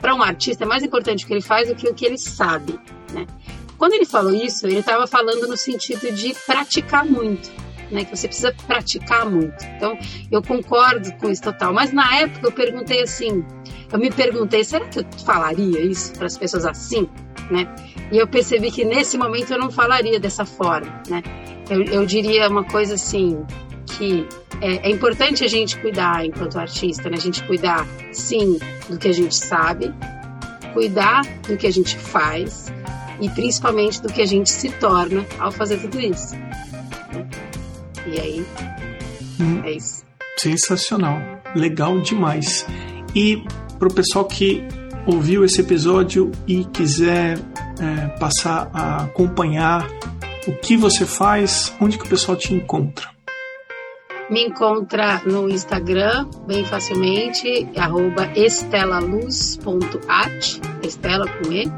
para 0.00 0.14
um 0.14 0.22
artista 0.22 0.64
é 0.64 0.66
mais 0.66 0.82
importante 0.82 1.24
o 1.24 1.26
que 1.26 1.32
ele 1.32 1.40
faz 1.40 1.68
do 1.68 1.74
que 1.74 1.88
o 1.88 1.94
que 1.94 2.04
ele 2.04 2.18
sabe, 2.18 2.78
né? 3.10 3.26
Quando 3.78 3.94
ele 3.94 4.04
falou 4.04 4.34
isso, 4.34 4.66
ele 4.66 4.80
estava 4.80 5.06
falando 5.06 5.48
no 5.48 5.56
sentido 5.56 6.12
de 6.12 6.34
praticar 6.46 7.06
muito, 7.06 7.50
né? 7.90 8.04
Que 8.04 8.14
você 8.14 8.28
precisa 8.28 8.54
praticar 8.66 9.24
muito. 9.24 9.64
Então, 9.76 9.98
eu 10.30 10.42
concordo 10.42 11.10
com 11.14 11.30
isso 11.30 11.42
total. 11.42 11.72
Mas 11.72 11.90
na 11.90 12.18
época 12.18 12.48
eu 12.48 12.52
perguntei 12.52 13.02
assim, 13.02 13.42
eu 13.90 13.98
me 13.98 14.10
perguntei, 14.10 14.62
será 14.62 14.84
que 14.84 14.98
eu 15.00 15.06
falaria 15.24 15.80
isso 15.80 16.12
para 16.12 16.26
as 16.26 16.36
pessoas 16.36 16.66
assim, 16.66 17.08
né? 17.50 17.66
E 18.12 18.18
eu 18.18 18.28
percebi 18.28 18.70
que 18.70 18.84
nesse 18.84 19.16
momento 19.16 19.52
eu 19.52 19.58
não 19.58 19.70
falaria 19.70 20.20
dessa 20.20 20.44
forma, 20.44 21.02
né? 21.08 21.22
Eu, 21.70 21.82
eu 21.84 22.04
diria 22.04 22.46
uma 22.48 22.64
coisa 22.64 22.94
assim, 22.94 23.42
que 23.86 24.26
é, 24.60 24.88
é, 24.88 24.90
importante 24.90 25.44
a 25.44 25.48
gente 25.48 25.78
cuidar 25.78 26.24
enquanto 26.24 26.58
artista, 26.58 27.08
né? 27.08 27.16
A 27.16 27.20
gente 27.20 27.42
cuidar, 27.44 27.86
sim, 28.12 28.58
do 28.88 28.98
que 28.98 29.08
a 29.08 29.12
gente 29.12 29.34
sabe, 29.36 29.92
cuidar 30.72 31.22
do 31.46 31.56
que 31.56 31.66
a 31.66 31.70
gente 31.70 31.96
faz 31.96 32.72
e 33.20 33.28
principalmente 33.30 34.02
do 34.02 34.12
que 34.12 34.20
a 34.20 34.26
gente 34.26 34.50
se 34.50 34.70
torna 34.70 35.24
ao 35.38 35.52
fazer 35.52 35.78
tudo 35.78 36.00
isso. 36.00 36.34
E 38.06 38.20
aí, 38.20 38.46
hum, 39.40 39.62
é 39.64 39.72
isso. 39.72 40.04
Sensacional, 40.36 41.18
legal 41.54 42.00
demais. 42.00 42.66
E 43.14 43.42
para 43.78 43.88
o 43.88 43.94
pessoal 43.94 44.24
que 44.24 44.62
ouviu 45.06 45.44
esse 45.44 45.60
episódio 45.60 46.32
e 46.46 46.64
quiser 46.64 47.38
é, 47.78 48.06
passar 48.18 48.70
a 48.72 49.04
acompanhar 49.04 49.88
o 50.46 50.52
que 50.52 50.76
você 50.76 51.06
faz, 51.06 51.72
onde 51.80 51.96
que 51.98 52.04
o 52.04 52.08
pessoal 52.08 52.36
te 52.36 52.52
encontra? 52.52 53.13
Me 54.30 54.46
encontra 54.46 55.20
no 55.26 55.50
Instagram, 55.50 56.26
bem 56.46 56.64
facilmente, 56.64 57.68
arroba 57.76 58.26
estelaluz.art, 58.34 60.60
Estela 60.82 61.28
com 61.28 61.52
E. 61.52 61.70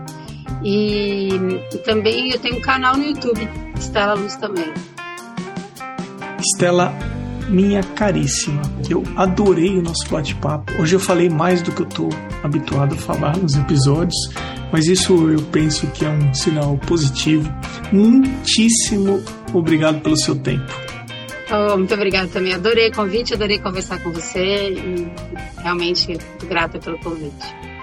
E, 0.63 1.29
e, 1.73 1.79
também 1.79 2.31
eu 2.31 2.39
tenho 2.39 2.59
um 2.59 2.61
canal 2.61 2.97
no 2.97 3.03
YouTube, 3.05 3.49
Estela 3.77 4.15
Luz 4.15 4.37
também. 4.37 4.73
Estela, 6.39 6.95
minha 7.49 7.83
caríssima, 7.83 8.63
eu 8.89 9.03
adorei 9.17 9.77
o 9.79 9.83
nosso 9.83 10.09
bate-papo. 10.09 10.73
Hoje 10.81 10.95
eu 10.95 11.01
falei 11.01 11.29
mais 11.29 11.63
do 11.63 11.73
que 11.73 11.83
eu 11.83 11.89
estou 11.89 12.11
habituado 12.45 12.95
a 12.95 12.99
falar 12.99 13.37
nos 13.37 13.57
episódios, 13.57 14.31
mas 14.73 14.87
isso 14.87 15.31
eu 15.31 15.43
penso 15.51 15.89
que 15.89 16.05
é 16.05 16.09
um 16.09 16.33
sinal 16.33 16.79
positivo. 16.79 17.53
Muitíssimo 17.93 19.21
obrigado 19.53 20.01
pelo 20.01 20.17
seu 20.17 20.37
tempo. 20.37 20.86
Oh, 21.51 21.77
muito 21.77 21.95
obrigada 21.95 22.29
também. 22.29 22.55
Adorei 22.55 22.89
o 22.89 22.93
convite, 22.93 23.35
adorei 23.35 23.59
conversar 23.59 24.03
com 24.03 24.11
você 24.11 24.71
e 24.71 25.09
realmente 25.63 26.19
grata 26.49 26.79
pelo 26.79 26.99
convite. 26.99 27.76